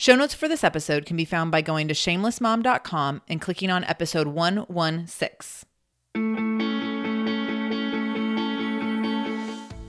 Show 0.00 0.16
notes 0.16 0.32
for 0.32 0.48
this 0.48 0.64
episode 0.64 1.04
can 1.04 1.18
be 1.18 1.26
found 1.26 1.50
by 1.50 1.60
going 1.60 1.86
to 1.88 1.92
shamelessmom.com 1.92 3.20
and 3.28 3.38
clicking 3.38 3.68
on 3.68 3.84
episode 3.84 4.28
116. 4.28 5.68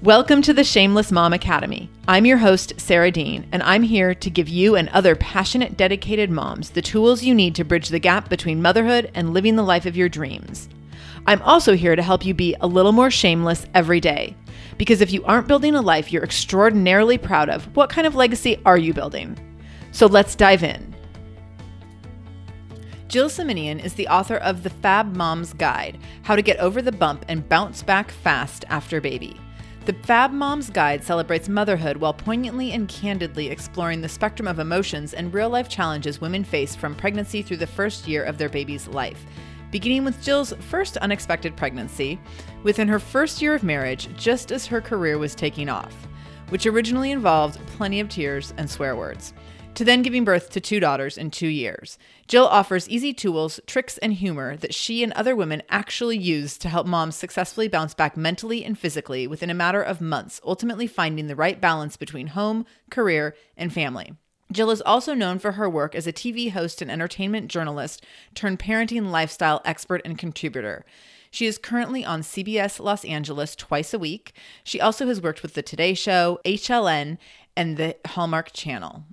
Welcome 0.03 0.42
to 0.42 0.52
the 0.52 0.66
Shameless 0.66 1.14
Mom 1.14 1.31
Academy. 1.31 1.90
I'm 2.09 2.26
your 2.26 2.40
host, 2.40 2.73
Sarah 2.76 3.09
Dean, 3.09 3.48
and 3.53 3.64
I'm 3.64 3.84
here 3.84 4.14
to 4.14 4.30
give 4.30 4.50
you 4.50 4.76
and 4.76 4.90
other 4.90 5.16
passionate, 5.16 5.78
dedicated 5.78 6.30
moms 6.30 6.72
the 6.72 6.81
tools 6.81 7.23
you 7.23 7.34
need 7.34 7.56
to 7.56 7.64
bridge 7.64 7.88
the 7.88 7.98
gap 7.98 8.28
between 8.28 8.62
motherhood 8.62 9.09
and 9.16 9.34
living 9.34 9.56
the 9.56 9.64
life 9.64 9.86
of 9.86 9.96
your 9.96 10.09
dreams. 10.09 10.68
I'm 11.25 11.42
also 11.44 11.73
here 11.73 11.96
to 11.96 12.03
help 12.03 12.25
you 12.25 12.34
be 12.34 12.53
a 12.59 12.68
little 12.68 12.92
more 12.92 13.12
shameless 13.12 13.66
every 13.73 14.02
day. 14.02 14.36
Because 14.78 15.00
if 15.00 15.14
you 15.14 15.23
aren't 15.23 15.48
building 15.48 15.73
a 15.73 15.81
life 15.81 16.12
you're 16.12 16.25
extraordinarily 16.25 17.18
proud 17.18 17.50
of, 17.50 17.73
what 17.78 17.90
kind 17.90 18.06
of 18.06 18.16
legacy 18.16 18.59
are 18.66 18.78
you 18.78 18.94
building? 18.94 19.38
So 19.91 20.07
let's 20.07 20.35
dive 20.35 20.63
in. 20.63 20.96
Jill 23.12 23.28
Simonian 23.28 23.84
is 23.84 23.96
the 23.96 24.07
author 24.07 24.38
of 24.38 24.63
The 24.63 24.69
Fab 24.69 25.18
Mom's 25.18 25.52
Guide 25.52 26.00
How 26.24 26.38
to 26.38 26.41
Get 26.41 26.57
Over 26.59 26.81
the 26.81 26.94
Bump 26.94 27.25
and 27.28 27.47
Bounce 27.50 27.84
Back 27.84 28.09
Fast 28.09 28.63
After 28.69 29.01
Baby. 29.01 29.38
The 29.84 29.91
Fab 29.91 30.31
Mom's 30.31 30.69
Guide 30.69 31.03
celebrates 31.03 31.50
motherhood 31.50 31.97
while 31.97 32.13
poignantly 32.13 32.72
and 32.72 32.88
candidly 32.88 33.50
exploring 33.50 34.00
the 34.00 34.07
spectrum 34.07 34.47
of 34.47 34.59
emotions 34.59 35.13
and 35.13 35.34
real 35.34 35.50
life 35.50 35.68
challenges 35.68 36.22
women 36.22 36.46
face 36.46 36.74
from 36.74 36.96
pregnancy 36.96 37.41
through 37.41 37.57
the 37.57 37.68
first 37.68 38.07
year 38.07 38.24
of 38.24 38.38
their 38.38 38.47
baby's 38.47 38.88
life. 38.88 39.25
Beginning 39.72 40.06
with 40.06 40.24
Jill's 40.24 40.53
first 40.69 40.96
unexpected 40.97 41.57
pregnancy, 41.57 42.18
within 42.63 42.88
her 42.88 43.00
first 43.00 43.41
year 43.41 43.56
of 43.56 43.63
marriage, 43.63 44.07
just 44.16 44.53
as 44.53 44.66
her 44.68 44.80
career 44.80 45.18
was 45.18 45.35
taking 45.35 45.68
off, 45.68 45.94
which 46.47 46.66
originally 46.66 47.12
involved 47.12 47.59
plenty 47.68 48.00
of 48.00 48.07
tears 48.07 48.53
and 48.56 48.69
swear 48.69 48.96
words 48.96 49.34
to 49.76 49.86
then 49.86 50.02
giving 50.02 50.26
birth 50.26 50.50
to 50.52 50.59
two 50.59 50.80
daughters 50.80 51.18
in 51.18 51.32
two 51.32 51.48
years. 51.48 51.98
Jill 52.28 52.46
offers 52.46 52.90
easy 52.90 53.14
tools, 53.14 53.59
tricks, 53.66 53.98
and 54.00 54.14
humor 54.14 54.58
that 54.58 54.74
she 54.74 55.04
and 55.04 55.14
other 55.14 55.36
women 55.36 55.64
actually 55.70 56.18
use 56.18 56.58
to 56.58 56.70
help 56.70 56.86
moms 56.86 57.16
successfully 57.16 57.68
bounce 57.68 57.94
back 57.94 58.18
mentally 58.18 58.64
and 58.66 58.78
physically 58.78 59.28
within 59.28 59.50
a 59.50 59.56
matter 59.56 59.81
of 59.81 60.02
months, 60.02 60.42
ultimately 60.46 60.88
finding 60.88 61.28
the 61.28 61.36
right 61.36 61.62
balance 61.62 61.98
between 61.98 62.28
home, 62.28 62.66
career, 62.90 63.36
and 63.56 63.74
family. 63.74 64.14
Jill 64.52 64.72
is 64.72 64.81
also 64.81 65.14
known 65.14 65.40
for 65.40 65.54
her 65.54 65.70
work 65.70 65.96
as 65.96 66.08
a 66.08 66.14
TV 66.14 66.52
host 66.52 66.81
and 66.81 66.92
entertainment 66.92 67.48
journalist 67.48 68.06
turned 68.36 68.60
parenting 68.60 69.10
lifestyle 69.10 69.62
expert 69.64 70.02
and 70.04 70.18
contributor. 70.18 70.86
She 71.31 71.46
is 71.46 71.58
currently 71.58 72.04
on 72.04 72.22
CBS 72.22 72.80
Los 72.81 73.06
Angeles 73.06 73.56
twice 73.56 73.94
a 73.94 74.00
week. 74.00 74.34
She 74.66 74.81
also 74.81 75.08
has 75.08 75.22
worked 75.22 75.42
with 75.42 75.54
The 75.54 75.62
Today 75.62 75.94
Show, 75.94 76.40
HLN, 76.44 77.18
and 77.56 77.78
the 77.78 77.96
Hallmark 78.06 78.52
Channel. 78.52 79.06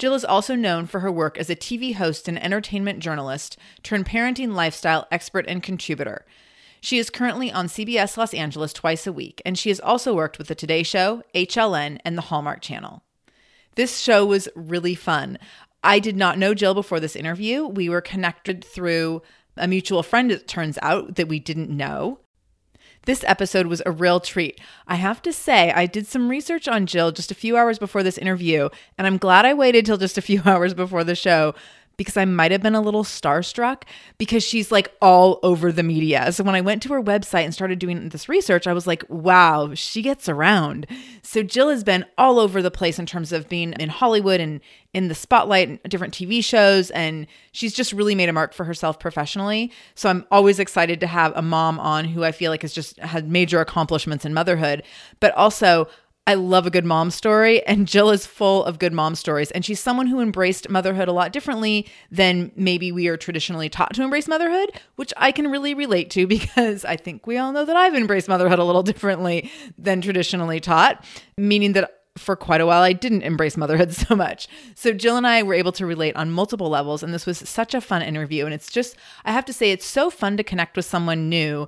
Jill 0.00 0.14
is 0.14 0.24
also 0.24 0.54
known 0.54 0.86
for 0.86 1.00
her 1.00 1.12
work 1.12 1.36
as 1.36 1.50
a 1.50 1.54
TV 1.54 1.94
host 1.94 2.26
and 2.26 2.42
entertainment 2.42 3.00
journalist 3.00 3.58
turned 3.82 4.06
parenting 4.06 4.54
lifestyle 4.54 5.06
expert 5.10 5.44
and 5.46 5.62
contributor. 5.62 6.24
She 6.80 6.96
is 6.96 7.10
currently 7.10 7.52
on 7.52 7.66
CBS 7.66 8.16
Los 8.16 8.32
Angeles 8.32 8.72
twice 8.72 9.06
a 9.06 9.12
week, 9.12 9.42
and 9.44 9.58
she 9.58 9.68
has 9.68 9.78
also 9.78 10.14
worked 10.14 10.38
with 10.38 10.48
The 10.48 10.54
Today 10.54 10.82
Show, 10.82 11.22
HLN, 11.34 11.98
and 12.02 12.16
the 12.16 12.22
Hallmark 12.22 12.62
Channel. 12.62 13.02
This 13.74 13.98
show 13.98 14.24
was 14.24 14.48
really 14.54 14.94
fun. 14.94 15.36
I 15.84 15.98
did 15.98 16.16
not 16.16 16.38
know 16.38 16.54
Jill 16.54 16.72
before 16.72 16.98
this 16.98 17.14
interview. 17.14 17.66
We 17.66 17.90
were 17.90 18.00
connected 18.00 18.64
through 18.64 19.20
a 19.58 19.68
mutual 19.68 20.02
friend, 20.02 20.32
it 20.32 20.48
turns 20.48 20.78
out, 20.80 21.16
that 21.16 21.28
we 21.28 21.38
didn't 21.38 21.68
know. 21.68 22.20
This 23.06 23.24
episode 23.24 23.66
was 23.66 23.82
a 23.86 23.90
real 23.90 24.20
treat. 24.20 24.60
I 24.86 24.96
have 24.96 25.22
to 25.22 25.32
say, 25.32 25.72
I 25.72 25.86
did 25.86 26.06
some 26.06 26.28
research 26.28 26.68
on 26.68 26.84
Jill 26.84 27.12
just 27.12 27.30
a 27.30 27.34
few 27.34 27.56
hours 27.56 27.78
before 27.78 28.02
this 28.02 28.18
interview, 28.18 28.68
and 28.98 29.06
I'm 29.06 29.16
glad 29.16 29.46
I 29.46 29.54
waited 29.54 29.86
till 29.86 29.96
just 29.96 30.18
a 30.18 30.22
few 30.22 30.42
hours 30.46 30.74
before 30.74 31.02
the 31.02 31.14
show 31.14 31.54
because 32.00 32.16
I 32.16 32.24
might 32.24 32.50
have 32.50 32.62
been 32.62 32.74
a 32.74 32.80
little 32.80 33.04
starstruck 33.04 33.82
because 34.16 34.42
she's 34.42 34.72
like 34.72 34.90
all 35.02 35.38
over 35.42 35.70
the 35.70 35.82
media. 35.82 36.32
So 36.32 36.42
when 36.42 36.54
I 36.54 36.62
went 36.62 36.82
to 36.84 36.88
her 36.94 37.02
website 37.02 37.44
and 37.44 37.52
started 37.52 37.78
doing 37.78 38.08
this 38.08 38.26
research, 38.26 38.66
I 38.66 38.72
was 38.72 38.86
like, 38.86 39.04
wow, 39.10 39.74
she 39.74 40.00
gets 40.00 40.26
around. 40.26 40.86
So 41.20 41.42
Jill 41.42 41.68
has 41.68 41.84
been 41.84 42.06
all 42.16 42.38
over 42.38 42.62
the 42.62 42.70
place 42.70 42.98
in 42.98 43.04
terms 43.04 43.32
of 43.32 43.50
being 43.50 43.74
in 43.74 43.90
Hollywood 43.90 44.40
and 44.40 44.62
in 44.94 45.08
the 45.08 45.14
spotlight 45.14 45.68
and 45.68 45.78
different 45.90 46.14
TV 46.14 46.42
shows. 46.42 46.90
And 46.92 47.26
she's 47.52 47.74
just 47.74 47.92
really 47.92 48.14
made 48.14 48.30
a 48.30 48.32
mark 48.32 48.54
for 48.54 48.64
herself 48.64 48.98
professionally. 48.98 49.70
So 49.94 50.08
I'm 50.08 50.24
always 50.30 50.58
excited 50.58 51.00
to 51.00 51.06
have 51.06 51.34
a 51.36 51.42
mom 51.42 51.78
on 51.78 52.06
who 52.06 52.24
I 52.24 52.32
feel 52.32 52.50
like 52.50 52.62
has 52.62 52.72
just 52.72 52.98
had 53.00 53.30
major 53.30 53.60
accomplishments 53.60 54.24
in 54.24 54.32
motherhood, 54.32 54.84
but 55.20 55.34
also 55.34 55.86
I 56.30 56.34
love 56.34 56.64
a 56.64 56.70
good 56.70 56.84
mom 56.84 57.10
story, 57.10 57.60
and 57.66 57.88
Jill 57.88 58.10
is 58.10 58.24
full 58.24 58.64
of 58.64 58.78
good 58.78 58.92
mom 58.92 59.16
stories. 59.16 59.50
And 59.50 59.64
she's 59.64 59.80
someone 59.80 60.06
who 60.06 60.20
embraced 60.20 60.70
motherhood 60.70 61.08
a 61.08 61.12
lot 61.12 61.32
differently 61.32 61.88
than 62.08 62.52
maybe 62.54 62.92
we 62.92 63.08
are 63.08 63.16
traditionally 63.16 63.68
taught 63.68 63.94
to 63.94 64.02
embrace 64.04 64.28
motherhood, 64.28 64.80
which 64.94 65.12
I 65.16 65.32
can 65.32 65.50
really 65.50 65.74
relate 65.74 66.08
to 66.10 66.26
because 66.28 66.84
I 66.84 66.94
think 66.94 67.26
we 67.26 67.36
all 67.36 67.50
know 67.50 67.64
that 67.64 67.74
I've 67.74 67.96
embraced 67.96 68.28
motherhood 68.28 68.60
a 68.60 68.64
little 68.64 68.84
differently 68.84 69.50
than 69.76 70.00
traditionally 70.02 70.60
taught, 70.60 71.04
meaning 71.36 71.72
that 71.72 71.96
for 72.16 72.36
quite 72.36 72.60
a 72.60 72.66
while 72.66 72.82
I 72.82 72.92
didn't 72.92 73.22
embrace 73.22 73.56
motherhood 73.56 73.92
so 74.06 74.14
much. 74.14 74.46
So 74.76 74.92
Jill 74.92 75.16
and 75.16 75.26
I 75.26 75.42
were 75.42 75.54
able 75.54 75.72
to 75.72 75.84
relate 75.84 76.14
on 76.14 76.30
multiple 76.30 76.68
levels, 76.68 77.02
and 77.02 77.12
this 77.12 77.26
was 77.26 77.38
such 77.38 77.74
a 77.74 77.80
fun 77.80 78.02
interview. 78.02 78.44
And 78.44 78.54
it's 78.54 78.70
just, 78.70 78.94
I 79.24 79.32
have 79.32 79.46
to 79.46 79.52
say, 79.52 79.72
it's 79.72 79.84
so 79.84 80.10
fun 80.10 80.36
to 80.36 80.44
connect 80.44 80.76
with 80.76 80.86
someone 80.86 81.28
new 81.28 81.66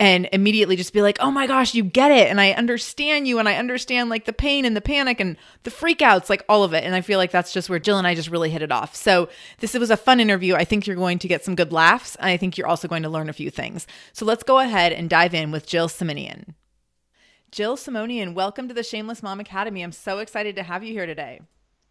and 0.00 0.30
immediately 0.32 0.76
just 0.76 0.94
be 0.94 1.02
like, 1.02 1.18
oh 1.20 1.30
my 1.30 1.46
gosh, 1.46 1.74
you 1.74 1.84
get 1.84 2.10
it. 2.10 2.28
And 2.28 2.40
I 2.40 2.52
understand 2.52 3.28
you. 3.28 3.38
And 3.38 3.46
I 3.46 3.56
understand 3.56 4.08
like 4.08 4.24
the 4.24 4.32
pain 4.32 4.64
and 4.64 4.74
the 4.74 4.80
panic 4.80 5.20
and 5.20 5.36
the 5.64 5.70
freakouts, 5.70 6.30
like 6.30 6.42
all 6.48 6.64
of 6.64 6.72
it. 6.72 6.84
And 6.84 6.94
I 6.94 7.02
feel 7.02 7.18
like 7.18 7.30
that's 7.30 7.52
just 7.52 7.68
where 7.68 7.78
Jill 7.78 7.98
and 7.98 8.06
I 8.06 8.14
just 8.14 8.30
really 8.30 8.48
hit 8.48 8.62
it 8.62 8.72
off. 8.72 8.96
So 8.96 9.28
this 9.58 9.74
was 9.74 9.90
a 9.90 9.98
fun 9.98 10.18
interview. 10.18 10.54
I 10.54 10.64
think 10.64 10.86
you're 10.86 10.96
going 10.96 11.18
to 11.18 11.28
get 11.28 11.44
some 11.44 11.54
good 11.54 11.70
laughs. 11.70 12.16
And 12.16 12.30
I 12.30 12.38
think 12.38 12.56
you're 12.56 12.66
also 12.66 12.88
going 12.88 13.02
to 13.02 13.10
learn 13.10 13.28
a 13.28 13.34
few 13.34 13.50
things. 13.50 13.86
So 14.14 14.24
let's 14.24 14.42
go 14.42 14.58
ahead 14.58 14.94
and 14.94 15.10
dive 15.10 15.34
in 15.34 15.50
with 15.50 15.66
Jill 15.66 15.88
Simonian. 15.88 16.54
Jill 17.50 17.76
Simonian, 17.76 18.32
welcome 18.32 18.68
to 18.68 18.74
the 18.74 18.82
Shameless 18.82 19.22
Mom 19.22 19.38
Academy. 19.38 19.82
I'm 19.82 19.92
so 19.92 20.20
excited 20.20 20.56
to 20.56 20.62
have 20.62 20.82
you 20.82 20.92
here 20.94 21.06
today. 21.06 21.40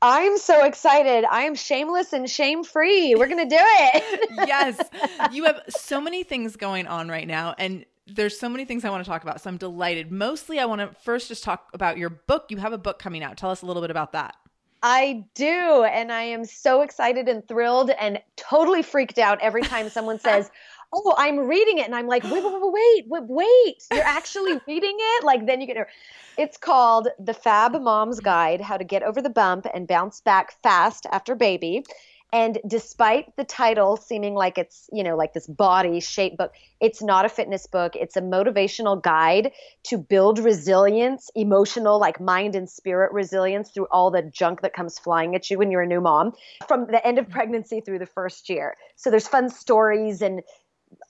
I'm 0.02 0.38
so 0.38 0.64
excited. 0.64 1.26
I 1.30 1.44
am 1.44 1.56
shameless 1.56 2.14
and 2.14 2.30
shame 2.30 2.64
free. 2.64 3.14
We're 3.16 3.28
going 3.28 3.50
to 3.50 3.56
do 3.56 3.62
it. 3.62 4.30
yes. 4.48 4.80
You 5.32 5.44
have 5.44 5.62
so 5.70 6.00
many 6.00 6.24
things 6.24 6.56
going 6.56 6.88
on 6.88 7.10
right 7.10 7.28
now. 7.28 7.54
And 7.58 7.86
there's 8.16 8.40
so 8.40 8.50
many 8.50 8.66
things 8.66 8.86
I 8.86 8.90
want 8.90 9.04
to 9.04 9.10
talk 9.10 9.24
about. 9.24 9.42
So 9.42 9.50
I'm 9.50 9.58
delighted. 9.58 10.12
Mostly, 10.12 10.60
I 10.60 10.66
want 10.66 10.82
to 10.82 10.90
first 11.02 11.28
just 11.28 11.44
talk 11.44 11.70
about 11.74 11.98
your 11.98 12.10
book. 12.10 12.46
You 12.50 12.58
have 12.58 12.74
a 12.74 12.78
book 12.78 13.00
coming 13.00 13.24
out. 13.24 13.38
Tell 13.38 13.52
us 13.52 13.62
a 13.62 13.66
little 13.66 13.82
bit 13.82 13.92
about 13.92 14.14
that. 14.14 14.36
I 14.82 15.26
do. 15.36 15.84
And 15.84 16.12
I 16.12 16.24
am 16.24 16.46
so 16.46 16.82
excited 16.82 17.28
and 17.28 17.46
thrilled 17.48 17.92
and 17.92 18.22
totally 18.38 18.82
freaked 18.82 19.18
out 19.18 19.40
every 19.42 19.62
time 19.62 19.90
someone 19.90 20.20
says, 20.22 20.50
Oh, 20.92 21.14
I'm 21.20 21.38
reading 21.38 21.78
it. 21.78 21.86
And 21.86 21.94
I'm 21.94 22.08
like, 22.08 22.24
wait, 22.24 22.44
wait, 22.44 22.54
wait, 22.56 23.06
wait, 23.08 23.24
wait. 23.28 23.84
You're 23.94 24.04
actually 24.04 24.54
reading 24.68 24.98
it? 25.00 25.24
Like, 25.24 25.46
then 25.46 25.62
you 25.62 25.68
get 25.68 25.88
it's 26.36 26.58
called 26.58 27.10
The 27.20 27.34
Fab 27.34 27.80
Mom's 27.80 28.18
mm-hmm. 28.18 28.26
Guide 28.26 28.62
How 28.62 28.78
to 28.78 28.84
Get 28.84 29.04
Over 29.04 29.22
the 29.22 29.30
Bump 29.30 29.68
and 29.72 29.88
Bounce 29.88 30.22
Back 30.22 30.60
Fast 30.64 31.06
After 31.12 31.36
Baby. 31.36 31.84
And 32.32 32.60
despite 32.68 33.36
the 33.38 33.44
title 33.44 33.98
seeming 33.98 34.36
like 34.36 34.60
it's, 34.60 34.88
you 34.94 35.04
know, 35.04 35.18
like 35.18 35.34
this 35.34 35.48
body 35.48 36.00
shape 36.00 36.38
book, 36.38 36.54
it's 36.80 37.02
not 37.02 37.26
a 37.26 37.30
fitness 37.30 37.66
book. 37.66 37.96
It's 37.96 38.16
a 38.16 38.22
motivational 38.22 39.02
guide 39.02 39.52
to 39.86 39.98
build 39.98 40.38
resilience, 40.38 41.32
emotional, 41.36 42.00
like 42.00 42.22
mind 42.22 42.56
and 42.56 42.70
spirit 42.70 43.12
resilience 43.14 43.72
through 43.72 43.88
all 43.92 44.12
the 44.12 44.22
junk 44.22 44.62
that 44.62 44.74
comes 44.74 45.00
flying 45.00 45.34
at 45.36 45.50
you 45.50 45.58
when 45.58 45.72
you're 45.72 45.82
a 45.82 45.88
new 45.88 46.02
mom 46.02 46.34
from 46.68 46.86
the 46.86 47.06
end 47.06 47.18
of 47.18 47.26
mm-hmm. 47.26 47.34
pregnancy 47.34 47.82
through 47.82 48.00
the 48.00 48.06
first 48.06 48.48
year. 48.48 48.76
So 48.96 49.10
there's 49.10 49.28
fun 49.28 49.50
stories 49.50 50.22
and 50.22 50.44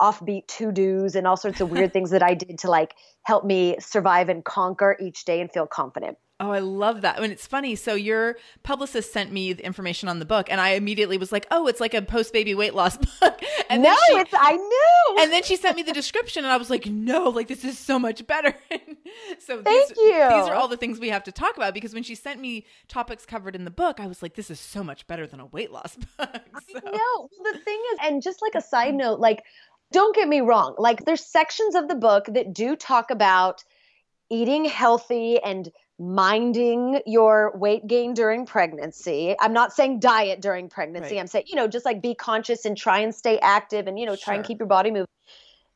offbeat 0.02 0.48
to 0.48 0.72
dos 0.72 1.16
and 1.16 1.28
all 1.28 1.38
sorts 1.38 1.60
of 1.60 1.70
weird 1.70 1.92
things 1.94 2.12
that 2.12 2.24
I 2.24 2.34
did 2.34 2.60
to 2.60 2.70
like 2.70 2.96
help 3.24 3.44
me 3.44 3.76
survive 3.80 4.30
and 4.30 4.44
conquer 4.44 4.96
each 5.02 5.26
day 5.26 5.42
and 5.42 5.52
feel 5.52 5.68
confident. 5.68 6.18
Oh, 6.42 6.52
I 6.52 6.60
love 6.60 7.02
that. 7.02 7.20
Mean, 7.20 7.32
it's 7.32 7.46
funny. 7.46 7.76
So 7.76 7.96
your 7.96 8.38
publicist 8.64 9.12
sent 9.12 9.30
me 9.30 9.52
the 9.52 9.66
information 9.66 10.08
on 10.08 10.20
the 10.20 10.26
book, 10.26 10.50
and 10.50 10.62
I 10.62 10.70
immediately 10.70 11.18
was 11.18 11.34
like, 11.34 11.46
"Oh, 11.52 11.68
it's 11.68 11.82
like 11.82 11.94
a 11.94 12.02
post-baby 12.02 12.56
weight 12.56 12.74
loss 12.74 12.96
book." 13.20 13.42
And 13.70 13.84
no, 13.84 13.94
she, 14.08 14.14
it's 14.14 14.32
I 14.34 14.56
knew. 14.56 15.22
And 15.22 15.34
then 15.34 15.44
she 15.44 15.58
sent 15.58 15.76
me 15.76 15.84
the 15.84 15.92
description, 15.92 16.46
and 16.46 16.54
I 16.54 16.56
was 16.56 16.70
like, 16.70 16.86
"No, 16.86 17.30
like 17.30 17.50
this 17.50 17.66
is 17.66 17.78
so 17.78 18.00
much 18.00 18.26
better." 18.26 18.56
so 19.40 19.62
thank 19.62 19.90
these, 19.90 19.98
you. 19.98 20.14
These 20.14 20.48
are 20.48 20.56
all 20.56 20.70
the 20.70 20.78
things 20.78 20.98
we 20.98 21.10
have 21.10 21.26
to 21.26 21.32
talk 21.32 21.58
about 21.58 21.74
because 21.74 21.94
when 21.94 22.04
she 22.04 22.16
sent 22.16 22.40
me 22.40 22.66
topics 22.88 23.26
covered 23.26 23.54
in 23.54 23.66
the 23.66 23.72
book, 23.72 24.00
I 24.00 24.08
was 24.08 24.22
like, 24.22 24.36
"This 24.36 24.50
is 24.50 24.62
so 24.62 24.82
much 24.82 25.08
better 25.08 25.28
than 25.28 25.42
a 25.42 25.46
weight 25.46 25.72
loss 25.72 25.96
book." 26.18 26.42
So. 26.72 26.80
Know. 26.80 27.30
The 27.44 27.60
thing 27.60 27.82
is, 27.94 28.00
and 28.04 28.22
just 28.22 28.42
like 28.42 28.56
a 28.56 28.62
side 28.62 28.96
note, 28.96 29.20
like 29.20 29.44
don't 29.92 30.16
get 30.16 30.28
me 30.30 30.40
wrong. 30.42 30.76
Like 30.78 31.04
there's 31.04 31.26
sections 31.26 31.76
of 31.76 31.88
the 31.88 31.96
book 31.96 32.26
that 32.30 32.54
do 32.54 32.76
talk 32.76 33.12
about 33.12 33.64
eating 34.30 34.66
healthy 34.66 35.40
and 35.44 35.70
minding 36.00 37.02
your 37.06 37.52
weight 37.56 37.86
gain 37.86 38.14
during 38.14 38.46
pregnancy. 38.46 39.36
I'm 39.40 39.54
not 39.54 39.74
saying 39.74 40.00
diet 40.00 40.42
during 40.42 40.70
pregnancy. 40.70 41.16
Right. 41.16 41.20
I'm 41.20 41.28
saying, 41.28 41.46
you 41.48 41.56
know, 41.56 41.68
just 41.68 41.86
like 41.86 42.02
be 42.02 42.16
conscious 42.16 42.66
and 42.66 42.78
try 42.78 43.00
and 43.00 43.14
stay 43.14 43.38
active 43.40 43.86
and, 43.88 44.00
you 44.00 44.06
know, 44.06 44.16
try 44.16 44.34
sure. 44.34 44.34
and 44.36 44.46
keep 44.46 44.60
your 44.60 44.68
body 44.68 44.92
moving. 44.92 45.08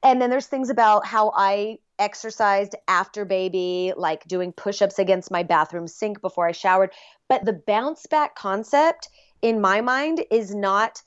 And 0.01 0.21
then 0.21 0.29
there's 0.29 0.47
things 0.47 0.69
about 0.69 1.05
how 1.05 1.33
I 1.35 1.79
exercised 1.99 2.75
after 2.87 3.25
baby, 3.25 3.93
like 3.95 4.25
doing 4.27 4.51
push 4.53 4.81
ups 4.81 4.97
against 4.97 5.29
my 5.31 5.43
bathroom 5.43 5.87
sink 5.87 6.21
before 6.21 6.47
I 6.47 6.51
showered. 6.53 6.91
But 7.27 7.45
the 7.45 7.53
bounce 7.53 8.05
back 8.07 8.35
concept 8.35 9.09
in 9.41 9.59
my 9.61 9.81
mind 9.81 10.23
is 10.31 10.55
not 10.55 11.01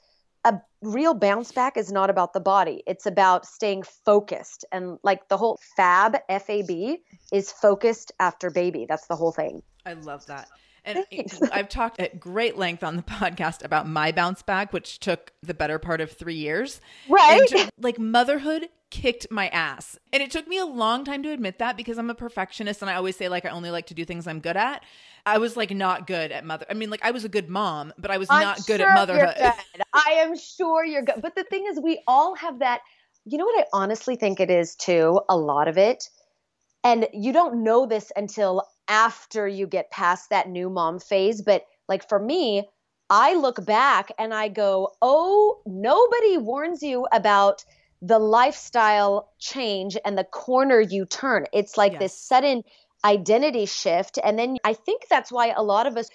real 0.86 1.14
bounce 1.14 1.52
back 1.52 1.76
is 1.76 1.90
not 1.90 2.10
about 2.10 2.32
the 2.32 2.40
body. 2.40 2.82
It's 2.86 3.06
about 3.06 3.46
staying 3.46 3.82
focused. 3.82 4.64
And 4.72 4.98
like 5.02 5.28
the 5.28 5.36
whole 5.36 5.58
FAB, 5.76 6.16
F 6.28 6.48
A 6.48 6.62
B, 6.62 6.98
is 7.32 7.52
focused 7.52 8.12
after 8.20 8.50
baby. 8.50 8.86
That's 8.88 9.06
the 9.06 9.16
whole 9.16 9.32
thing. 9.32 9.62
I 9.84 9.94
love 9.94 10.26
that. 10.26 10.48
And 10.86 11.04
I've 11.52 11.68
talked 11.68 12.00
at 12.00 12.18
great 12.18 12.56
length 12.56 12.82
on 12.82 12.96
the 12.96 13.02
podcast 13.02 13.64
about 13.64 13.88
my 13.88 14.12
bounce 14.12 14.42
back, 14.42 14.72
which 14.72 15.00
took 15.00 15.32
the 15.42 15.52
better 15.52 15.78
part 15.78 16.00
of 16.00 16.12
three 16.12 16.36
years. 16.36 16.80
Right. 17.08 17.46
To, 17.48 17.68
like 17.78 17.98
motherhood 17.98 18.68
kicked 18.90 19.26
my 19.30 19.48
ass. 19.48 19.98
And 20.12 20.22
it 20.22 20.30
took 20.30 20.46
me 20.46 20.58
a 20.58 20.64
long 20.64 21.04
time 21.04 21.22
to 21.24 21.30
admit 21.32 21.58
that 21.58 21.76
because 21.76 21.98
I'm 21.98 22.08
a 22.08 22.14
perfectionist 22.14 22.82
and 22.82 22.90
I 22.90 22.94
always 22.94 23.16
say 23.16 23.28
like 23.28 23.44
I 23.44 23.50
only 23.50 23.70
like 23.70 23.86
to 23.86 23.94
do 23.94 24.04
things 24.04 24.26
I'm 24.26 24.40
good 24.40 24.56
at. 24.56 24.84
I 25.26 25.38
was 25.38 25.56
like 25.56 25.72
not 25.72 26.06
good 26.06 26.30
at 26.30 26.44
mother. 26.44 26.66
I 26.70 26.74
mean, 26.74 26.88
like 26.88 27.04
I 27.04 27.10
was 27.10 27.24
a 27.24 27.28
good 27.28 27.48
mom, 27.48 27.92
but 27.98 28.12
I 28.12 28.18
was 28.18 28.28
I'm 28.30 28.42
not 28.42 28.64
good 28.66 28.80
at 28.80 28.94
motherhood. 28.94 29.34
Good. 29.36 29.82
I 29.92 30.10
am 30.18 30.38
sure 30.38 30.84
you're 30.84 31.02
good. 31.02 31.20
But 31.20 31.34
the 31.34 31.42
thing 31.42 31.66
is, 31.68 31.80
we 31.80 32.00
all 32.06 32.36
have 32.36 32.60
that. 32.60 32.80
You 33.24 33.38
know 33.38 33.44
what 33.44 33.58
I 33.58 33.64
honestly 33.72 34.14
think 34.14 34.38
it 34.38 34.50
is 34.50 34.76
too. 34.76 35.20
A 35.28 35.36
lot 35.36 35.66
of 35.66 35.78
it, 35.78 36.08
and 36.84 37.08
you 37.12 37.32
don't 37.32 37.64
know 37.64 37.86
this 37.86 38.12
until 38.14 38.62
after 38.88 39.46
you 39.46 39.66
get 39.66 39.90
past 39.90 40.30
that 40.30 40.48
new 40.48 40.70
mom 40.70 40.98
phase. 40.98 41.42
But 41.42 41.64
like 41.88 42.08
for 42.08 42.18
me, 42.18 42.68
I 43.08 43.34
look 43.34 43.64
back 43.64 44.12
and 44.18 44.34
I 44.34 44.48
go, 44.48 44.92
"Oh, 45.02 45.60
nobody 45.66 46.38
warns 46.38 46.82
you 46.82 47.06
about." 47.12 47.64
the 48.02 48.18
lifestyle 48.18 49.32
change 49.38 49.96
and 50.04 50.18
the 50.18 50.24
corner 50.24 50.80
you 50.80 51.06
turn. 51.06 51.46
It's 51.52 51.78
like 51.78 51.92
yes. 51.92 52.00
this 52.00 52.18
sudden 52.20 52.62
identity 53.04 53.66
shift. 53.66 54.18
And 54.22 54.38
then 54.38 54.56
I 54.64 54.74
think 54.74 55.06
that's 55.08 55.32
why 55.32 55.52
a 55.56 55.62
lot 55.62 55.86
of 55.86 55.96
us 55.96 56.10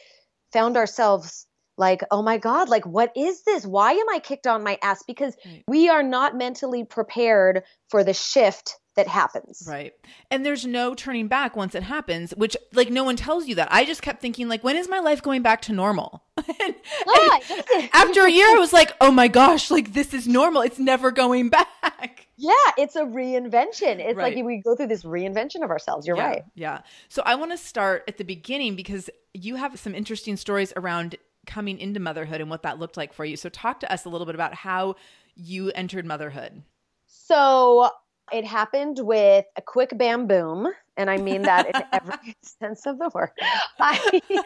found 0.51 0.77
ourselves 0.77 1.47
like, 1.77 2.01
oh 2.11 2.21
my 2.21 2.37
God, 2.37 2.69
like, 2.69 2.85
what 2.85 3.11
is 3.15 3.43
this? 3.43 3.65
Why 3.65 3.93
am 3.93 4.09
I 4.09 4.19
kicked 4.19 4.45
on 4.45 4.63
my 4.63 4.77
ass? 4.83 5.03
Because 5.07 5.35
we 5.67 5.89
are 5.89 6.03
not 6.03 6.37
mentally 6.37 6.83
prepared 6.83 7.63
for 7.89 8.03
the 8.03 8.13
shift 8.13 8.77
that 8.95 9.07
happens. 9.07 9.63
Right. 9.67 9.93
And 10.29 10.45
there's 10.45 10.65
no 10.65 10.93
turning 10.93 11.27
back 11.27 11.55
once 11.55 11.75
it 11.75 11.83
happens, 11.83 12.31
which 12.35 12.57
like 12.73 12.89
no 12.89 13.03
one 13.03 13.15
tells 13.15 13.47
you 13.47 13.55
that. 13.55 13.69
I 13.71 13.85
just 13.85 14.01
kept 14.01 14.21
thinking 14.21 14.49
like 14.49 14.63
when 14.63 14.75
is 14.75 14.89
my 14.89 14.99
life 14.99 15.21
going 15.21 15.41
back 15.41 15.61
to 15.63 15.73
normal? 15.73 16.23
and, 16.37 16.47
and 16.59 17.89
after 17.93 18.25
a 18.25 18.31
year 18.31 18.47
I 18.47 18.57
was 18.59 18.73
like, 18.73 18.93
"Oh 18.99 19.11
my 19.11 19.27
gosh, 19.27 19.71
like 19.71 19.93
this 19.93 20.13
is 20.13 20.27
normal. 20.27 20.61
It's 20.61 20.79
never 20.79 21.11
going 21.11 21.49
back." 21.49 21.67
Yeah, 22.43 22.53
it's 22.75 22.95
a 22.95 23.03
reinvention. 23.03 23.99
It's 23.99 24.15
right. 24.15 24.35
like 24.35 24.43
we 24.43 24.63
go 24.63 24.75
through 24.75 24.87
this 24.87 25.03
reinvention 25.03 25.63
of 25.63 25.69
ourselves. 25.69 26.07
You're 26.07 26.17
yeah, 26.17 26.27
right. 26.27 26.43
Yeah. 26.55 26.81
So 27.07 27.21
I 27.23 27.35
want 27.35 27.51
to 27.51 27.57
start 27.57 28.03
at 28.07 28.17
the 28.17 28.23
beginning 28.23 28.75
because 28.75 29.11
you 29.31 29.57
have 29.57 29.79
some 29.79 29.93
interesting 29.93 30.37
stories 30.37 30.73
around 30.75 31.17
coming 31.45 31.77
into 31.77 31.99
motherhood 31.99 32.41
and 32.41 32.49
what 32.49 32.63
that 32.63 32.79
looked 32.79 32.97
like 32.97 33.13
for 33.13 33.25
you. 33.25 33.37
So 33.37 33.49
talk 33.49 33.79
to 33.81 33.93
us 33.93 34.05
a 34.05 34.09
little 34.09 34.25
bit 34.25 34.33
about 34.33 34.55
how 34.55 34.95
you 35.35 35.69
entered 35.75 36.03
motherhood. 36.03 36.63
So 37.05 37.91
it 38.31 38.45
happened 38.45 38.99
with 38.99 39.45
a 39.55 39.61
quick 39.61 39.97
bam 39.97 40.27
boom, 40.27 40.71
and 40.97 41.09
I 41.09 41.17
mean 41.17 41.43
that 41.43 41.67
in 41.67 41.83
every 41.93 42.35
sense 42.43 42.85
of 42.85 42.97
the 42.97 43.09
word. 43.13 43.31
I, 43.79 44.21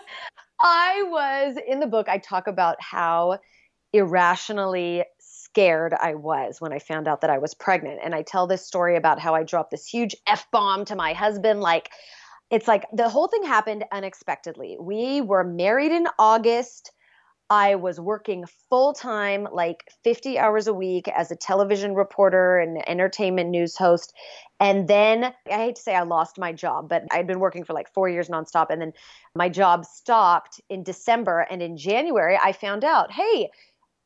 I 0.62 1.04
was 1.08 1.58
in 1.68 1.80
the 1.80 1.88
book, 1.88 2.10
I 2.10 2.18
talk 2.18 2.48
about 2.48 2.78
how 2.80 3.40
irrationally 3.94 5.04
scared 5.20 5.94
I 5.94 6.16
was 6.16 6.60
when 6.60 6.74
I 6.74 6.80
found 6.80 7.08
out 7.08 7.22
that 7.22 7.30
I 7.30 7.38
was 7.38 7.54
pregnant. 7.54 8.00
And 8.04 8.14
I 8.14 8.24
tell 8.24 8.46
this 8.46 8.66
story 8.66 8.98
about 8.98 9.20
how 9.20 9.34
I 9.36 9.44
dropped 9.44 9.72
this 9.72 9.88
huge 9.88 10.16
F 10.28 10.48
bomb 10.52 10.86
to 10.86 10.96
my 10.96 11.14
husband. 11.14 11.62
Like, 11.62 11.90
it's 12.52 12.68
like 12.68 12.86
the 12.94 13.10
whole 13.10 13.28
thing 13.28 13.44
happened 13.44 13.86
unexpectedly. 13.92 14.78
We 14.80 15.22
were 15.22 15.44
married 15.44 15.92
in 15.92 16.08
August. 16.20 16.92
I 17.50 17.76
was 17.76 18.00
working 18.00 18.46
full 18.70 18.94
time, 18.94 19.48
like 19.52 19.92
50 20.04 20.40
hours 20.40 20.68
a 20.68 20.74
week 20.74 21.08
as 21.08 21.30
a 21.30 21.36
television 21.36 21.94
reporter 21.94 22.58
and 22.58 22.88
entertainment 22.90 23.50
news 23.50 23.78
host. 23.78 24.14
And 24.60 24.88
then 24.88 25.26
I 25.26 25.54
hate 25.54 25.76
to 25.76 25.82
say 25.82 25.96
I 25.96 26.04
lost 26.04 26.40
my 26.40 26.54
job, 26.54 26.90
but 26.90 27.04
I'd 27.12 27.28
been 27.28 27.40
working 27.40 27.64
for 27.64 27.74
like 27.74 27.94
four 27.94 28.10
years 28.10 28.30
nonstop. 28.30 28.68
And 28.70 28.82
then 28.82 28.94
my 29.36 29.50
job 29.50 29.86
stopped 29.86 30.60
in 30.70 30.82
December. 30.82 31.42
And 31.42 31.62
in 31.62 31.78
January, 31.78 32.40
I 32.42 32.52
found 32.52 32.84
out, 32.84 33.12
hey, 33.12 33.52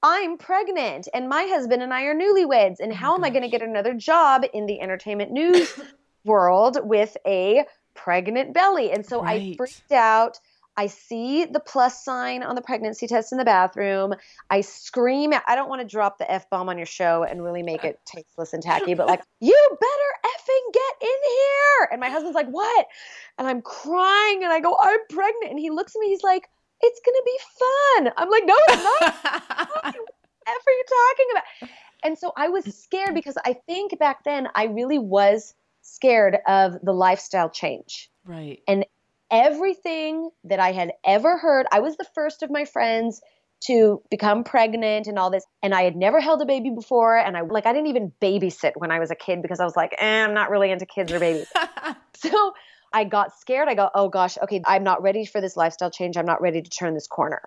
I'm 0.03 0.38
pregnant 0.38 1.08
and 1.13 1.29
my 1.29 1.43
husband 1.43 1.81
and 1.81 1.93
I 1.93 2.03
are 2.03 2.15
newlyweds. 2.15 2.79
And 2.79 2.91
oh 2.91 2.96
how 2.96 3.15
am 3.15 3.24
I 3.24 3.29
going 3.29 3.43
to 3.43 3.50
get 3.50 3.62
another 3.62 3.93
job 3.93 4.43
in 4.53 4.65
the 4.65 4.81
entertainment 4.81 5.31
news 5.31 5.79
world 6.25 6.77
with 6.84 7.15
a 7.25 7.63
pregnant 7.96 8.53
belly? 8.53 8.91
And 8.91 9.05
so 9.05 9.22
right. 9.24 9.53
I 9.53 9.55
freaked 9.55 9.91
out. 9.91 10.39
I 10.79 10.88
see 10.88 11.43
the 11.43 11.59
plus 11.59 12.05
sign 12.05 12.41
on 12.41 12.55
the 12.55 12.62
pregnancy 12.62 13.05
test 13.05 13.33
in 13.33 13.38
the 13.38 13.43
bathroom. 13.43 14.13
I 14.50 14.62
scream. 14.62 15.33
I 15.45 15.53
don't 15.55 15.67
want 15.67 15.81
to 15.81 15.86
drop 15.86 16.19
the 16.19 16.31
F 16.31 16.50
bomb 16.50 16.69
on 16.69 16.77
your 16.77 16.86
show 16.86 17.24
and 17.24 17.43
really 17.43 17.63
make 17.63 17.83
it 17.83 18.00
tasteless 18.05 18.53
and 18.53 18.63
tacky, 18.63 18.93
but 18.93 19.07
like, 19.07 19.21
you 19.41 19.67
better 19.69 20.12
effing 20.25 20.74
get 20.74 20.93
in 21.01 21.17
here. 21.27 21.89
And 21.91 22.00
my 22.00 22.09
husband's 22.09 22.33
like, 22.33 22.48
what? 22.48 22.86
And 23.38 23.45
I'm 23.45 23.62
crying 23.62 24.41
and 24.41 24.53
I 24.53 24.62
go, 24.62 24.74
I'm 24.79 25.00
pregnant. 25.09 25.51
And 25.51 25.59
he 25.59 25.69
looks 25.69 25.98
at 25.98 26.00
me, 26.00 26.07
he's 26.07 26.24
like, 26.24 26.48
it's 26.79 27.01
going 27.05 27.15
to 27.15 27.24
be 27.25 27.39
fun. 27.59 28.13
I'm 28.15 28.29
like, 28.29 28.43
no, 28.45 28.55
it's 28.69 28.83
not. 28.83 29.83
what 29.83 29.95
are 30.65 30.71
you 30.71 30.83
talking 30.88 31.25
about? 31.31 31.69
And 32.03 32.17
so 32.17 32.31
I 32.38 32.48
was 32.48 32.63
scared 32.74 33.13
because 33.15 33.36
I 33.43 33.51
think 33.67 34.00
back 34.00 34.24
then 34.24 34.48
I 34.55 34.67
really 34.67 34.98
was 34.98 35.53
scared 35.81 36.38
of 36.48 36.77
the 36.81 36.93
lifestyle 36.93 37.50
change. 37.50 38.09
Right. 38.24 38.62
And 38.65 38.86
everything 39.31 40.29
that 40.45 40.59
I 40.59 40.71
had 40.71 40.91
ever 41.05 41.38
heard. 41.38 41.65
I 41.71 41.79
was 41.79 41.98
the 41.98 42.05
first 42.15 42.43
of 42.43 42.50
my 42.50 42.65
friends 42.65 43.21
to 43.65 44.01
become 44.09 44.43
pregnant 44.43 45.07
and 45.07 45.19
all 45.19 45.29
this 45.29 45.45
and 45.62 45.74
I 45.74 45.83
had 45.83 45.95
never 45.95 46.21
held 46.21 46.41
a 46.41 46.45
baby 46.45 46.69
before 46.69 47.17
and 47.17 47.36
I 47.36 47.41
like 47.41 47.65
I 47.65 47.74
didn't 47.74 47.88
even 47.88 48.13
babysit 48.21 48.71
when 48.75 48.89
I 48.89 49.00
was 49.00 49.12
a 49.12 49.15
kid 49.15 49.41
because 49.41 49.59
I 49.59 49.65
was 49.65 49.75
like, 49.75 49.93
eh, 49.98 50.24
I'm 50.24 50.33
not 50.33 50.50
really 50.50 50.71
into 50.71 50.86
kids 50.86 51.12
or 51.12 51.19
babies. 51.19 51.48
so 52.15 52.53
I 52.93 53.03
got 53.03 53.38
scared. 53.38 53.67
I 53.67 53.75
go, 53.75 53.89
oh 53.93 54.09
gosh, 54.09 54.38
okay, 54.43 54.62
I'm 54.65 54.83
not 54.83 55.01
ready 55.01 55.25
for 55.25 55.41
this 55.41 55.57
lifestyle 55.57 55.91
change. 55.91 56.17
I'm 56.17 56.25
not 56.25 56.41
ready 56.41 56.62
to 56.62 56.69
turn 56.69 56.93
this 56.93 57.07
corner. 57.07 57.41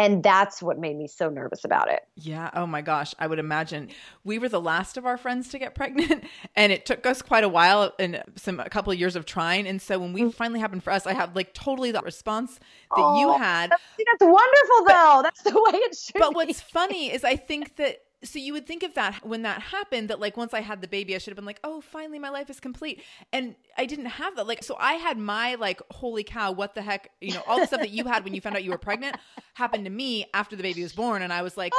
And 0.00 0.22
that's 0.22 0.62
what 0.62 0.78
made 0.78 0.96
me 0.96 1.06
so 1.06 1.28
nervous 1.28 1.62
about 1.62 1.90
it. 1.90 2.00
Yeah. 2.16 2.48
Oh 2.54 2.66
my 2.66 2.80
gosh. 2.80 3.14
I 3.18 3.26
would 3.26 3.38
imagine 3.38 3.90
we 4.24 4.38
were 4.38 4.48
the 4.48 4.60
last 4.60 4.96
of 4.96 5.04
our 5.04 5.18
friends 5.18 5.50
to 5.50 5.58
get 5.58 5.74
pregnant, 5.74 6.24
and 6.56 6.72
it 6.72 6.86
took 6.86 7.04
us 7.04 7.20
quite 7.20 7.44
a 7.44 7.50
while 7.50 7.92
and 7.98 8.22
some 8.36 8.60
a 8.60 8.70
couple 8.70 8.92
of 8.94 8.98
years 8.98 9.14
of 9.14 9.26
trying. 9.26 9.66
And 9.66 9.80
so 9.80 9.98
when 9.98 10.14
we 10.14 10.22
mm. 10.22 10.32
finally 10.32 10.58
happened 10.58 10.82
for 10.82 10.90
us, 10.90 11.06
I 11.06 11.12
have 11.12 11.36
like 11.36 11.52
totally 11.52 11.92
the 11.92 12.00
response 12.00 12.54
that 12.54 12.62
oh, 12.96 13.20
you 13.20 13.36
had. 13.36 13.72
That's, 13.72 13.82
that's 13.98 14.22
wonderful, 14.22 14.86
though. 14.86 15.20
But, 15.20 15.22
that's 15.24 15.42
the 15.42 15.52
way 15.52 15.78
it 15.78 15.94
should. 15.94 16.18
But 16.18 16.30
be. 16.30 16.34
what's 16.36 16.62
funny 16.62 17.12
is 17.12 17.22
I 17.22 17.36
think 17.36 17.76
that 17.76 17.98
so 18.22 18.38
you 18.38 18.52
would 18.52 18.66
think 18.66 18.82
of 18.82 18.94
that 18.94 19.24
when 19.24 19.42
that 19.42 19.62
happened 19.62 20.10
that 20.10 20.20
like 20.20 20.36
once 20.36 20.52
i 20.52 20.60
had 20.60 20.80
the 20.80 20.88
baby 20.88 21.14
i 21.14 21.18
should 21.18 21.30
have 21.30 21.36
been 21.36 21.46
like 21.46 21.60
oh 21.64 21.80
finally 21.80 22.18
my 22.18 22.28
life 22.28 22.50
is 22.50 22.60
complete. 22.60 23.02
And 23.32 23.54
i 23.78 23.86
didn't 23.86 24.06
have 24.06 24.36
that 24.36 24.46
like 24.46 24.62
so 24.62 24.76
i 24.78 24.94
had 24.94 25.18
my 25.18 25.54
like 25.54 25.80
holy 25.90 26.24
cow 26.24 26.52
what 26.52 26.74
the 26.74 26.82
heck 26.82 27.10
you 27.20 27.32
know 27.32 27.42
all 27.46 27.58
the 27.58 27.66
stuff 27.66 27.80
that 27.80 27.90
you 27.90 28.04
had 28.04 28.24
when 28.24 28.34
you 28.34 28.40
found 28.40 28.56
out 28.56 28.64
you 28.64 28.70
were 28.70 28.78
pregnant 28.78 29.16
happened 29.54 29.84
to 29.84 29.90
me 29.90 30.26
after 30.34 30.56
the 30.56 30.62
baby 30.62 30.82
was 30.82 30.92
born 30.92 31.22
and 31.22 31.32
i 31.32 31.42
was 31.42 31.56
like 31.56 31.72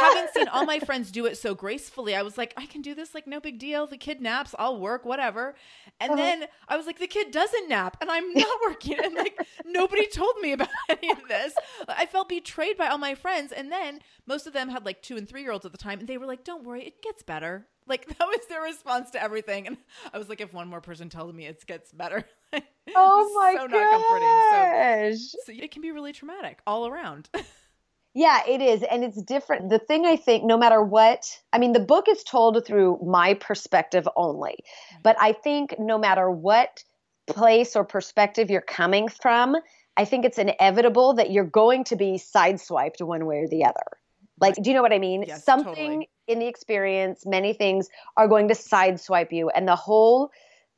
having 0.00 0.26
seen 0.34 0.48
all 0.48 0.64
my 0.64 0.78
friends 0.80 1.10
do 1.10 1.26
it 1.26 1.36
so 1.36 1.54
gracefully. 1.54 2.14
I 2.14 2.22
was 2.22 2.36
like 2.36 2.54
i 2.56 2.66
can 2.66 2.82
do 2.82 2.94
this 2.94 3.14
like 3.14 3.26
no 3.26 3.40
big 3.40 3.58
deal. 3.58 3.86
The 3.86 3.96
kid 3.96 4.20
naps 4.20 4.54
i'll 4.58 4.80
work 4.80 5.04
whatever. 5.04 5.54
And 6.00 6.12
uh-huh. 6.12 6.22
then 6.22 6.44
i 6.68 6.76
was 6.76 6.86
like 6.86 6.98
the 6.98 7.06
kid 7.06 7.30
doesn't 7.30 7.68
nap 7.68 7.96
and 8.00 8.10
i'm 8.10 8.32
not 8.34 8.58
working 8.66 8.98
and 9.02 9.14
like 9.14 9.38
nobody 9.64 10.06
told 10.06 10.36
me 10.40 10.52
about 10.52 10.68
any 10.88 11.10
of 11.10 11.20
this. 11.28 11.54
I 11.88 12.06
felt 12.06 12.28
betrayed 12.28 12.76
by 12.76 12.88
all 12.88 12.98
my 12.98 13.14
friends 13.14 13.52
and 13.52 13.70
then 13.70 14.00
most 14.26 14.46
of 14.46 14.52
them 14.52 14.68
had 14.68 14.84
like 14.84 15.02
two 15.02 15.16
and 15.16 15.28
three 15.28 15.42
year 15.42 15.52
olds 15.52 15.64
at 15.64 15.72
the 15.72 15.78
time 15.84 16.00
and 16.00 16.08
they 16.08 16.18
were 16.18 16.26
like 16.26 16.44
don't 16.44 16.64
worry 16.64 16.82
it 16.84 17.02
gets 17.02 17.22
better. 17.22 17.66
Like 17.86 18.06
that 18.06 18.26
was 18.26 18.46
their 18.48 18.62
response 18.62 19.10
to 19.10 19.22
everything 19.22 19.66
and 19.66 19.76
i 20.14 20.16
was 20.16 20.30
like 20.30 20.40
if 20.40 20.54
one 20.54 20.68
more 20.68 20.80
person 20.80 21.10
tells 21.10 21.34
me 21.34 21.44
it 21.44 21.62
gets 21.66 21.92
better 21.92 22.24
oh 22.96 23.30
my 23.34 23.56
so 23.58 23.68
gosh. 23.68 23.72
not 23.72 23.90
comforting. 23.90 25.16
So, 25.18 25.38
so 25.44 25.52
it 25.52 25.70
can 25.70 25.82
be 25.82 25.90
really 25.90 26.14
traumatic 26.14 26.60
all 26.66 26.86
around. 26.86 27.28
Yeah 28.14 28.40
it 28.48 28.62
is 28.62 28.84
and 28.84 29.02
it's 29.04 29.20
different. 29.20 29.70
The 29.70 29.78
thing 29.80 30.06
i 30.06 30.16
think 30.16 30.44
no 30.44 30.56
matter 30.56 30.82
what 30.82 31.40
i 31.52 31.58
mean 31.58 31.72
the 31.72 31.80
book 31.80 32.08
is 32.08 32.22
told 32.22 32.64
through 32.64 33.00
my 33.04 33.34
perspective 33.34 34.08
only 34.16 34.56
but 35.02 35.16
i 35.20 35.32
think 35.32 35.74
no 35.78 35.98
matter 35.98 36.30
what 36.30 36.82
place 37.26 37.74
or 37.76 37.84
perspective 37.84 38.50
you're 38.50 38.60
coming 38.60 39.08
from 39.08 39.56
i 39.96 40.04
think 40.04 40.24
it's 40.24 40.38
inevitable 40.38 41.14
that 41.14 41.32
you're 41.32 41.44
going 41.44 41.84
to 41.84 41.96
be 41.96 42.12
sideswiped 42.12 43.02
one 43.02 43.26
way 43.26 43.38
or 43.38 43.48
the 43.48 43.64
other 43.64 43.88
like, 44.40 44.54
do 44.56 44.70
you 44.70 44.74
know 44.74 44.82
what 44.82 44.92
I 44.92 44.98
mean? 44.98 45.24
Yes, 45.26 45.44
Something 45.44 45.74
totally. 45.74 46.10
in 46.26 46.38
the 46.38 46.46
experience, 46.46 47.24
many 47.24 47.52
things 47.52 47.88
are 48.16 48.28
going 48.28 48.48
to 48.48 48.54
sideswipe 48.54 49.32
you. 49.32 49.48
And 49.50 49.68
the 49.68 49.76
whole, 49.76 50.30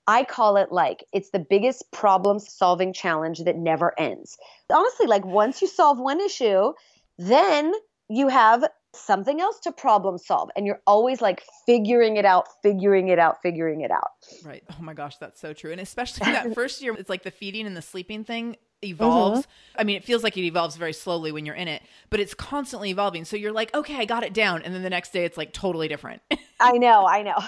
I 0.06 0.24
call 0.24 0.56
it 0.56 0.70
like 0.70 1.04
it's 1.12 1.30
the 1.30 1.38
biggest 1.38 1.90
problem 1.92 2.38
solving 2.38 2.92
challenge 2.92 3.40
that 3.44 3.56
never 3.56 3.98
ends. 3.98 4.36
Honestly, 4.72 5.06
like 5.06 5.24
once 5.24 5.62
you 5.62 5.68
solve 5.68 5.98
one 5.98 6.20
issue, 6.20 6.72
then 7.18 7.72
you 8.08 8.28
have 8.28 8.64
something 8.94 9.40
else 9.40 9.60
to 9.60 9.72
problem 9.72 10.16
solve 10.18 10.48
and 10.56 10.66
you're 10.66 10.80
always 10.86 11.20
like 11.20 11.42
figuring 11.66 12.16
it 12.16 12.24
out 12.24 12.46
figuring 12.62 13.08
it 13.08 13.18
out 13.18 13.36
figuring 13.42 13.82
it 13.82 13.90
out 13.90 14.08
right 14.42 14.64
oh 14.70 14.82
my 14.82 14.94
gosh 14.94 15.18
that's 15.18 15.38
so 15.38 15.52
true 15.52 15.70
and 15.70 15.82
especially 15.82 16.24
that 16.24 16.54
first 16.54 16.80
year 16.80 16.94
it's 16.94 17.10
like 17.10 17.22
the 17.22 17.30
feeding 17.30 17.66
and 17.66 17.76
the 17.76 17.82
sleeping 17.82 18.24
thing 18.24 18.56
evolves. 18.82 19.42
Mm-hmm. 19.42 19.80
I 19.80 19.84
mean, 19.84 19.96
it 19.96 20.04
feels 20.04 20.22
like 20.22 20.36
it 20.36 20.44
evolves 20.44 20.76
very 20.76 20.92
slowly 20.92 21.32
when 21.32 21.46
you're 21.46 21.54
in 21.54 21.68
it, 21.68 21.82
but 22.10 22.20
it's 22.20 22.34
constantly 22.34 22.90
evolving. 22.90 23.24
So 23.24 23.36
you're 23.36 23.52
like, 23.52 23.74
okay, 23.74 23.96
I 23.96 24.04
got 24.04 24.22
it 24.22 24.32
down. 24.32 24.62
And 24.62 24.74
then 24.74 24.82
the 24.82 24.90
next 24.90 25.12
day 25.12 25.24
it's 25.24 25.36
like 25.36 25.52
totally 25.52 25.88
different. 25.88 26.22
I 26.60 26.72
know, 26.78 27.06
I 27.06 27.22
know. 27.22 27.38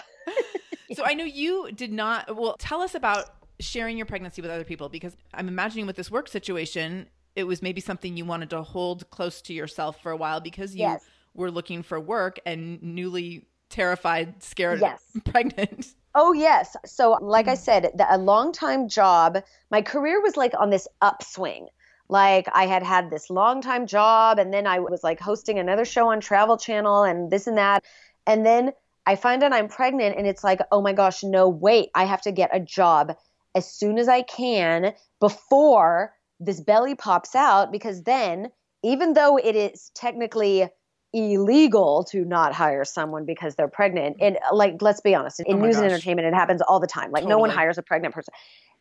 so 0.94 1.04
I 1.04 1.14
know 1.14 1.25
you 1.25 1.70
did 1.73 1.92
not, 1.92 2.37
well, 2.37 2.56
tell 2.58 2.82
us 2.82 2.94
about 2.94 3.26
sharing 3.61 3.97
your 3.97 4.06
pregnancy 4.06 4.40
with 4.42 4.50
other 4.50 4.64
people 4.64 4.88
because 4.88 5.16
I'm 5.35 5.49
imagining 5.49 5.87
with 5.87 5.97
this 5.97 6.11
work 6.11 6.28
situation, 6.28 7.08
it 7.35 7.44
was 7.44 7.62
maybe 7.62 7.80
something 7.80 8.16
you 8.16 8.25
wanted 8.25 8.50
to 8.50 8.62
hold 8.62 9.08
close 9.11 9.40
to 9.42 9.52
yourself 9.52 10.02
for 10.02 10.12
a 10.12 10.16
while 10.16 10.40
because 10.40 10.75
you 10.75 10.82
yes. 10.82 11.04
were 11.35 11.50
looking 11.50 11.82
for 11.82 11.99
work 12.00 12.38
and 12.47 12.82
newly 12.82 13.47
terrified, 13.68 14.42
scared, 14.42 14.80
yes. 14.80 15.02
pregnant. 15.25 15.94
Oh, 16.14 16.32
yes. 16.32 16.76
So, 16.84 17.18
like 17.20 17.48
I 17.48 17.54
mm. 17.54 17.58
said, 17.58 17.92
the, 17.94 18.06
a 18.08 18.18
long 18.18 18.52
time 18.52 18.88
job, 18.88 19.38
my 19.70 19.82
career 19.82 20.20
was 20.22 20.36
like 20.36 20.52
on 20.58 20.70
this 20.70 20.88
upswing. 21.00 21.68
Like, 22.08 22.48
I 22.52 22.66
had 22.66 22.82
had 22.82 23.10
this 23.10 23.28
long 23.28 23.60
time 23.60 23.86
job, 23.86 24.38
and 24.38 24.52
then 24.52 24.66
I 24.66 24.78
was 24.78 25.04
like 25.04 25.20
hosting 25.20 25.58
another 25.58 25.84
show 25.84 26.08
on 26.08 26.20
Travel 26.20 26.56
Channel 26.56 27.02
and 27.02 27.30
this 27.30 27.46
and 27.46 27.58
that. 27.58 27.84
And 28.26 28.46
then 28.46 28.72
I 29.06 29.16
find 29.16 29.42
out 29.42 29.52
I'm 29.52 29.68
pregnant, 29.68 30.16
and 30.16 30.26
it's 30.26 30.42
like, 30.42 30.60
oh 30.72 30.80
my 30.80 30.92
gosh, 30.94 31.22
no, 31.22 31.48
wait, 31.48 31.90
I 31.94 32.04
have 32.04 32.22
to 32.22 32.32
get 32.32 32.50
a 32.54 32.60
job 32.60 33.14
as 33.54 33.70
soon 33.70 33.98
as 33.98 34.08
I 34.08 34.22
can 34.22 34.94
before 35.20 36.14
this 36.40 36.60
belly 36.60 36.94
pops 36.94 37.34
out, 37.34 37.72
because 37.72 38.02
then, 38.04 38.50
even 38.82 39.12
though 39.12 39.36
it 39.36 39.56
is 39.56 39.90
technically 39.94 40.68
illegal 41.12 42.04
to 42.10 42.24
not 42.24 42.52
hire 42.52 42.84
someone 42.84 43.24
because 43.24 43.54
they're 43.54 43.68
pregnant. 43.68 44.16
And 44.20 44.36
uh, 44.36 44.54
like, 44.54 44.80
let's 44.80 45.00
be 45.00 45.14
honest, 45.14 45.40
in 45.40 45.56
oh 45.56 45.60
news 45.60 45.76
gosh. 45.76 45.84
and 45.84 45.92
entertainment, 45.92 46.28
it 46.28 46.34
happens 46.34 46.62
all 46.62 46.80
the 46.80 46.86
time. 46.86 47.10
Like, 47.10 47.22
totally. 47.22 47.30
no 47.30 47.38
one 47.38 47.50
hires 47.50 47.78
a 47.78 47.82
pregnant 47.82 48.14
person. 48.14 48.32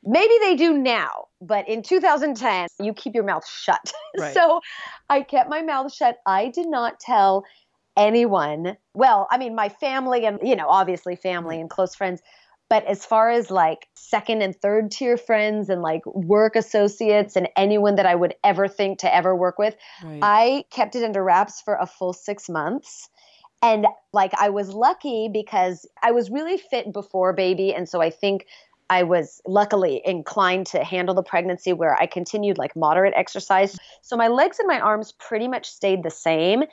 Maybe 0.04 0.34
they 0.42 0.56
do 0.56 0.78
now, 0.78 1.26
but 1.42 1.68
in 1.68 1.82
2010, 1.82 2.68
you 2.80 2.94
keep 2.94 3.16
your 3.16 3.24
mouth 3.24 3.48
shut. 3.48 3.92
Right. 4.20 4.34
so 4.34 4.62
I 5.10 5.22
kept 5.22 5.48
my 5.48 5.62
mouth 5.62 5.94
shut. 5.94 6.18
I 6.26 6.48
did 6.48 6.68
not 6.68 7.00
tell 7.00 7.44
anyone. 7.96 8.78
Well, 8.96 9.28
I 9.30 9.38
mean, 9.38 9.54
my 9.54 9.70
family 9.70 10.26
and, 10.26 10.40
you 10.42 10.56
know, 10.56 10.70
obviously 10.70 11.16
family 11.16 11.56
mm-hmm. 11.56 11.62
and 11.62 11.70
close 11.70 11.94
friends 11.94 12.22
but 12.70 12.86
as 12.86 13.06
far 13.06 13.30
as 13.30 13.50
like 13.50 13.88
second 13.96 14.42
and 14.42 14.56
third 14.56 14.92
tier 14.92 15.18
friends 15.18 15.70
and 15.70 15.82
like 15.82 16.06
work 16.06 16.56
associates 16.56 17.36
and 17.36 17.48
anyone 17.56 17.96
that 17.96 18.06
I 18.06 18.16
would 18.16 18.36
ever 18.44 18.68
think 18.68 19.00
to 19.00 19.14
ever 19.14 19.36
work 19.36 19.58
with, 19.58 19.76
right. 20.04 20.20
I 20.22 20.66
kept 20.70 20.96
it 20.96 21.04
under 21.04 21.24
wraps 21.24 21.62
for 21.62 21.76
a 21.76 21.86
full 21.86 22.14
six 22.14 22.50
months. 22.50 23.10
And 23.62 23.88
like 24.14 24.34
I 24.40 24.50
was 24.50 24.70
lucky 24.70 25.30
because 25.32 25.86
I 26.04 26.12
was 26.12 26.30
really 26.30 26.58
fit 26.58 26.94
before 26.94 27.34
baby. 27.34 27.74
And 27.74 27.88
so 27.90 28.02
I 28.02 28.10
think 28.10 28.46
I 28.90 29.04
was 29.04 29.42
luckily 29.46 30.02
inclined 30.06 30.68
to 30.68 30.84
handle 30.84 31.16
the 31.16 31.24
pregnancy 31.24 31.74
where 31.74 31.96
I 31.96 32.06
continued 32.06 32.58
like 32.58 32.76
moderate 32.76 33.14
exercise. 33.16 33.78
So 34.02 34.16
my 34.16 34.28
legs 34.28 34.60
and 34.60 34.68
my 34.68 34.80
arms 34.80 35.12
pretty 35.12 35.48
much 35.48 35.70
stayed 35.70 36.04
the 36.04 36.12
same. 36.12 36.64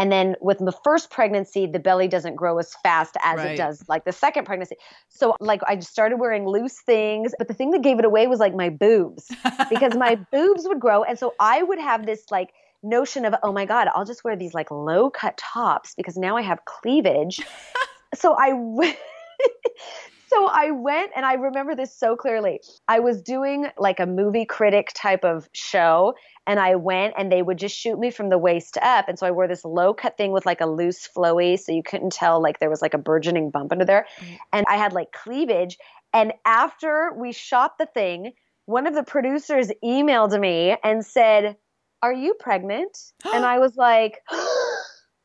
And 0.00 0.10
then 0.10 0.34
with 0.40 0.56
the 0.58 0.72
first 0.82 1.10
pregnancy, 1.10 1.66
the 1.66 1.78
belly 1.78 2.08
doesn't 2.08 2.34
grow 2.34 2.58
as 2.58 2.74
fast 2.82 3.18
as 3.22 3.36
right. 3.36 3.50
it 3.50 3.56
does 3.58 3.84
like 3.86 4.06
the 4.06 4.12
second 4.12 4.46
pregnancy. 4.46 4.76
So 5.10 5.36
like 5.40 5.60
I 5.66 5.78
started 5.80 6.16
wearing 6.16 6.46
loose 6.46 6.80
things, 6.80 7.34
but 7.36 7.48
the 7.48 7.54
thing 7.54 7.70
that 7.72 7.82
gave 7.82 7.98
it 7.98 8.06
away 8.06 8.26
was 8.26 8.40
like 8.40 8.54
my 8.54 8.70
boobs 8.70 9.30
because 9.68 9.94
my 9.94 10.14
boobs 10.32 10.62
would 10.64 10.80
grow. 10.80 11.04
And 11.04 11.18
so 11.18 11.34
I 11.38 11.62
would 11.62 11.78
have 11.78 12.06
this 12.06 12.24
like 12.30 12.54
notion 12.82 13.26
of, 13.26 13.34
oh 13.42 13.52
my 13.52 13.66
God, 13.66 13.88
I'll 13.94 14.06
just 14.06 14.24
wear 14.24 14.36
these 14.36 14.54
like 14.54 14.70
low 14.70 15.10
cut 15.10 15.36
tops 15.36 15.92
because 15.94 16.16
now 16.16 16.34
I 16.34 16.40
have 16.40 16.64
cleavage. 16.64 17.42
so 18.14 18.34
I 18.38 18.54
went. 18.54 18.96
so 20.28 20.46
I 20.46 20.70
went 20.70 21.10
and 21.14 21.26
I 21.26 21.34
remember 21.34 21.74
this 21.74 21.94
so 21.94 22.16
clearly. 22.16 22.62
I 22.88 23.00
was 23.00 23.20
doing 23.20 23.66
like 23.76 24.00
a 24.00 24.06
movie 24.06 24.46
critic 24.46 24.92
type 24.94 25.26
of 25.26 25.46
show 25.52 26.14
and 26.50 26.58
I 26.58 26.74
went 26.74 27.14
and 27.16 27.30
they 27.30 27.42
would 27.42 27.58
just 27.58 27.76
shoot 27.76 27.96
me 27.96 28.10
from 28.10 28.28
the 28.28 28.36
waist 28.36 28.76
up. 28.82 29.08
And 29.08 29.16
so 29.16 29.24
I 29.24 29.30
wore 29.30 29.46
this 29.46 29.64
low 29.64 29.94
cut 29.94 30.16
thing 30.16 30.32
with 30.32 30.44
like 30.44 30.60
a 30.60 30.66
loose 30.66 31.08
flowy 31.08 31.56
so 31.56 31.70
you 31.70 31.84
couldn't 31.84 32.12
tell 32.12 32.42
like 32.42 32.58
there 32.58 32.68
was 32.68 32.82
like 32.82 32.92
a 32.92 32.98
burgeoning 32.98 33.50
bump 33.50 33.70
under 33.70 33.84
there. 33.84 34.04
Mm-hmm. 34.18 34.34
And 34.52 34.66
I 34.68 34.76
had 34.76 34.92
like 34.92 35.12
cleavage. 35.12 35.78
And 36.12 36.32
after 36.44 37.12
we 37.16 37.30
shot 37.30 37.78
the 37.78 37.86
thing, 37.86 38.32
one 38.66 38.88
of 38.88 38.96
the 38.96 39.04
producers 39.04 39.70
emailed 39.84 40.40
me 40.40 40.76
and 40.82 41.06
said, 41.06 41.56
Are 42.02 42.12
you 42.12 42.34
pregnant? 42.34 42.98
and 43.32 43.44
I 43.44 43.60
was 43.60 43.76
like, 43.76 44.18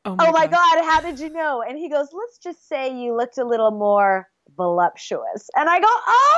Oh 0.07 0.13
my, 0.13 0.27
oh 0.27 0.31
my 0.31 0.45
God, 0.45 0.85
how 0.85 1.01
did 1.01 1.19
you 1.19 1.31
know? 1.31 1.63
And 1.67 1.79
he 1.79 1.89
goes, 1.89 2.09
Let's 2.13 2.37
just 2.37 2.69
say 2.69 2.95
you 2.95 3.17
looked 3.17 3.39
a 3.39 3.43
little 3.43 3.71
more 3.71 4.29
voluptuous. 4.55 5.49
And 5.55 5.67
I 5.67 5.79
go, 5.79 5.87
Oh 5.89 6.37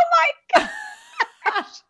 my 0.56 0.70
gosh. 1.52 1.82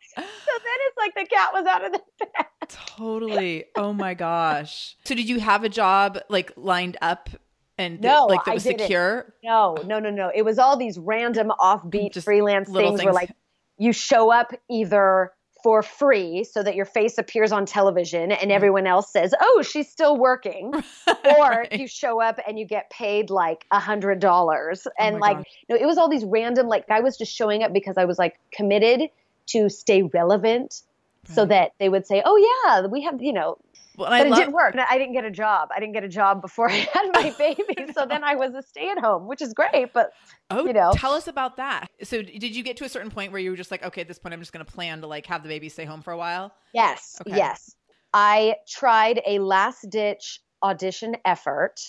then 0.64 0.78
it's 0.88 0.98
like 0.98 1.16
the 1.16 1.26
cat 1.26 1.50
was 1.54 1.66
out 1.66 1.86
of 1.86 1.92
the 1.92 2.02
bag. 2.20 2.46
Totally. 2.68 3.66
Oh 3.76 3.94
my 3.94 4.14
gosh. 4.14 4.96
So 5.06 5.16
did 5.16 5.30
you 5.30 5.40
have 5.40 5.64
a 5.64 5.70
job 5.70 6.20
like 6.30 6.52
lined 6.56 6.98
up 7.02 7.30
and 7.78 8.02
no, 8.02 8.26
like 8.26 8.44
that 8.46 8.56
was 8.56 8.64
secure? 8.64 9.34
No, 9.44 9.78
no, 9.86 10.00
no, 10.00 10.10
no. 10.10 10.32
It 10.34 10.44
was 10.44 10.58
all 10.60 10.78
these 10.78 10.98
random 10.98 11.52
offbeat 11.60 12.14
Just 12.14 12.26
freelance 12.26 12.70
things, 12.70 12.90
things 12.90 13.04
where 13.04 13.14
like 13.14 13.32
you 13.78 13.94
show 13.94 14.32
up 14.32 14.54
either 14.70 15.32
for 15.64 15.82
free 15.82 16.44
so 16.44 16.64
that 16.64 16.76
your 16.76 16.86
face 16.86 17.18
appears 17.18 17.52
on 17.52 17.66
television 17.66 18.32
and 18.32 18.40
mm-hmm. 18.40 18.52
everyone 18.52 18.88
else 18.88 19.12
says, 19.12 19.34
"Oh, 19.40 19.62
she's 19.62 19.90
still 19.90 20.18
working," 20.18 20.74
or 21.08 21.50
right. 21.50 21.72
you 21.72 21.88
show 21.88 22.22
up 22.22 22.40
and 22.48 22.58
you 22.58 22.66
get 22.66 22.90
paid 22.90 23.30
like 23.30 23.66
a 23.72 23.80
hundred 23.80 24.20
dollars, 24.20 24.88
oh 24.88 24.92
and 25.00 25.18
oh 25.18 25.20
like, 25.20 25.38
know, 25.70 25.76
it 25.76 25.86
was 25.86 25.98
all 25.98 26.10
these 26.10 26.26
random. 26.26 26.68
Like, 26.68 26.90
I 26.90 27.02
was 27.02 27.18
just 27.18 27.34
showing 27.34 27.64
up 27.64 27.74
because 27.74 27.98
I 27.98 28.06
was 28.06 28.18
like 28.18 28.40
committed 28.52 29.10
to 29.48 29.70
stay 29.70 30.04
relevant 30.04 30.82
so 31.30 31.46
that 31.46 31.72
they 31.80 31.90
would 31.90 32.08
say, 32.08 32.22
"Oh 32.24 32.38
yeah, 32.66 32.88
we 32.88 33.02
have," 33.04 33.22
you 33.22 33.34
know. 33.34 33.58
Well, 33.98 34.10
But 34.10 34.28
it 34.28 34.30
love- 34.30 34.40
didn't 34.40 34.54
work. 34.54 34.76
I 34.78 34.98
didn't 34.98 35.14
get 35.14 35.26
a 35.26 35.32
job. 35.32 35.70
I 35.76 35.80
didn't 35.80 35.94
get 35.94 36.04
a 36.04 36.08
job 36.08 36.40
before 36.42 36.70
I 36.72 36.76
had 36.94 37.10
my 37.12 37.32
baby. 37.38 37.92
so 37.94 38.06
then 38.06 38.24
I 38.24 38.36
was 38.36 38.54
a 38.54 38.62
stay-at-home, 38.62 39.28
which 39.28 39.42
is 39.42 39.54
great. 39.54 39.92
But 39.94 40.12
Oh, 40.52 40.66
you 40.66 40.72
know. 40.74 40.92
tell 40.94 41.14
us 41.14 41.28
about 41.28 41.58
that. 41.58 41.88
So, 42.04 42.22
did 42.22 42.56
you 42.56 42.64
get 42.64 42.78
to 42.78 42.86
a 42.86 42.90
certain 42.90 43.10
point 43.12 43.32
where 43.32 43.42
you 43.42 43.50
were 43.50 43.58
just 43.58 43.72
like, 43.72 43.84
okay, 43.84 44.02
at 44.02 44.08
this 44.08 44.20
point, 44.20 44.34
I'm 44.34 44.40
just 44.40 44.54
going 44.54 44.64
to 44.66 44.72
plan 44.72 45.02
to 45.02 45.08
like 45.08 45.26
have 45.26 45.42
the 45.44 45.50
baby 45.50 45.68
stay 45.68 45.84
home 45.86 46.02
for 46.02 46.14
a 46.14 46.18
while? 46.18 46.54
yes, 46.74 47.18
Okay. 47.22 47.36
yes, 47.36 47.76
I 48.14 48.56
tried 48.70 49.22
a 49.28 49.40
last-ditch 49.40 50.42
audition 50.64 51.18
effort 51.26 51.82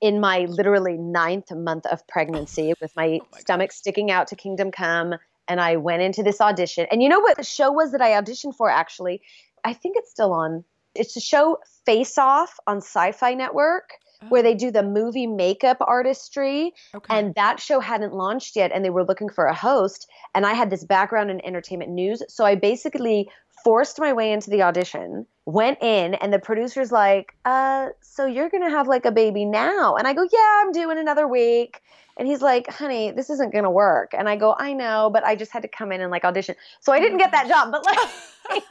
in 0.00 0.20
my 0.20 0.40
literally 0.40 0.98
ninth 0.98 1.50
month 1.52 1.86
of 1.86 2.06
pregnancy 2.08 2.72
oh 2.76 2.76
with 2.80 2.94
my, 2.96 3.20
Oh 3.22 3.26
my 3.32 3.38
stomach 3.40 3.72
sticking 3.72 4.10
out 4.10 4.26
to 4.28 4.36
Kingdom 4.36 4.70
Come. 4.72 5.14
And 5.48 5.60
I 5.60 5.76
went 5.76 6.02
into 6.02 6.22
this 6.22 6.40
audition. 6.40 6.86
And 6.90 7.02
you 7.02 7.08
know 7.08 7.20
what 7.20 7.36
the 7.36 7.44
show 7.44 7.70
was 7.70 7.92
that 7.92 8.00
I 8.00 8.10
auditioned 8.10 8.56
for 8.56 8.70
actually? 8.70 9.22
I 9.64 9.72
think 9.72 9.96
it's 9.96 10.10
still 10.10 10.32
on. 10.32 10.64
It's 10.94 11.16
a 11.16 11.20
show 11.20 11.58
Face 11.86 12.18
Off 12.18 12.58
on 12.66 12.78
Sci 12.78 13.12
Fi 13.12 13.34
Network 13.34 13.90
where 14.28 14.42
they 14.42 14.54
oh. 14.54 14.58
do 14.58 14.70
the 14.70 14.82
movie 14.82 15.26
makeup 15.26 15.78
artistry. 15.80 16.72
Okay. 16.94 17.18
And 17.18 17.34
that 17.34 17.60
show 17.60 17.80
hadn't 17.80 18.14
launched 18.14 18.56
yet, 18.56 18.72
and 18.72 18.84
they 18.84 18.90
were 18.90 19.04
looking 19.04 19.28
for 19.28 19.46
a 19.46 19.54
host. 19.54 20.08
And 20.34 20.46
I 20.46 20.54
had 20.54 20.70
this 20.70 20.84
background 20.84 21.30
in 21.30 21.44
entertainment 21.44 21.90
news. 21.90 22.22
So 22.28 22.44
I 22.44 22.54
basically 22.54 23.28
forced 23.64 23.98
my 23.98 24.12
way 24.12 24.30
into 24.32 24.50
the 24.50 24.62
audition, 24.62 25.26
went 25.46 25.82
in, 25.82 26.14
and 26.14 26.32
the 26.32 26.38
producer's 26.38 26.92
like, 26.92 27.34
uh, 27.46 27.88
so 28.02 28.26
you're 28.26 28.50
going 28.50 28.62
to 28.62 28.70
have 28.70 28.86
like 28.86 29.06
a 29.06 29.10
baby 29.10 29.44
now. 29.46 29.96
And 29.96 30.06
I 30.06 30.12
go, 30.12 30.22
yeah, 30.22 30.62
I'm 30.62 30.70
doing 30.70 30.98
another 30.98 31.26
week. 31.26 31.80
And 32.16 32.28
he's 32.28 32.42
like, 32.42 32.70
honey, 32.70 33.10
this 33.10 33.30
isn't 33.30 33.52
going 33.52 33.64
to 33.64 33.70
work. 33.70 34.12
And 34.16 34.28
I 34.28 34.36
go, 34.36 34.54
I 34.56 34.74
know, 34.74 35.10
but 35.12 35.24
I 35.24 35.34
just 35.34 35.50
had 35.50 35.62
to 35.62 35.68
come 35.68 35.90
in 35.90 36.00
and 36.00 36.10
like 36.10 36.24
audition. 36.24 36.54
So 36.80 36.92
I 36.92 37.00
didn't 37.00 37.18
get 37.18 37.32
that 37.32 37.48
job. 37.48 37.72
But 37.72 37.84
like, 37.84 38.68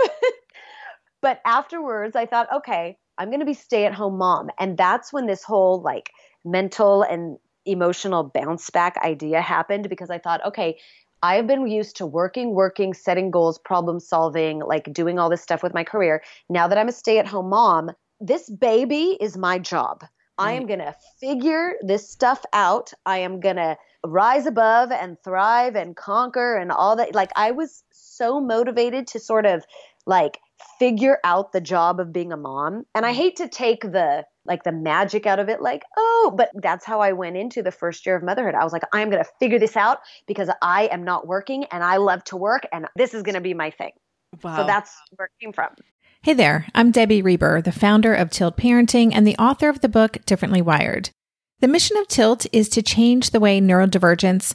but 1.20 1.40
afterwards 1.44 2.16
I 2.16 2.24
thought, 2.26 2.48
okay, 2.56 2.96
I'm 3.18 3.28
going 3.28 3.40
to 3.40 3.46
be 3.46 3.54
stay 3.54 3.84
at 3.84 3.92
home 3.92 4.16
mom. 4.16 4.50
And 4.58 4.78
that's 4.78 5.12
when 5.12 5.26
this 5.26 5.42
whole 5.42 5.82
like 5.82 6.10
mental 6.44 7.02
and 7.02 7.38
emotional 7.66 8.24
bounce 8.24 8.70
back 8.70 8.96
idea 9.04 9.42
happened 9.42 9.90
because 9.90 10.08
I 10.08 10.18
thought, 10.18 10.44
okay, 10.46 10.78
I've 11.22 11.46
been 11.46 11.66
used 11.66 11.96
to 11.96 12.06
working, 12.06 12.54
working, 12.54 12.94
setting 12.94 13.30
goals, 13.30 13.58
problem 13.58 14.00
solving, 14.00 14.60
like 14.60 14.92
doing 14.92 15.18
all 15.18 15.28
this 15.28 15.42
stuff 15.42 15.62
with 15.62 15.74
my 15.74 15.84
career. 15.84 16.22
Now 16.48 16.66
that 16.68 16.78
I'm 16.78 16.88
a 16.88 16.92
stay 16.92 17.18
at 17.18 17.26
home 17.26 17.50
mom, 17.50 17.90
this 18.20 18.48
baby 18.48 19.18
is 19.20 19.36
my 19.36 19.58
job. 19.58 20.04
I 20.38 20.52
am 20.52 20.64
going 20.66 20.78
to 20.78 20.94
figure 21.20 21.74
this 21.82 22.08
stuff 22.08 22.42
out. 22.54 22.94
I 23.04 23.18
am 23.18 23.40
going 23.40 23.56
to 23.56 23.76
rise 24.06 24.46
above 24.46 24.90
and 24.90 25.18
thrive 25.22 25.76
and 25.76 25.94
conquer 25.94 26.56
and 26.56 26.72
all 26.72 26.96
that. 26.96 27.14
Like, 27.14 27.30
I 27.36 27.50
was 27.50 27.82
so 27.90 28.40
motivated 28.40 29.06
to 29.08 29.20
sort 29.20 29.44
of 29.44 29.66
like 30.06 30.38
figure 30.78 31.18
out 31.24 31.52
the 31.52 31.60
job 31.60 32.00
of 32.00 32.12
being 32.12 32.32
a 32.32 32.36
mom. 32.36 32.84
And 32.94 33.04
I 33.04 33.10
mm-hmm. 33.10 33.18
hate 33.18 33.36
to 33.36 33.48
take 33.48 33.82
the 33.82 34.24
like 34.46 34.64
the 34.64 34.72
magic 34.72 35.26
out 35.26 35.38
of 35.38 35.48
it, 35.48 35.60
like, 35.60 35.82
oh, 35.96 36.34
but 36.36 36.50
that's 36.54 36.84
how 36.84 37.00
I 37.00 37.12
went 37.12 37.36
into 37.36 37.62
the 37.62 37.70
first 37.70 38.06
year 38.06 38.16
of 38.16 38.22
motherhood. 38.22 38.54
I 38.54 38.64
was 38.64 38.72
like, 38.72 38.82
I'm 38.92 39.10
going 39.10 39.22
to 39.22 39.30
figure 39.38 39.58
this 39.58 39.76
out 39.76 39.98
because 40.26 40.50
I 40.62 40.86
am 40.86 41.04
not 41.04 41.26
working 41.26 41.66
and 41.70 41.84
I 41.84 41.98
love 41.98 42.24
to 42.24 42.36
work 42.36 42.62
and 42.72 42.86
this 42.96 43.14
is 43.14 43.22
going 43.22 43.34
to 43.34 43.40
be 43.40 43.54
my 43.54 43.70
thing. 43.70 43.92
wow. 44.42 44.56
So 44.56 44.66
that's 44.66 44.94
where 45.16 45.26
it 45.26 45.44
came 45.44 45.52
from. 45.52 45.74
Hey 46.22 46.34
there, 46.34 46.66
I'm 46.74 46.90
Debbie 46.90 47.22
Reber, 47.22 47.62
the 47.62 47.72
founder 47.72 48.14
of 48.14 48.30
Tilt 48.30 48.56
Parenting 48.56 49.12
and 49.14 49.26
the 49.26 49.36
author 49.36 49.68
of 49.68 49.80
the 49.80 49.88
book 49.88 50.18
Differently 50.26 50.60
Wired. 50.60 51.10
The 51.60 51.68
mission 51.68 51.96
of 51.96 52.08
Tilt 52.08 52.46
is 52.52 52.68
to 52.70 52.82
change 52.82 53.30
the 53.30 53.40
way 53.40 53.60
neurodivergence, 53.60 54.54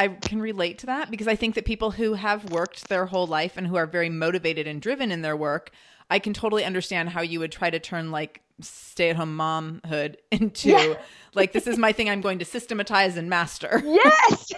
I 0.00 0.08
can 0.08 0.40
relate 0.40 0.78
to 0.78 0.86
that 0.86 1.10
because 1.10 1.28
I 1.28 1.36
think 1.36 1.54
that 1.54 1.64
people 1.64 1.90
who 1.92 2.14
have 2.14 2.50
worked 2.50 2.88
their 2.88 3.06
whole 3.06 3.26
life 3.26 3.56
and 3.56 3.66
who 3.66 3.76
are 3.76 3.86
very 3.86 4.08
motivated 4.08 4.66
and 4.66 4.80
driven 4.80 5.10
in 5.12 5.22
their 5.22 5.36
work, 5.36 5.70
I 6.08 6.18
can 6.18 6.32
totally 6.32 6.64
understand 6.64 7.10
how 7.10 7.20
you 7.20 7.38
would 7.40 7.52
try 7.52 7.70
to 7.70 7.78
turn 7.78 8.10
like 8.10 8.40
stay 8.60 9.10
at 9.10 9.16
home 9.16 9.36
momhood 9.36 10.16
into 10.30 10.70
Yeah. 10.70 10.94
like, 11.34 11.52
this 11.52 11.66
is 11.66 11.78
my 11.78 11.92
thing 11.92 12.08
I'm 12.10 12.20
going 12.20 12.38
to 12.40 12.44
systematize 12.44 13.16
and 13.16 13.28
master, 13.30 13.82
Yes. 13.86 14.52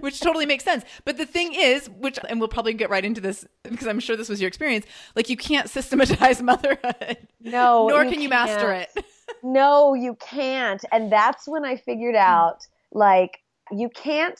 which 0.00 0.20
totally 0.20 0.46
makes 0.46 0.64
sense. 0.64 0.84
But 1.04 1.16
the 1.16 1.26
thing 1.26 1.52
is, 1.54 1.88
which, 1.88 2.18
and 2.28 2.40
we'll 2.40 2.48
probably 2.48 2.74
get 2.74 2.90
right 2.90 3.04
into 3.04 3.20
this 3.20 3.44
because 3.62 3.86
I'm 3.86 4.00
sure 4.00 4.16
this 4.16 4.28
was 4.28 4.40
your 4.40 4.48
experience, 4.48 4.86
like, 5.16 5.28
you 5.28 5.36
can't 5.36 5.68
systematize 5.68 6.42
motherhood, 6.52 7.18
No. 7.40 7.88
nor 7.88 8.04
can 8.04 8.20
you 8.20 8.28
master 8.28 8.72
can't. 8.72 8.88
it. 8.96 9.04
No, 9.42 9.94
you 9.94 10.16
can't. 10.16 10.84
And 10.92 11.10
that's 11.12 11.46
when 11.48 11.64
I 11.64 11.76
figured 11.76 12.16
out 12.16 12.66
like 12.92 13.38
you 13.70 13.88
can't 13.88 14.38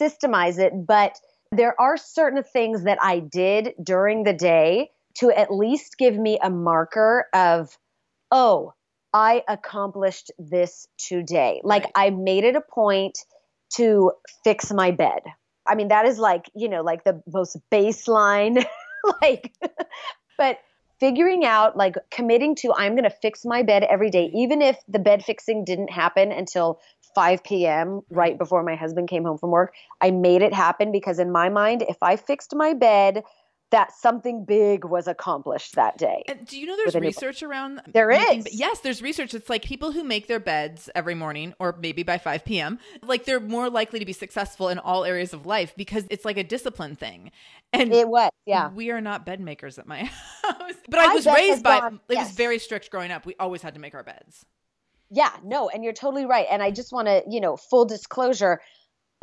systemize 0.00 0.58
it, 0.58 0.72
but 0.86 1.18
there 1.52 1.78
are 1.80 1.96
certain 1.96 2.42
things 2.42 2.84
that 2.84 2.98
I 3.02 3.18
did 3.18 3.74
during 3.82 4.24
the 4.24 4.32
day 4.32 4.90
to 5.18 5.30
at 5.30 5.52
least 5.52 5.98
give 5.98 6.16
me 6.16 6.38
a 6.42 6.50
marker 6.50 7.26
of, 7.34 7.76
oh, 8.30 8.74
I 9.12 9.42
accomplished 9.48 10.30
this 10.38 10.86
today. 10.96 11.60
Like 11.64 11.84
Right. 11.84 11.92
I 11.96 12.10
made 12.10 12.44
it 12.44 12.54
a 12.54 12.60
point 12.60 13.18
to 13.74 14.12
fix 14.44 14.72
my 14.72 14.92
bed. 14.92 15.22
I 15.66 15.74
mean, 15.74 15.88
that 15.88 16.06
is 16.06 16.18
like, 16.18 16.50
you 16.54 16.68
know, 16.68 16.82
like 16.82 17.04
the 17.04 17.22
most 17.32 17.56
baseline, 17.72 18.64
like, 19.22 19.52
but 20.38 20.58
figuring 21.00 21.44
out 21.44 21.76
like 21.76 21.96
committing 22.10 22.54
to 22.54 22.72
I'm 22.76 22.92
going 22.92 23.04
to 23.04 23.10
fix 23.10 23.44
my 23.44 23.62
bed 23.62 23.82
every 23.82 24.10
day 24.10 24.30
even 24.34 24.60
if 24.60 24.76
the 24.86 24.98
bed 24.98 25.24
fixing 25.24 25.64
didn't 25.64 25.90
happen 25.90 26.30
until 26.30 26.78
5 27.14 27.44
p.m. 27.44 28.00
right 28.10 28.36
before 28.38 28.62
my 28.62 28.74
husband 28.76 29.08
came 29.08 29.24
home 29.24 29.38
from 29.38 29.50
work. 29.50 29.74
I 30.00 30.10
made 30.10 30.42
it 30.42 30.52
happen 30.54 30.92
because 30.92 31.18
in 31.18 31.30
my 31.32 31.48
mind 31.48 31.82
if 31.88 31.96
I 32.02 32.16
fixed 32.16 32.54
my 32.54 32.74
bed 32.74 33.22
that 33.70 33.92
something 33.92 34.44
big 34.44 34.84
was 34.84 35.06
accomplished 35.06 35.76
that 35.76 35.96
day. 35.96 36.24
And 36.26 36.44
do 36.44 36.58
you 36.58 36.66
know 36.66 36.76
there's 36.76 36.96
research 36.96 37.40
around 37.40 37.80
There 37.92 38.08
making- 38.08 38.40
is. 38.40 38.52
Yes, 38.58 38.80
there's 38.80 39.00
research. 39.00 39.32
It's 39.32 39.48
like 39.48 39.62
people 39.62 39.92
who 39.92 40.02
make 40.02 40.26
their 40.26 40.40
beds 40.40 40.90
every 40.96 41.14
morning 41.14 41.54
or 41.60 41.76
maybe 41.80 42.02
by 42.02 42.18
5 42.18 42.44
p.m. 42.44 42.80
like 43.04 43.26
they're 43.26 43.38
more 43.38 43.70
likely 43.70 44.00
to 44.00 44.04
be 44.04 44.12
successful 44.12 44.70
in 44.70 44.80
all 44.80 45.04
areas 45.04 45.32
of 45.32 45.46
life 45.46 45.72
because 45.76 46.04
it's 46.10 46.24
like 46.24 46.36
a 46.36 46.42
discipline 46.42 46.96
thing. 46.96 47.30
And 47.72 47.92
It 47.94 48.08
was, 48.08 48.32
yeah. 48.44 48.70
we 48.72 48.90
are 48.90 49.00
not 49.00 49.24
bed 49.24 49.38
makers 49.40 49.78
at 49.78 49.86
my 49.86 50.02
house. 50.42 50.74
But 50.88 50.98
I 50.98 51.06
My 51.06 51.14
was 51.14 51.26
raised 51.26 51.62
by 51.62 51.78
gone- 51.78 52.00
it 52.08 52.18
was 52.18 52.32
very 52.32 52.58
strict 52.58 52.90
growing 52.90 53.12
up. 53.12 53.24
We 53.24 53.36
always 53.38 53.62
had 53.62 53.74
to 53.74 53.80
make 53.80 53.94
our 53.94 54.02
beds. 54.02 54.44
Yeah, 55.10 55.32
no, 55.44 55.68
and 55.68 55.82
you're 55.82 55.92
totally 55.92 56.24
right. 56.24 56.46
And 56.50 56.62
I 56.62 56.70
just 56.70 56.92
want 56.92 57.08
to, 57.08 57.22
you 57.28 57.40
know, 57.40 57.56
full 57.56 57.84
disclosure, 57.84 58.60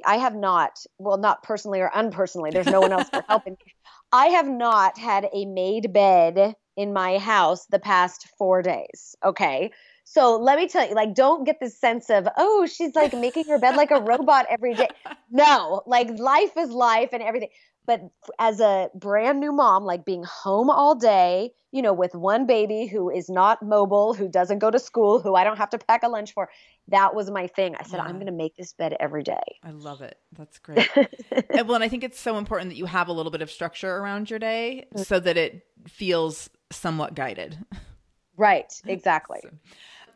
I 0.06 0.18
have 0.18 0.36
not, 0.36 0.80
well, 1.00 1.18
not 1.18 1.44
personally 1.44 1.80
or 1.80 1.90
unpersonally, 1.96 2.52
there's 2.52 2.68
no 2.68 2.82
one 2.82 2.92
else 2.92 3.10
for 3.10 3.24
helping 3.28 3.54
me. 3.54 3.74
I 4.12 4.28
have 4.28 4.48
not 4.48 4.98
had 4.98 5.28
a 5.34 5.46
made 5.46 5.92
bed 5.92 6.56
in 6.78 6.94
my 6.94 7.18
house 7.18 7.66
the 7.66 7.80
past 7.80 8.28
four 8.38 8.62
days. 8.62 9.16
Okay. 9.24 9.72
So 10.06 10.38
let 10.38 10.58
me 10.58 10.70
tell 10.70 10.88
you, 10.88 10.96
like, 10.96 11.14
don't 11.14 11.44
get 11.44 11.58
this 11.60 11.78
sense 11.78 12.10
of, 12.10 12.28
oh, 12.38 12.66
she's 12.66 12.96
like 12.96 13.14
making 13.14 13.46
her 13.50 13.60
bed 13.60 13.76
like 13.76 13.92
a 13.92 14.00
robot 14.00 14.46
every 14.50 14.74
day. 14.74 14.90
No, 15.30 15.84
like, 15.86 16.08
life 16.18 16.56
is 16.58 16.70
life 16.70 17.10
and 17.12 17.22
everything. 17.22 17.50
But 17.88 18.02
as 18.38 18.60
a 18.60 18.90
brand 18.94 19.40
new 19.40 19.54
mom, 19.54 19.86
like 19.86 20.06
being 20.06 20.24
home 20.24 20.70
all 20.70 20.94
day, 20.94 21.52
you 21.72 21.82
know, 21.82 21.94
with 21.94 22.14
one 22.14 22.46
baby 22.46 22.86
who 22.86 23.10
is 23.10 23.30
not 23.30 23.64
mobile, 23.64 24.14
who 24.14 24.28
doesn't 24.28 24.60
go 24.60 24.70
to 24.70 24.78
school, 24.78 25.22
who 25.22 25.36
I 25.36 25.46
don't 25.46 25.58
have 25.58 25.70
to 25.70 25.78
pack 25.78 26.04
a 26.04 26.10
lunch 26.10 26.34
for, 26.34 26.50
that 26.90 27.16
was 27.16 27.32
my 27.32 27.48
thing. 27.48 27.76
I 27.76 27.84
said, 27.84 27.98
Yeah. 27.98 28.04
I'm 28.04 28.16
going 28.16 28.28
to 28.28 28.32
make 28.34 28.58
this 28.58 28.74
bed 28.74 28.98
every 29.00 29.24
day. 29.24 29.42
I 29.64 29.72
love 29.72 30.02
it. 30.02 30.18
That's 30.38 30.60
great. 30.60 30.90
and, 31.32 31.68
well, 31.68 31.76
and 31.76 31.84
I 31.84 31.88
think 31.88 32.04
it's 32.04 32.20
so 32.20 32.38
important 32.38 32.72
that 32.72 32.78
you 32.78 32.86
have 32.86 33.08
a 33.08 33.14
little 33.14 33.32
bit 33.32 33.42
of 33.42 33.50
structure 33.50 33.96
around 33.98 34.30
your 34.30 34.40
day 34.40 34.86
mm-hmm. 34.94 35.04
so 35.04 35.20
that 35.22 35.38
it 35.38 35.66
feels 35.88 36.50
somewhat 36.72 37.16
guided. 37.16 37.58
Right, 38.36 38.74
exactly. 38.86 39.40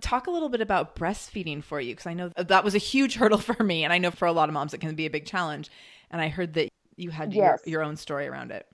Talk 0.01 0.27
a 0.27 0.31
little 0.31 0.49
bit 0.49 0.61
about 0.61 0.95
breastfeeding 0.95 1.63
for 1.63 1.79
you 1.79 1.93
because 1.93 2.07
I 2.07 2.13
know 2.13 2.29
that 2.35 2.63
was 2.63 2.75
a 2.75 2.79
huge 2.79 3.15
hurdle 3.15 3.37
for 3.39 3.63
me, 3.63 3.85
and 3.85 3.93
I 3.93 3.97
know 3.97 4.11
for 4.11 4.27
a 4.27 4.33
lot 4.33 4.49
of 4.49 4.53
moms 4.53 4.73
it 4.73 4.79
can 4.79 4.95
be 4.95 5.05
a 5.05 5.09
big 5.09 5.25
challenge. 5.25 5.69
And 6.09 6.19
I 6.19 6.27
heard 6.27 6.53
that 6.55 6.70
you 7.01 7.09
had 7.09 7.33
Yes. 7.33 7.61
your, 7.65 7.71
your 7.71 7.83
own 7.83 7.97
story 7.97 8.27
around 8.27 8.51
it. 8.51 8.67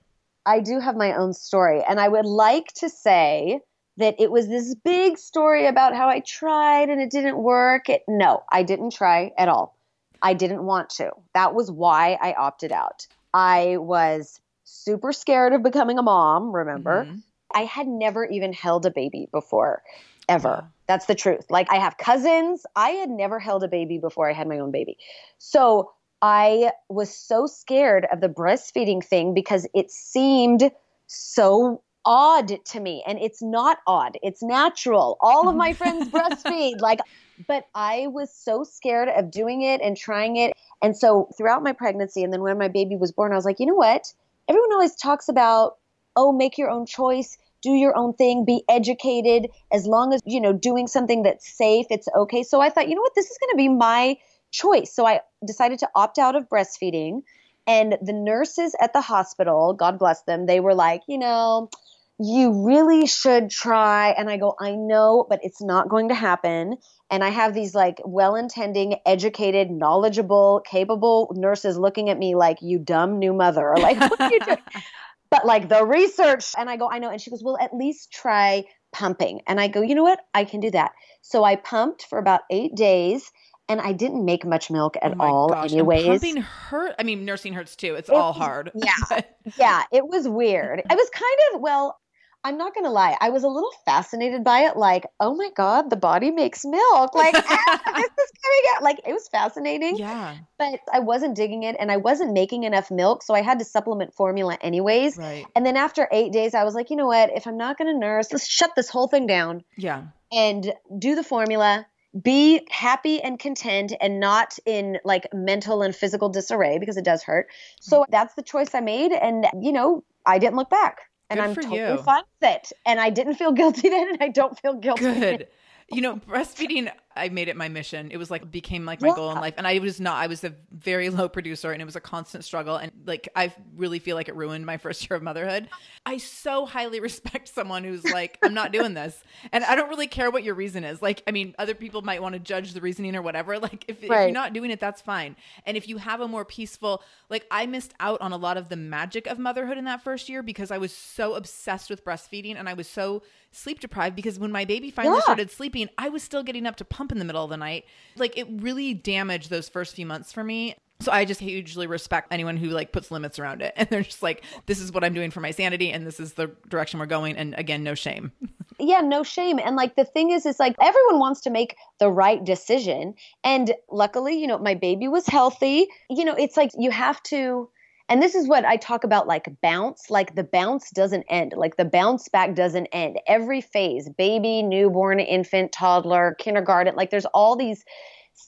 I 0.46 0.60
do 0.60 0.80
have 0.80 0.96
my 0.96 1.14
own 1.14 1.32
story, 1.34 1.82
and 1.82 2.00
I 2.00 2.08
would 2.08 2.24
like 2.24 2.68
to 2.74 2.88
say 2.88 3.60
that 3.98 4.14
it 4.18 4.30
was 4.30 4.48
this 4.48 4.74
big 4.74 5.18
story 5.18 5.66
about 5.66 5.94
how 5.94 6.08
I 6.08 6.20
tried 6.20 6.88
and 6.88 7.00
it 7.00 7.10
didn't 7.10 7.36
work. 7.36 7.88
It, 7.88 8.02
no, 8.08 8.44
I 8.52 8.62
didn't 8.62 8.92
try 8.92 9.32
at 9.36 9.48
all. 9.48 9.76
I 10.22 10.34
didn't 10.34 10.64
want 10.64 10.90
to. 10.90 11.10
That 11.34 11.54
was 11.54 11.70
why 11.70 12.16
I 12.22 12.32
opted 12.32 12.72
out. 12.72 13.06
I 13.34 13.76
was 13.78 14.40
super 14.64 15.12
scared 15.12 15.52
of 15.52 15.62
becoming 15.62 15.98
a 15.98 16.02
mom, 16.02 16.54
remember? 16.54 17.04
Mhm. 17.04 17.22
I 17.54 17.64
had 17.64 17.88
never 17.88 18.24
even 18.26 18.52
held 18.52 18.86
a 18.86 18.90
baby 18.90 19.28
before, 19.32 19.82
ever. 20.28 20.48
Wow. 20.48 20.68
That's 20.86 21.06
the 21.06 21.14
truth. 21.14 21.50
Like, 21.50 21.70
I 21.70 21.76
have 21.76 21.98
cousins. 21.98 22.64
I 22.74 22.90
had 22.90 23.10
never 23.10 23.38
held 23.38 23.62
a 23.64 23.68
baby 23.68 23.98
before 23.98 24.30
I 24.30 24.32
had 24.32 24.48
my 24.48 24.58
own 24.58 24.70
baby. 24.70 24.96
So 25.38 25.92
I 26.20 26.72
was 26.88 27.14
so 27.14 27.46
scared 27.46 28.06
of 28.10 28.20
the 28.20 28.28
breastfeeding 28.28 29.04
thing 29.04 29.34
because 29.34 29.66
it 29.74 29.90
seemed 29.90 30.70
so 31.06 31.82
odd 32.04 32.52
to 32.64 32.80
me. 32.80 33.04
And 33.06 33.18
it's 33.18 33.42
not 33.42 33.78
odd, 33.86 34.18
it's 34.22 34.42
natural. 34.42 35.16
All 35.20 35.48
of 35.48 35.56
my 35.56 35.74
friends 35.74 36.08
breastfeed. 36.12 36.80
Like, 36.80 37.00
but 37.46 37.64
I 37.74 38.08
was 38.08 38.34
so 38.34 38.64
scared 38.64 39.08
of 39.08 39.30
doing 39.30 39.62
it 39.62 39.80
and 39.80 39.96
trying 39.96 40.36
it. 40.36 40.52
And 40.82 40.96
so 40.96 41.28
throughout 41.36 41.62
my 41.62 41.72
pregnancy, 41.72 42.24
and 42.24 42.32
then 42.32 42.42
when 42.42 42.58
my 42.58 42.68
baby 42.68 42.96
was 42.96 43.12
born, 43.12 43.32
I 43.32 43.36
was 43.36 43.44
like, 43.44 43.60
you 43.60 43.66
know 43.66 43.74
what? 43.74 44.12
Everyone 44.48 44.72
always 44.72 44.96
talks 44.96 45.28
about, 45.28 45.76
oh, 46.16 46.32
make 46.32 46.58
your 46.58 46.70
own 46.70 46.86
choice, 46.86 47.38
do 47.62 47.70
your 47.70 47.96
own 47.96 48.14
thing, 48.14 48.44
be 48.44 48.64
educated. 48.68 49.50
As 49.72 49.86
long 49.86 50.12
as, 50.12 50.20
you 50.24 50.40
know, 50.40 50.52
doing 50.52 50.86
something 50.86 51.22
that's 51.22 51.48
safe, 51.48 51.86
it's 51.90 52.08
okay. 52.16 52.42
So 52.42 52.60
I 52.60 52.70
thought, 52.70 52.88
you 52.88 52.94
know 52.94 53.02
what? 53.02 53.14
This 53.14 53.30
is 53.30 53.38
going 53.38 53.52
to 53.52 53.56
be 53.56 53.68
my 53.68 54.16
choice. 54.50 54.94
So 54.94 55.06
I 55.06 55.20
decided 55.46 55.80
to 55.80 55.88
opt 55.94 56.18
out 56.18 56.36
of 56.36 56.48
breastfeeding. 56.48 57.22
And 57.66 57.98
the 58.00 58.14
nurses 58.14 58.74
at 58.80 58.92
the 58.92 59.00
hospital, 59.00 59.74
God 59.74 59.98
bless 59.98 60.22
them, 60.22 60.46
they 60.46 60.60
were 60.60 60.74
like, 60.74 61.02
you 61.06 61.18
know, 61.18 61.70
you 62.18 62.66
really 62.66 63.06
should 63.06 63.50
try. 63.50 64.10
And 64.10 64.28
I 64.28 64.38
go, 64.38 64.54
I 64.58 64.72
know, 64.74 65.26
but 65.28 65.40
it's 65.42 65.62
not 65.62 65.88
going 65.88 66.08
to 66.08 66.14
happen. 66.14 66.78
And 67.10 67.22
I 67.22 67.28
have 67.28 67.54
these 67.54 67.74
like 67.74 68.00
well 68.04 68.34
intending, 68.34 68.96
educated, 69.06 69.70
knowledgeable, 69.70 70.62
capable 70.68 71.32
nurses 71.36 71.78
looking 71.78 72.10
at 72.10 72.18
me 72.18 72.34
like, 72.34 72.58
you 72.60 72.78
dumb 72.78 73.18
new 73.18 73.32
mother. 73.32 73.68
Or 73.68 73.76
like, 73.78 74.00
what 74.00 74.20
are 74.20 74.32
you 74.32 74.40
doing? 74.40 74.58
but 75.30 75.46
like 75.46 75.68
the 75.68 75.84
research. 75.84 76.54
And 76.56 76.68
I 76.68 76.76
go, 76.76 76.90
I 76.90 76.98
know. 76.98 77.10
And 77.10 77.20
she 77.20 77.30
goes, 77.30 77.42
well, 77.42 77.58
at 77.60 77.74
least 77.74 78.10
try 78.10 78.64
pumping. 78.92 79.42
And 79.46 79.60
I 79.60 79.68
go, 79.68 79.82
you 79.82 79.94
know 79.94 80.02
what? 80.02 80.20
I 80.34 80.44
can 80.44 80.60
do 80.60 80.70
that. 80.72 80.92
So 81.22 81.44
I 81.44 81.56
pumped 81.56 82.06
for 82.08 82.18
about 82.18 82.40
eight 82.50 82.74
days 82.74 83.30
and 83.68 83.80
I 83.80 83.92
didn't 83.92 84.24
make 84.24 84.44
much 84.46 84.70
milk 84.70 84.96
at 85.02 85.12
Oh 85.18 85.24
all, 85.24 85.48
gosh. 85.48 85.64
And 85.72 85.80
anyways. 85.80 86.06
pumping 86.06 86.36
hurt. 86.42 86.94
I 86.98 87.02
mean, 87.02 87.24
nursing 87.24 87.52
hurts 87.52 87.76
too. 87.76 87.94
It's 87.94 88.08
It 88.08 88.14
all 88.14 88.32
hard. 88.32 88.70
yeah. 88.74 88.92
But- 89.08 89.36
yeah, 89.58 89.82
it 89.92 90.06
was 90.06 90.28
weird. 90.28 90.82
I 90.88 90.94
was 90.94 91.10
kind 91.10 91.38
of, 91.54 91.60
well, 91.60 91.98
I'm 92.44 92.56
not 92.56 92.72
going 92.72 92.84
to 92.84 92.90
lie. 92.90 93.16
I 93.20 93.30
was 93.30 93.42
a 93.42 93.48
little 93.48 93.72
fascinated 93.84 94.44
by 94.44 94.60
it. 94.60 94.76
Like, 94.76 95.04
oh 95.18 95.34
my 95.34 95.50
God, 95.56 95.90
the 95.90 95.96
body 95.96 96.30
makes 96.30 96.64
milk. 96.64 97.14
Like, 97.14 97.34
ah, 97.36 97.82
this 97.96 98.04
is 98.04 98.32
coming 98.42 98.62
out. 98.76 98.82
Like, 98.84 99.00
it 99.06 99.12
was 99.12 99.26
fascinating, 99.28 99.96
yeah. 99.98 100.36
but 100.56 100.78
I 100.92 101.00
wasn't 101.00 101.34
digging 101.34 101.64
it 101.64 101.74
and 101.80 101.90
I 101.90 101.96
wasn't 101.96 102.32
making 102.32 102.62
enough 102.62 102.90
milk. 102.92 103.24
So 103.24 103.34
I 103.34 103.42
had 103.42 103.58
to 103.58 103.64
supplement 103.64 104.14
formula 104.14 104.56
anyways. 104.60 105.18
Right. 105.18 105.46
And 105.56 105.66
then 105.66 105.76
after 105.76 106.08
eight 106.12 106.30
days, 106.32 106.54
I 106.54 106.62
was 106.62 106.74
like, 106.74 106.90
you 106.90 106.96
know 106.96 107.08
what? 107.08 107.30
If 107.34 107.46
I'm 107.48 107.56
not 107.58 107.76
going 107.76 107.92
to 107.92 107.98
nurse, 107.98 108.32
let's 108.32 108.46
shut 108.46 108.70
this 108.76 108.88
whole 108.88 109.08
thing 109.08 109.26
down 109.26 109.64
Yeah. 109.76 110.04
and 110.30 110.72
do 110.96 111.16
the 111.16 111.24
formula. 111.24 111.86
Be 112.20 112.66
happy 112.70 113.20
and 113.20 113.38
content 113.38 113.92
and 114.00 114.18
not 114.20 114.58
in 114.66 114.98
like 115.04 115.26
mental 115.32 115.82
and 115.82 115.94
physical 115.94 116.28
disarray 116.28 116.78
because 116.78 116.96
it 116.96 117.04
does 117.04 117.22
hurt. 117.22 117.48
So 117.80 118.00
mm-hmm. 118.00 118.10
that's 118.10 118.34
the 118.34 118.42
choice 118.42 118.74
I 118.74 118.80
made. 118.80 119.12
And, 119.12 119.46
you 119.60 119.72
know, 119.72 120.04
I 120.24 120.38
didn't 120.38 120.56
look 120.56 120.70
back. 120.70 120.98
And 121.30 121.38
Good 121.38 121.46
I'm 121.46 121.54
totally 121.54 121.78
you. 121.78 121.96
fine 121.98 122.22
with 122.40 122.50
it. 122.50 122.72
And 122.86 122.98
I 122.98 123.10
didn't 123.10 123.34
feel 123.34 123.52
guilty 123.60 123.88
then, 123.88 124.08
and 124.08 124.22
I 124.22 124.28
don't 124.28 124.58
feel 124.58 124.74
guilty. 124.74 125.02
Good. 125.02 125.46
You 125.90 126.02
know, 126.02 126.16
breastfeeding, 126.16 126.92
I 127.18 127.28
made 127.28 127.48
it 127.48 127.56
my 127.56 127.68
mission. 127.68 128.10
It 128.10 128.16
was 128.16 128.30
like 128.30 128.50
became 128.50 128.84
like 128.84 129.00
my 129.00 129.14
goal 129.14 129.32
in 129.32 129.38
life. 129.40 129.54
And 129.58 129.66
I 129.66 129.78
was 129.78 130.00
not, 130.00 130.16
I 130.16 130.26
was 130.26 130.44
a 130.44 130.54
very 130.72 131.10
low 131.10 131.28
producer 131.28 131.72
and 131.72 131.82
it 131.82 131.84
was 131.84 131.96
a 131.96 132.00
constant 132.00 132.44
struggle. 132.44 132.76
And 132.76 132.92
like, 133.06 133.28
I 133.34 133.52
really 133.76 133.98
feel 133.98 134.16
like 134.16 134.28
it 134.28 134.36
ruined 134.36 134.64
my 134.66 134.76
first 134.84 135.08
year 135.08 135.16
of 135.16 135.22
motherhood. 135.22 135.68
I 136.06 136.18
so 136.18 136.66
highly 136.66 137.00
respect 137.08 137.48
someone 137.48 137.84
who's 137.84 138.08
like, 138.08 138.38
I'm 138.42 138.54
not 138.54 138.72
doing 138.72 138.94
this. 138.94 139.22
And 139.52 139.64
I 139.64 139.74
don't 139.76 139.88
really 139.88 140.06
care 140.06 140.30
what 140.30 140.44
your 140.44 140.54
reason 140.54 140.84
is. 140.84 141.02
Like, 141.02 141.22
I 141.26 141.30
mean, 141.30 141.54
other 141.58 141.74
people 141.74 142.02
might 142.02 142.22
want 142.22 142.34
to 142.34 142.38
judge 142.38 142.72
the 142.72 142.80
reasoning 142.80 143.14
or 143.16 143.22
whatever. 143.22 143.58
Like, 143.68 143.84
if, 143.88 144.02
if 144.02 144.08
you're 144.08 144.30
not 144.30 144.52
doing 144.52 144.70
it, 144.70 144.78
that's 144.80 145.02
fine. 145.02 145.34
And 145.66 145.76
if 145.76 145.88
you 145.88 145.98
have 145.98 146.20
a 146.20 146.28
more 146.28 146.44
peaceful, 146.44 147.02
like, 147.28 147.44
I 147.50 147.66
missed 147.66 147.92
out 148.00 148.20
on 148.20 148.32
a 148.32 148.36
lot 148.36 148.56
of 148.56 148.68
the 148.68 148.76
magic 148.76 149.26
of 149.26 149.38
motherhood 149.38 149.76
in 149.78 149.84
that 149.84 150.02
first 150.02 150.28
year 150.28 150.42
because 150.42 150.70
I 150.70 150.78
was 150.78 150.94
so 150.94 151.34
obsessed 151.34 151.90
with 151.90 152.04
breastfeeding 152.04 152.54
and 152.56 152.68
I 152.68 152.74
was 152.74 152.86
so 152.88 153.22
sleep 153.50 153.80
deprived 153.80 154.14
because 154.14 154.38
when 154.38 154.52
my 154.52 154.64
baby 154.64 154.90
finally 154.90 155.16
Yeah. 155.16 155.22
started 155.22 155.50
sleeping, 155.50 155.88
I 155.98 156.08
was 156.08 156.22
still 156.22 156.42
getting 156.42 156.66
up 156.66 156.76
to 156.76 156.84
pump 156.84 157.07
in 157.12 157.18
the 157.18 157.24
middle 157.24 157.44
of 157.44 157.50
the 157.50 157.56
night. 157.56 157.84
Like 158.16 158.36
it 158.36 158.46
really 158.50 158.94
damaged 158.94 159.50
those 159.50 159.68
first 159.68 159.94
few 159.94 160.06
months 160.06 160.32
for 160.32 160.42
me. 160.44 160.76
So 161.00 161.12
I 161.12 161.24
just 161.24 161.40
hugely 161.40 161.86
respect 161.86 162.32
anyone 162.32 162.56
who 162.56 162.70
like 162.70 162.90
puts 162.90 163.10
limits 163.10 163.38
around 163.38 163.62
it. 163.62 163.72
And 163.76 163.88
they're 163.88 164.02
just 164.02 164.22
like, 164.22 164.44
this 164.66 164.80
is 164.80 164.92
what 164.92 165.04
I'm 165.04 165.14
doing 165.14 165.30
for 165.30 165.40
my 165.40 165.52
sanity 165.52 165.90
and 165.90 166.06
this 166.06 166.18
is 166.18 166.32
the 166.32 166.50
direction 166.68 166.98
we're 166.98 167.06
going. 167.06 167.36
And 167.36 167.54
again, 167.56 167.84
no 167.84 167.94
shame. 167.94 168.32
yeah, 168.78 169.00
no 169.00 169.22
shame. 169.22 169.58
And 169.64 169.76
like 169.76 169.96
the 169.96 170.04
thing 170.04 170.30
is, 170.30 170.46
is 170.46 170.58
like 170.58 170.74
everyone 170.80 171.20
wants 171.20 171.40
to 171.42 171.50
make 171.50 171.76
the 171.98 172.10
right 172.10 172.44
decision. 172.44 173.14
And 173.44 173.74
luckily, 173.90 174.40
you 174.40 174.46
know, 174.46 174.58
my 174.58 174.74
baby 174.74 175.08
was 175.08 175.26
healthy. 175.26 175.88
You 176.10 176.24
know, 176.24 176.34
it's 176.34 176.56
like 176.56 176.70
you 176.76 176.90
have 176.90 177.22
to. 177.24 177.68
And 178.08 178.22
this 178.22 178.34
is 178.34 178.48
what 178.48 178.64
I 178.64 178.76
talk 178.76 179.04
about 179.04 179.26
like 179.26 179.48
bounce, 179.62 180.08
like 180.10 180.34
the 180.34 180.44
bounce 180.44 180.90
doesn't 180.90 181.24
end, 181.28 181.52
like 181.56 181.76
the 181.76 181.84
bounce 181.84 182.28
back 182.28 182.54
doesn't 182.54 182.86
end. 182.86 183.18
Every 183.26 183.60
phase, 183.60 184.08
baby, 184.16 184.62
newborn, 184.62 185.20
infant, 185.20 185.72
toddler, 185.72 186.34
kindergarten, 186.38 186.96
like 186.96 187.10
there's 187.10 187.26
all 187.26 187.56
these 187.56 187.84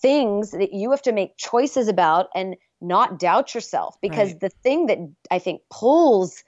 things 0.01 0.53
that 0.53 0.73
you 0.73 0.90
have 0.92 1.03
to 1.03 1.12
make 1.12 1.37
choices 1.37 1.88
about 1.88 2.29
and 2.35 2.57
not 2.81 3.18
doubt 3.18 3.55
yourself 3.55 3.96
because 4.01 4.31
Right. 4.31 4.40
the 4.40 4.51
thing 4.62 4.87
that 4.87 4.99
I 5.31 5.38
think 5.38 5.61
pulls 5.70 6.42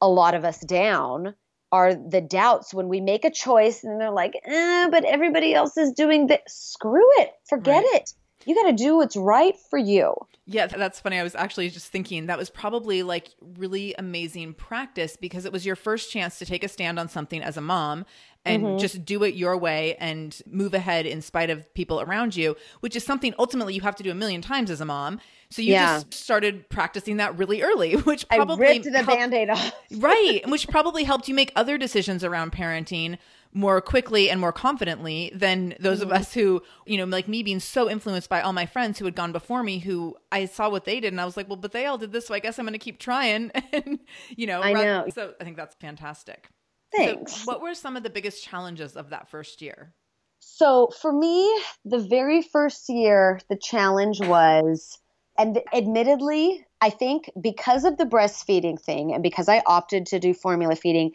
a 0.00 0.08
lot 0.08 0.34
of 0.34 0.44
us 0.44 0.60
down 0.60 1.34
are 1.72 1.94
the 1.94 2.20
doubts 2.20 2.74
when 2.74 2.88
we 2.88 3.00
make 3.00 3.24
a 3.24 3.30
choice 3.30 3.84
and 3.84 4.00
they're 4.00 4.10
like, 4.10 4.34
eh, 4.44 4.88
but 4.90 5.04
everybody 5.04 5.54
else 5.54 5.76
is 5.76 5.92
doing 5.92 6.26
that. 6.26 6.42
Screw 6.48 7.06
it. 7.20 7.30
Forget 7.48 7.84
Right. 7.84 7.94
it. 7.94 8.10
You 8.46 8.54
got 8.54 8.68
to 8.70 8.72
do 8.72 8.96
what's 8.96 9.16
right 9.16 9.54
for 9.68 9.78
you. 9.78 10.14
Yeah, 10.46 10.66
that's 10.66 10.98
funny. 10.98 11.18
I 11.18 11.22
was 11.22 11.34
actually 11.36 11.68
just 11.70 11.88
thinking 11.92 12.26
that 12.26 12.38
was 12.38 12.50
probably 12.50 13.02
like 13.04 13.28
really 13.56 13.94
amazing 13.98 14.54
practice 14.54 15.16
because 15.16 15.44
it 15.44 15.52
was 15.52 15.64
your 15.64 15.76
first 15.76 16.10
chance 16.10 16.38
to 16.40 16.46
take 16.46 16.64
a 16.64 16.68
stand 16.68 16.98
on 16.98 17.08
something 17.08 17.42
as 17.42 17.56
a 17.56 17.60
mom 17.60 18.04
and 18.44 18.62
Mm-hmm. 18.64 18.78
just 18.78 19.04
do 19.04 19.22
it 19.22 19.34
your 19.34 19.56
way 19.58 19.96
and 20.00 20.40
move 20.46 20.72
ahead 20.72 21.04
in 21.04 21.20
spite 21.20 21.50
of 21.50 21.72
people 21.74 22.00
around 22.00 22.34
you, 22.34 22.56
which 22.80 22.96
is 22.96 23.04
something 23.04 23.34
ultimately 23.38 23.74
you 23.74 23.82
have 23.82 23.94
to 23.96 24.02
do 24.02 24.10
a 24.10 24.14
million 24.14 24.40
times 24.40 24.70
as 24.70 24.80
a 24.80 24.84
mom. 24.86 25.20
So 25.50 25.60
you 25.62 25.72
Yeah. 25.74 25.96
just 25.98 26.14
started 26.14 26.68
practicing 26.70 27.18
that 27.18 27.36
really 27.36 27.60
early, 27.62 27.92
which 27.96 28.24
I 28.30 28.38
ripped 28.38 28.84
the 28.84 28.90
helped- 28.92 29.08
band-aid 29.08 29.50
off. 29.50 29.72
right, 29.98 30.40
which 30.48 30.66
probably 30.68 31.04
helped 31.04 31.28
you 31.28 31.34
make 31.34 31.52
other 31.54 31.76
decisions 31.76 32.24
around 32.24 32.50
parenting 32.52 33.18
more 33.52 33.80
quickly 33.80 34.30
and 34.30 34.40
more 34.40 34.52
confidently 34.52 35.30
than 35.34 35.74
those 35.80 36.00
Mm-hmm. 36.00 36.12
of 36.12 36.16
us 36.20 36.32
who, 36.34 36.62
you 36.86 36.96
know, 36.96 37.04
like 37.04 37.26
me 37.26 37.42
being 37.42 37.58
so 37.60 37.90
influenced 37.90 38.28
by 38.28 38.40
all 38.40 38.52
my 38.52 38.66
friends 38.66 38.98
who 38.98 39.04
had 39.04 39.16
gone 39.16 39.32
before 39.32 39.62
me 39.62 39.78
who 39.80 40.16
I 40.30 40.44
saw 40.44 40.68
what 40.70 40.84
they 40.84 41.00
did 41.00 41.12
and 41.12 41.20
I 41.20 41.24
was 41.24 41.36
like, 41.36 41.48
well, 41.48 41.56
but 41.56 41.72
they 41.72 41.86
all 41.86 41.98
did 41.98 42.12
this, 42.12 42.26
so 42.28 42.34
I 42.34 42.38
guess 42.38 42.58
I'm 42.58 42.64
going 42.64 42.74
to 42.74 42.78
keep 42.78 42.98
trying 43.00 43.50
and 43.72 43.98
you 44.36 44.46
know, 44.46 44.60
I 44.60 44.72
rather- 44.72 44.84
know. 44.86 45.06
so 45.12 45.34
I 45.40 45.44
think 45.44 45.56
that's 45.56 45.74
fantastic. 45.76 46.48
Thanks. 46.96 47.32
So 47.36 47.44
what 47.44 47.60
were 47.62 47.74
some 47.74 47.96
of 47.96 48.02
the 48.02 48.10
biggest 48.10 48.42
challenges 48.44 48.96
of 48.96 49.10
that 49.10 49.28
first 49.30 49.62
year? 49.62 49.94
So 50.40 50.88
for 51.00 51.12
me, 51.12 51.46
the 51.84 51.98
very 51.98 52.42
first 52.42 52.88
year, 52.88 53.40
the 53.48 53.56
challenge 53.56 54.20
was, 54.20 54.98
and 55.38 55.60
admittedly, 55.72 56.64
I 56.80 56.90
think 56.90 57.30
because 57.40 57.84
of 57.84 57.96
the 57.98 58.06
breastfeeding 58.06 58.80
thing 58.80 59.12
and 59.12 59.22
because 59.22 59.48
I 59.48 59.62
opted 59.66 60.06
to 60.06 60.18
do 60.18 60.34
formula 60.34 60.76
feeding, 60.76 61.12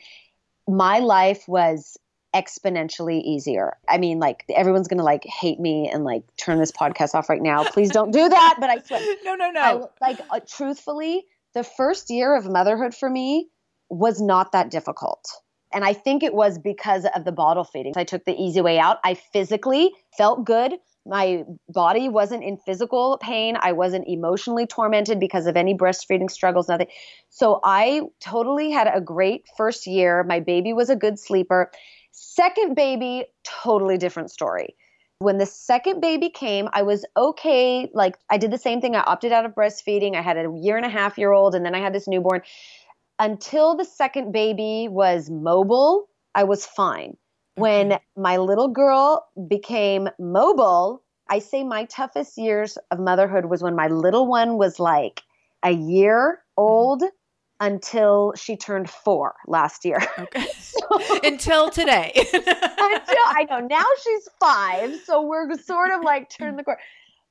my 0.68 1.00
life 1.00 1.44
was 1.48 1.98
exponentially 2.36 3.22
easier. 3.22 3.78
I 3.88 3.98
mean, 3.98 4.20
like 4.20 4.44
everyone's 4.54 4.88
gonna 4.88 5.04
like 5.04 5.24
hate 5.24 5.60
me 5.60 5.90
and 5.92 6.04
like 6.04 6.24
turn 6.36 6.60
this 6.60 6.72
podcast 6.72 7.16
off 7.16 7.30
right 7.30 7.42
now. 7.42 7.64
Please 7.64 7.90
don't 7.90 8.12
do 8.12 8.28
that. 8.28 8.58
But 8.60 8.70
I 8.70 8.80
swear, 8.80 9.00
No, 9.26 9.36
no, 9.36 9.52
no. 9.52 9.90
I, 10.02 10.08
like 10.08 10.20
uh, 10.30 10.42
truthfully, 10.48 11.26
the 11.54 11.64
first 11.64 12.10
year 12.10 12.36
of 12.36 12.46
motherhood 12.46 12.94
for 12.94 13.10
me 13.10 13.48
was 13.90 14.22
not 14.22 14.52
that 14.52 14.70
difficult. 14.70 15.26
And 15.74 15.84
I 15.84 15.94
think 15.94 16.24
it 16.24 16.34
was 16.34 16.58
because 16.58 17.06
of 17.16 17.26
the 17.26 17.32
bottle 17.32 17.64
feeding. 17.64 17.94
I 17.96 18.04
took 18.04 18.26
the 18.26 18.36
easy 18.36 18.62
way 18.62 18.80
out. 18.80 18.98
I 19.04 19.14
physically 19.16 19.92
felt 20.18 20.46
good. 20.46 20.74
My 21.06 21.44
body 21.70 22.10
wasn't 22.10 22.44
in 22.44 22.58
physical 22.58 23.18
pain. 23.22 23.58
I 23.60 23.74
wasn't 23.74 24.08
emotionally 24.08 24.66
tormented 24.66 25.20
because 25.20 25.46
of 25.46 25.56
any 25.56 25.76
breastfeeding 25.76 26.32
struggles, 26.32 26.68
nothing. 26.68 26.88
So 27.30 27.60
I 27.64 28.02
totally 28.20 28.72
had 28.72 28.90
a 28.92 29.02
great 29.02 29.46
first 29.56 29.86
year. 29.86 30.24
My 30.24 30.40
baby 30.40 30.74
was 30.74 30.90
a 30.90 30.96
good 30.96 31.20
sleeper. 31.20 31.72
Second 32.18 32.76
baby, 32.76 33.26
totally 33.44 33.98
different 33.98 34.32
story. 34.32 34.76
When 35.20 35.38
the 35.38 35.46
second 35.46 36.00
baby 36.00 36.30
came, 36.30 36.70
I 36.72 36.82
was 36.82 37.06
okay. 37.18 37.90
Like 37.94 38.18
I 38.30 38.38
did 38.38 38.52
the 38.52 38.58
same 38.58 38.80
thing. 38.80 38.96
I 38.96 39.02
opted 39.02 39.34
out 39.34 39.46
of 39.46 39.52
breastfeeding. 39.52 40.16
I 40.16 40.22
had 40.22 40.38
a 40.38 40.50
year 40.62 40.78
and 40.78 40.86
a 40.86 40.90
half 40.90 41.18
year 41.18 41.34
old, 41.34 41.56
and 41.56 41.66
then 41.66 41.76
I 41.76 41.80
had 41.80 41.94
this 41.94 42.08
newborn. 42.08 42.42
Until 43.20 43.76
the 43.76 43.84
second 43.84 44.32
baby 44.32 44.88
was 44.90 45.30
mobile, 45.30 46.08
I 46.34 46.46
was 46.46 46.66
fine. 46.66 47.12
Mm-hmm. 47.58 47.62
When 47.62 48.00
my 48.16 48.38
little 48.38 48.70
girl 48.70 49.28
became 49.50 50.10
mobile, 50.18 51.04
I 51.30 51.40
say 51.40 51.64
my 51.66 51.84
toughest 51.86 52.38
years 52.38 52.78
of 52.92 53.00
motherhood 53.00 53.46
was 53.46 53.62
when 53.62 53.76
my 53.76 53.88
little 53.88 54.26
one 54.26 54.58
was 54.58 54.80
like 54.80 55.22
a 55.64 55.72
year 55.72 56.40
mm-hmm. 56.58 56.64
old 56.64 57.04
until 57.60 58.34
she 58.36 58.58
turned 58.58 58.90
four 58.90 59.36
last 59.48 59.86
year. 59.86 60.02
Okay. 60.18 60.46
Until 61.24 61.70
today. 61.70 62.12
until 62.34 62.46
I 62.48 63.48
know 63.50 63.60
now 63.60 63.84
she's 64.04 64.30
five, 64.40 64.96
so 65.04 65.24
we're 65.24 65.52
sort 65.58 65.92
of 65.92 66.02
like 66.04 66.30
turn 66.30 66.56
the 66.58 66.64
corner. 66.64 66.80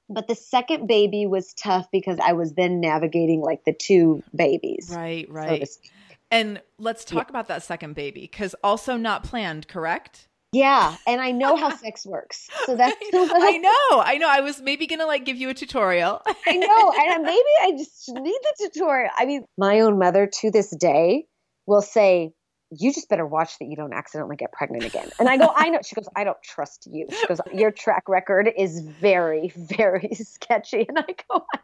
But 0.08 0.26
the 0.26 0.34
second 0.34 0.86
baby 0.86 1.26
was 1.26 1.54
tough 1.54 1.86
because 1.92 2.18
I 2.22 2.32
was 2.32 2.54
then 2.54 2.80
navigating 2.80 3.40
like 3.40 3.64
the 3.64 3.72
two 3.72 4.22
babies. 4.34 4.90
right, 4.94 5.30
right. 5.30 5.68
speak. 5.68 5.90
And 6.30 6.60
let's 6.78 7.04
talk 7.04 7.30
about 7.30 7.48
that 7.48 7.62
second 7.62 7.94
baby 7.94 8.22
because 8.22 8.54
also 8.64 8.96
not 8.96 9.22
planned, 9.22 9.68
correct? 9.68 10.26
Yeah, 10.54 10.96
and 11.04 11.20
I 11.20 11.32
know 11.32 11.56
how 11.56 11.74
sex 11.76 12.06
works, 12.06 12.48
so 12.64 12.76
that's. 12.76 12.94
I 13.12 13.58
know, 13.58 14.00
I 14.00 14.18
know. 14.18 14.28
I 14.30 14.40
was 14.40 14.62
maybe 14.62 14.86
gonna 14.86 15.06
like 15.06 15.24
give 15.24 15.36
you 15.36 15.50
a 15.50 15.54
tutorial. 15.54 16.22
I 16.46 16.56
know, 16.56 16.92
and 16.96 17.24
maybe 17.24 17.40
I 17.62 17.72
just 17.76 18.08
need 18.08 18.38
the 18.42 18.70
tutorial. 18.70 19.10
I 19.18 19.26
mean, 19.26 19.44
my 19.58 19.80
own 19.80 19.98
mother 19.98 20.28
to 20.40 20.50
this 20.52 20.70
day 20.76 21.26
will 21.66 21.82
say, 21.82 22.32
"You 22.70 22.92
just 22.92 23.08
better 23.08 23.26
watch 23.26 23.58
that 23.58 23.64
you 23.64 23.74
don't 23.74 23.92
accidentally 23.92 24.36
get 24.36 24.52
pregnant 24.52 24.84
again." 24.84 25.10
And 25.18 25.28
I 25.28 25.38
go, 25.38 25.52
"I 25.54 25.70
know." 25.70 25.80
She 25.84 25.96
goes, 25.96 26.08
"I 26.14 26.22
don't 26.22 26.40
trust 26.44 26.88
you." 26.88 27.08
She 27.10 27.26
goes, 27.26 27.40
"Your 27.52 27.72
track 27.72 28.08
record 28.08 28.48
is 28.56 28.78
very, 28.78 29.52
very 29.56 30.10
sketchy." 30.14 30.86
And 30.88 31.00
I 31.00 31.16
go, 31.28 31.44
"I 31.52 31.58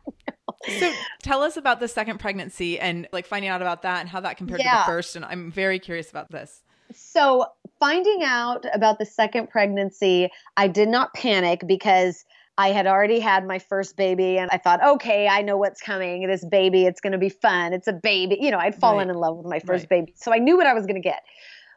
so 0.81 0.93
tell 1.23 1.43
us 1.43 1.57
about 1.57 1.79
the 1.79 1.87
second 1.87 2.19
pregnancy 2.19 2.79
and 2.81 3.09
like 3.13 3.27
finding 3.27 3.51
out 3.51 3.63
about 3.63 3.83
that 3.83 4.01
and 4.01 4.09
how 4.09 4.21
that 4.21 4.37
compared 4.37 4.61
to 4.61 4.67
the 4.67 4.85
first. 4.85 5.15
And 5.15 5.25
I'm 5.25 5.53
very 5.53 5.79
curious 5.79 6.11
about 6.11 6.31
this. 6.31 6.63
So, 6.95 7.47
finding 7.79 8.23
out 8.23 8.65
about 8.73 8.99
the 8.99 9.07
second 9.07 9.49
pregnancy, 9.51 10.29
I 10.57 10.69
did 10.69 10.89
not 10.89 11.15
panic 11.15 11.63
because 11.67 12.25
I 12.59 12.69
had 12.73 12.87
already 12.87 13.21
had 13.21 13.47
my 13.47 13.59
first 13.59 13.97
baby 13.97 14.37
and 14.39 14.51
I 14.53 14.59
thought, 14.59 14.83
okay, 14.85 15.27
I 15.29 15.43
know 15.43 15.57
what's 15.57 15.81
coming. 15.81 16.27
This 16.27 16.45
baby, 16.45 16.85
it's 16.85 17.01
going 17.01 17.13
to 17.13 17.19
be 17.19 17.29
fun. 17.31 17.73
It's 17.73 17.89
a 17.89 17.93
baby. 17.93 18.39
You 18.41 18.51
know, 18.51 18.59
I'd 18.59 18.75
fallen 18.75 19.09
Right. 19.09 19.15
in 19.15 19.21
love 19.21 19.37
with 19.39 19.47
my 19.47 19.61
first 19.61 19.85
Right. 19.85 19.89
baby. 20.07 20.13
So, 20.17 20.33
I 20.33 20.39
knew 20.39 20.57
what 20.57 20.67
I 20.67 20.75
was 20.75 20.85
going 20.87 21.01
to 21.01 21.09
get. 21.09 21.23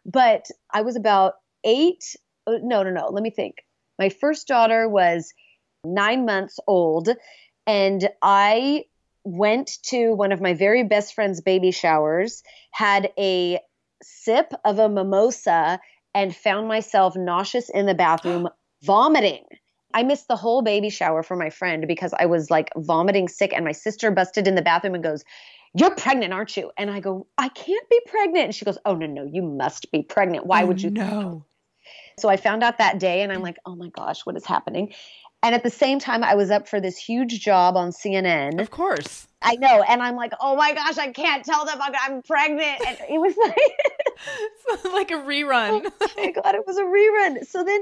But 0.06 0.48
I 0.72 0.82
was 0.82 0.96
about 0.96 1.36
eight. 1.64 2.16
uh, 2.48 2.58
No, 2.62 2.84
no, 2.84 2.90
no. 2.92 3.08
Let 3.08 3.24
me 3.24 3.30
think. 3.30 3.56
My 4.00 4.10
first 4.10 4.48
daughter 4.48 4.90
was 4.90 5.34
nine 5.86 6.26
months 6.26 6.60
old. 6.68 7.10
And 7.66 8.10
I 8.22 8.86
went 9.24 9.78
to 9.84 10.14
one 10.14 10.34
of 10.34 10.42
my 10.42 10.54
very 10.54 10.84
best 10.84 11.14
friend's 11.14 11.40
baby 11.40 11.72
showers, 11.72 12.44
had 12.72 13.12
a 13.18 13.60
sip 14.04 14.54
of 14.64 14.80
a 14.80 14.90
mimosa, 14.90 15.80
and 16.14 16.36
found 16.36 16.68
myself 16.68 17.16
nauseous 17.16 17.70
in 17.70 17.86
the 17.86 17.96
bathroom, 17.96 18.50
vomiting. 18.84 19.44
I 19.96 20.04
missed 20.04 20.28
the 20.28 20.36
whole 20.36 20.62
baby 20.62 20.90
shower 20.90 21.22
for 21.24 21.36
my 21.36 21.50
friend 21.50 21.86
because 21.88 22.14
I 22.18 22.26
was 22.26 22.50
like 22.50 22.70
vomiting 22.76 23.28
sick, 23.28 23.54
and 23.54 23.66
my 23.66 23.72
sister 23.72 24.12
busted 24.12 24.48
in 24.48 24.56
the 24.56 24.62
bathroom 24.62 24.96
and 24.96 25.04
goes, 25.04 25.24
You're 25.74 25.96
pregnant, 25.96 26.34
aren't 26.34 26.58
you? 26.58 26.72
And 26.78 26.90
I 26.90 27.00
go, 27.00 27.28
I 27.38 27.50
can't 27.50 27.90
be 27.90 28.00
pregnant. 28.08 28.46
And 28.46 28.56
she 28.56 28.66
goes, 28.66 28.78
Oh, 28.86 28.96
no, 28.96 29.06
no, 29.06 29.24
you 29.24 29.42
must 29.42 29.92
be 29.92 30.04
pregnant. 30.04 30.46
Why 30.46 30.64
Oh, 30.64 30.68
would 30.68 30.82
you? 30.82 30.90
know? 30.90 31.46
So 32.20 32.30
I 32.30 32.38
found 32.38 32.64
out 32.64 32.78
that 32.78 33.00
day 33.00 33.22
and 33.22 33.32
I'm 33.32 33.42
like, 33.42 33.58
oh 33.66 33.76
my 33.76 33.90
gosh, 33.90 34.26
what 34.26 34.38
is 34.38 34.46
happening? 34.46 34.94
And 35.44 35.54
at 35.54 35.62
the 35.62 35.70
same 35.70 36.00
time, 36.00 36.24
I 36.24 36.36
was 36.36 36.50
up 36.50 36.70
for 36.70 36.80
this 36.80 36.98
huge 36.98 37.42
job 37.42 37.76
on 37.76 37.90
CNN. 37.92 38.62
Of 38.62 38.72
course. 38.72 39.28
I 39.42 39.58
know. 39.58 39.84
And 39.84 40.02
I'm 40.02 40.16
like, 40.16 40.32
oh 40.40 40.56
my 40.56 40.74
gosh, 40.74 40.98
I 40.98 41.12
can't 41.12 41.44
tell 41.44 41.66
them 41.66 41.80
I'm, 41.82 41.94
I'm 42.02 42.22
pregnant. 42.22 42.80
And 42.88 42.98
it 43.10 43.20
was 43.20 43.36
like, 43.38 44.84
like 44.94 45.12
a 45.12 45.16
rerun. 45.16 45.86
oh 46.02 46.10
my 46.18 46.32
God, 46.32 46.56
it 46.56 46.66
was 46.66 46.78
a 46.78 46.84
rerun. 46.84 47.46
So 47.46 47.66
then, 47.66 47.82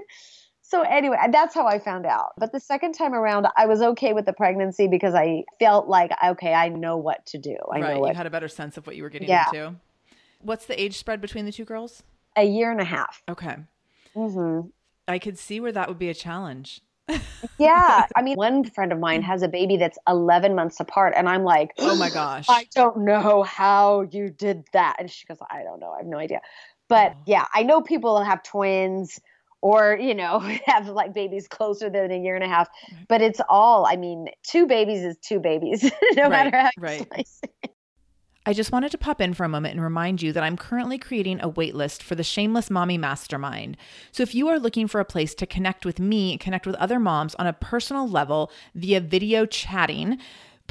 so 0.64 0.82
anyway, 0.82 1.18
that's 1.32 1.54
how 1.54 1.68
I 1.68 1.78
found 1.78 2.08
out. 2.08 2.32
But 2.40 2.52
the 2.52 2.60
second 2.60 2.94
time 2.94 3.14
around, 3.14 3.48
I 3.56 3.68
was 3.68 3.82
okay 3.82 4.14
with 4.14 4.26
the 4.26 4.34
pregnancy 4.34 4.88
because 4.88 5.14
I 5.14 5.44
felt 5.60 5.88
like, 5.88 6.12
okay, 6.26 6.54
I 6.56 6.70
know 6.70 6.98
what 6.98 7.24
to 7.28 7.38
do. 7.38 7.56
I 7.72 7.80
right. 7.80 7.96
know 7.96 8.08
You 8.08 8.16
had 8.16 8.26
a 8.26 8.32
better 8.32 8.48
sense 8.48 8.78
of 8.78 8.88
what 8.88 8.96
you 8.96 9.04
were 9.04 9.10
getting 9.10 9.30
Yeah. 9.30 9.46
into. 9.54 9.76
What's 10.40 10.66
the 10.66 10.82
age 10.82 10.98
spread 10.98 11.22
between 11.22 11.46
the 11.46 11.52
two 11.52 11.66
girls? 11.66 12.02
A 12.36 12.44
year 12.44 12.72
and 12.72 12.82
a 12.82 12.86
half. 12.86 13.22
Okay. 13.30 13.58
hmm 14.16 14.62
I 15.08 15.20
could 15.20 15.38
see 15.38 15.60
where 15.60 15.72
that 15.74 15.88
would 15.90 16.00
be 16.00 16.10
a 16.10 16.14
challenge. 16.16 16.82
Yeah. 17.58 18.06
I 18.16 18.22
mean, 18.22 18.36
one 18.36 18.64
friend 18.64 18.92
of 18.92 19.00
mine 19.00 19.22
mm. 19.22 19.26
has 19.26 19.42
a 19.44 19.48
baby 19.48 19.78
that's 19.78 19.98
11 20.08 20.56
months 20.56 20.80
apart. 20.80 21.14
And 21.16 21.28
I'm 21.28 21.44
like, 21.44 21.72
Oh 21.78 21.96
my 21.96 22.10
gosh. 22.14 22.46
I 22.50 22.68
don't 22.76 23.06
know 23.06 23.44
how 23.44 24.08
you 24.12 24.30
did 24.30 24.64
that. 24.74 24.98
And 25.00 25.10
she 25.10 25.26
goes, 25.28 25.38
I 25.50 25.64
don't 25.64 25.80
know. 25.80 25.92
I 25.92 25.98
have 25.98 26.08
no 26.08 26.18
idea. 26.18 26.42
But 26.88 27.14
oh. 27.16 27.24
yeah, 27.26 27.46
I 27.54 27.64
know 27.64 27.82
people 27.82 28.22
have 28.22 28.44
twins 28.44 29.20
or, 29.62 29.98
you 30.00 30.14
know, 30.16 30.40
have 30.66 30.88
like 30.88 31.14
babies 31.14 31.48
closer 31.48 31.90
than 31.90 32.12
a 32.12 32.18
year 32.20 32.36
and 32.36 32.44
a 32.44 32.48
half. 32.48 32.68
But 33.08 33.22
it's 33.22 33.40
all, 33.50 33.86
I 33.86 33.96
mean, 33.96 34.28
two 34.44 34.68
babies 34.68 35.04
is 35.04 35.18
two 35.18 35.40
babies, 35.40 35.84
no 36.16 36.24
Right, 36.24 36.30
matter 36.30 36.58
how 36.58 36.70
you 36.76 36.84
right. 36.84 37.08
slice 37.08 37.40
it. 37.44 37.72
I 38.44 38.54
just 38.54 38.72
wanted 38.72 38.90
to 38.92 38.98
pop 38.98 39.22
in 39.22 39.36
for 39.36 39.44
a 39.44 39.50
moment 39.50 39.76
and 39.76 39.84
remind 39.84 40.24
you 40.24 40.34
that 40.34 40.44
I'm 40.44 40.58
currently 40.58 40.98
creating 40.98 41.40
a 41.42 41.50
waitlist 41.50 42.02
for 42.02 42.16
the 42.16 42.24
Shameless 42.24 42.72
Mommy 42.72 42.98
Mastermind. 42.98 43.78
So 44.12 44.24
if 44.24 44.34
you 44.34 44.48
are 44.48 44.58
looking 44.58 44.88
for 44.88 45.00
a 45.00 45.06
place 45.06 45.36
to 45.36 45.46
connect 45.46 45.86
with 45.86 46.00
me 46.00 46.40
connect 46.40 46.66
with 46.66 46.76
other 46.76 47.00
moms 47.00 47.36
on 47.36 47.46
a 47.46 47.54
personal 47.54 48.10
level 48.10 48.52
via 48.74 49.00
video 49.00 49.46
chatting, 49.46 50.18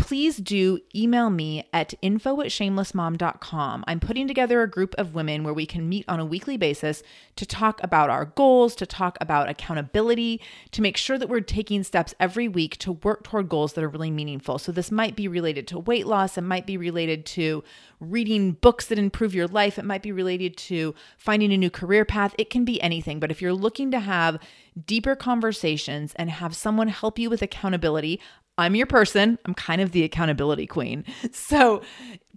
please 0.00 0.38
do 0.38 0.80
email 0.96 1.28
me 1.28 1.62
at 1.74 1.92
info 2.00 2.40
at 2.40 2.46
shamelessmom.com. 2.46 3.84
I'm 3.86 4.00
putting 4.00 4.26
together 4.26 4.62
a 4.62 4.70
group 4.70 4.94
of 4.96 5.14
women 5.14 5.44
where 5.44 5.52
we 5.52 5.66
can 5.66 5.88
meet 5.88 6.06
on 6.08 6.18
a 6.18 6.24
weekly 6.24 6.56
basis 6.56 7.02
to 7.36 7.44
talk 7.44 7.80
about 7.82 8.08
our 8.08 8.24
goals, 8.24 8.74
to 8.76 8.86
talk 8.86 9.18
about 9.20 9.50
accountability, 9.50 10.40
to 10.72 10.80
make 10.80 10.96
sure 10.96 11.18
that 11.18 11.28
we're 11.28 11.40
taking 11.40 11.82
steps 11.84 12.14
every 12.18 12.48
week 12.48 12.78
to 12.78 12.92
work 12.92 13.24
toward 13.24 13.50
goals 13.50 13.74
that 13.74 13.84
are 13.84 13.88
really 13.88 14.10
meaningful. 14.10 14.58
So 14.58 14.72
this 14.72 14.90
might 14.90 15.16
be 15.16 15.28
related 15.28 15.68
to 15.68 15.78
weight 15.78 16.06
loss, 16.06 16.38
it 16.38 16.42
might 16.42 16.66
be 16.66 16.78
related 16.78 17.26
to 17.26 17.62
reading 18.00 18.52
books 18.52 18.86
that 18.86 18.98
improve 18.98 19.34
your 19.34 19.46
life, 19.46 19.78
it 19.78 19.84
might 19.84 20.02
be 20.02 20.12
related 20.12 20.56
to 20.56 20.94
finding 21.18 21.52
a 21.52 21.58
new 21.58 21.70
career 21.70 22.06
path. 22.06 22.34
It 22.38 22.48
can 22.48 22.64
be 22.64 22.80
anything. 22.80 23.20
But 23.20 23.30
if 23.30 23.42
you're 23.42 23.52
looking 23.52 23.90
to 23.90 24.00
have 24.00 24.38
deeper 24.86 25.14
conversations 25.14 26.14
and 26.16 26.30
have 26.30 26.56
someone 26.56 26.88
help 26.88 27.18
you 27.18 27.28
with 27.28 27.42
accountability, 27.42 28.20
I'm 28.60 28.74
your 28.74 28.86
person. 28.86 29.38
I'm 29.44 29.54
kind 29.54 29.80
of 29.80 29.92
the 29.92 30.04
accountability 30.04 30.66
queen. 30.66 31.04
So 31.32 31.82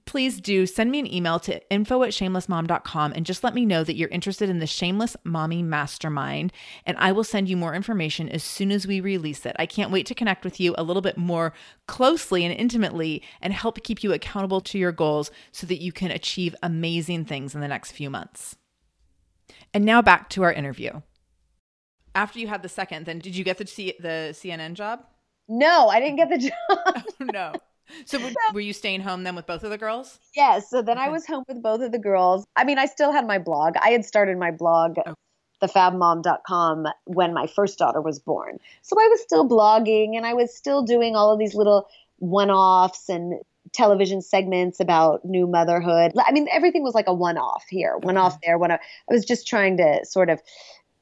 please 0.05 0.41
do 0.41 0.65
send 0.65 0.91
me 0.91 0.99
an 0.99 1.11
email 1.11 1.39
to 1.39 1.61
info 1.71 2.03
at 2.03 2.09
shamelessmom.com 2.09 3.13
and 3.13 3.25
just 3.25 3.43
let 3.43 3.53
me 3.53 3.65
know 3.65 3.83
that 3.83 3.95
you're 3.95 4.09
interested 4.09 4.49
in 4.49 4.59
the 4.59 4.67
Shameless 4.67 5.15
Mommy 5.23 5.63
Mastermind. 5.63 6.51
And 6.85 6.97
I 6.97 7.11
will 7.11 7.23
send 7.23 7.49
you 7.49 7.57
more 7.57 7.73
information 7.73 8.29
as 8.29 8.43
soon 8.43 8.71
as 8.71 8.85
we 8.85 8.99
release 8.99 9.45
it. 9.45 9.55
I 9.57 9.65
can't 9.65 9.91
wait 9.91 10.05
to 10.07 10.15
connect 10.15 10.43
with 10.43 10.59
you 10.59 10.75
a 10.77 10.83
little 10.83 11.01
bit 11.01 11.17
more 11.17 11.53
closely 11.87 12.43
and 12.43 12.53
intimately 12.53 13.21
and 13.41 13.53
help 13.53 13.83
keep 13.83 14.03
you 14.03 14.13
accountable 14.13 14.61
to 14.61 14.77
your 14.77 14.91
goals 14.91 15.31
so 15.51 15.67
that 15.67 15.81
you 15.81 15.91
can 15.91 16.11
achieve 16.11 16.55
amazing 16.61 17.25
things 17.25 17.55
in 17.55 17.61
the 17.61 17.67
next 17.67 17.91
few 17.91 18.09
months. 18.09 18.55
And 19.73 19.85
now 19.85 20.01
back 20.01 20.29
to 20.31 20.43
our 20.43 20.53
interview. 20.53 21.01
After 22.15 22.39
you 22.39 22.47
had 22.47 22.61
the 22.61 22.69
second, 22.69 23.05
then 23.05 23.19
did 23.19 23.35
you 23.35 23.43
get 23.43 23.57
the, 23.57 23.67
C- 23.67 23.95
the 23.99 24.31
CNN 24.33 24.73
job? 24.73 25.05
No, 25.47 25.87
I 25.87 25.99
didn't 25.99 26.17
get 26.17 26.29
the 26.29 26.37
job. 26.37 27.03
Oh, 27.19 27.25
no. 27.31 27.53
So 28.05 28.19
were, 28.53 28.59
you 28.59 28.73
staying 28.73 29.01
home 29.01 29.23
then 29.23 29.35
with 29.35 29.45
both 29.45 29.63
of 29.63 29.69
the 29.69 29.77
girls? 29.77 30.19
Yes. 30.35 30.69
So 30.69 30.81
then 30.81 30.97
okay. 30.97 31.07
I 31.07 31.09
was 31.09 31.25
home 31.27 31.43
with 31.47 31.61
both 31.61 31.81
of 31.81 31.91
the 31.91 31.99
girls. 31.99 32.45
I 32.55 32.63
mean, 32.63 32.79
I 32.79 32.85
still 32.85 33.11
had 33.11 33.27
my 33.27 33.37
blog. 33.37 33.75
I 33.79 33.89
had 33.89 34.05
started 34.05 34.37
my 34.37 34.51
blog, 34.51 34.95
oh. 34.97 35.11
okay. 35.11 35.13
thefabmom.com, 35.61 36.87
when 37.05 37.33
my 37.33 37.47
first 37.47 37.77
daughter 37.77 38.01
was 38.01 38.19
born. 38.19 38.59
So 38.81 38.95
I 38.99 39.07
was 39.07 39.21
still 39.21 39.47
blogging 39.47 40.15
and 40.15 40.25
I 40.25 40.33
was 40.33 40.55
still 40.55 40.83
doing 40.83 41.15
all 41.15 41.31
of 41.31 41.39
these 41.39 41.55
little 41.55 41.87
one 42.17 42.49
offs 42.49 43.09
and 43.09 43.39
television 43.73 44.21
segments 44.21 44.79
about 44.79 45.25
new 45.25 45.47
motherhood. 45.47 46.13
I 46.25 46.31
mean, 46.31 46.47
everything 46.51 46.83
was 46.83 46.93
like 46.93 47.07
a 47.07 47.13
one 47.13 47.37
off 47.37 47.65
here, 47.69 47.97
one 47.97 48.17
off 48.17 48.39
there, 48.41 48.57
one 48.57 48.71
off. 48.71 48.79
I 49.09 49.13
was 49.13 49.25
just 49.25 49.47
trying 49.47 49.77
to 49.77 50.05
sort 50.05 50.29
of 50.29 50.41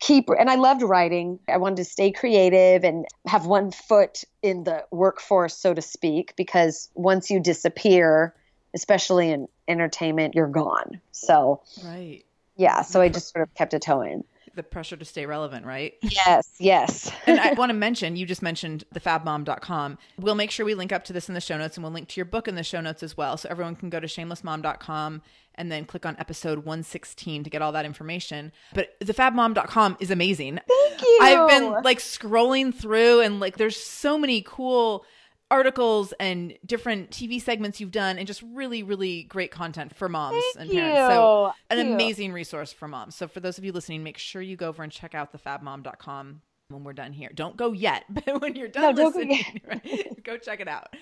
keep 0.01 0.29
and 0.37 0.49
I 0.49 0.55
loved 0.55 0.81
writing. 0.81 1.39
I 1.47 1.57
wanted 1.57 1.77
to 1.77 1.85
stay 1.85 2.11
creative 2.11 2.83
and 2.83 3.05
have 3.27 3.45
one 3.45 3.71
foot 3.71 4.23
in 4.41 4.65
the 4.65 4.83
workforce 4.91 5.55
so 5.55 5.73
to 5.73 5.81
speak 5.81 6.33
because 6.35 6.89
once 6.95 7.29
you 7.29 7.39
disappear, 7.39 8.35
especially 8.73 9.31
in 9.31 9.47
entertainment, 9.69 10.35
you're 10.35 10.47
gone. 10.47 10.99
So 11.11 11.61
Right. 11.85 12.25
Yeah, 12.57 12.81
so 12.81 12.99
I 13.01 13.07
just 13.07 13.31
sort 13.31 13.43
of 13.43 13.53
kept 13.55 13.73
a 13.73 13.79
toe 13.79 14.01
in 14.01 14.23
the 14.55 14.63
pressure 14.63 14.97
to 14.97 15.05
stay 15.05 15.25
relevant, 15.25 15.65
right? 15.65 15.93
Yes, 16.01 16.49
yes. 16.59 17.11
and 17.25 17.39
I 17.39 17.53
want 17.57 17.69
to 17.69 17.73
mention, 17.73 18.15
you 18.15 18.25
just 18.25 18.41
mentioned 18.41 18.83
thefabmom.com. 18.93 19.97
We'll 20.19 20.35
make 20.35 20.51
sure 20.51 20.65
we 20.65 20.75
link 20.75 20.91
up 20.91 21.03
to 21.05 21.13
this 21.13 21.27
in 21.27 21.35
the 21.35 21.41
show 21.41 21.57
notes 21.57 21.77
and 21.77 21.83
we'll 21.83 21.93
link 21.93 22.07
to 22.09 22.19
your 22.19 22.25
book 22.25 22.47
in 22.47 22.55
the 22.55 22.63
show 22.63 22.81
notes 22.81 23.03
as 23.03 23.15
well. 23.15 23.37
So 23.37 23.49
everyone 23.49 23.75
can 23.75 23.89
go 23.89 23.99
to 23.99 24.07
shamelessmom.com 24.07 25.21
and 25.55 25.71
then 25.71 25.85
click 25.85 26.05
on 26.05 26.15
episode 26.17 26.59
116 26.59 27.43
to 27.43 27.49
get 27.49 27.61
all 27.61 27.71
that 27.73 27.85
information. 27.85 28.51
But 28.73 28.99
thefabmom.com 28.99 29.97
is 29.99 30.11
amazing. 30.11 30.59
Thank 30.67 31.01
you. 31.01 31.19
I've 31.21 31.49
been 31.49 31.71
like 31.83 31.99
scrolling 31.99 32.73
through 32.73 33.21
and 33.21 33.39
like 33.39 33.57
there's 33.57 33.77
so 33.77 34.17
many 34.17 34.41
cool 34.41 35.05
articles 35.51 36.13
and 36.19 36.57
different 36.65 37.11
TV 37.11 37.39
segments 37.39 37.79
you've 37.79 37.91
done 37.91 38.17
and 38.17 38.25
just 38.25 38.41
really, 38.53 38.81
really 38.81 39.23
great 39.23 39.51
content 39.51 39.93
for 39.95 40.07
moms 40.07 40.41
Thank 40.55 40.69
and 40.69 40.71
parents. 40.71 40.99
You. 40.99 41.07
So 41.07 41.53
an 41.69 41.77
Thank 41.77 41.93
amazing 41.93 42.29
you. 42.29 42.35
resource 42.35 42.71
for 42.71 42.87
moms. 42.87 43.15
So 43.15 43.27
for 43.27 43.41
those 43.41 43.57
of 43.57 43.65
you 43.65 43.73
listening, 43.73 44.01
make 44.01 44.17
sure 44.17 44.41
you 44.41 44.55
go 44.55 44.69
over 44.69 44.81
and 44.81 44.91
check 44.91 45.13
out 45.13 45.33
thefabmom.com 45.33 46.41
when 46.69 46.83
we're 46.85 46.93
done 46.93 47.11
here. 47.11 47.29
Don't 47.35 47.57
go 47.57 47.73
yet, 47.73 48.05
but 48.09 48.41
when 48.41 48.55
you're 48.55 48.69
done 48.69 48.95
no, 48.95 49.03
listening, 49.03 49.43
go, 49.63 49.69
right, 49.69 50.23
go 50.23 50.37
check 50.37 50.61
it 50.61 50.67
out. 50.67 50.95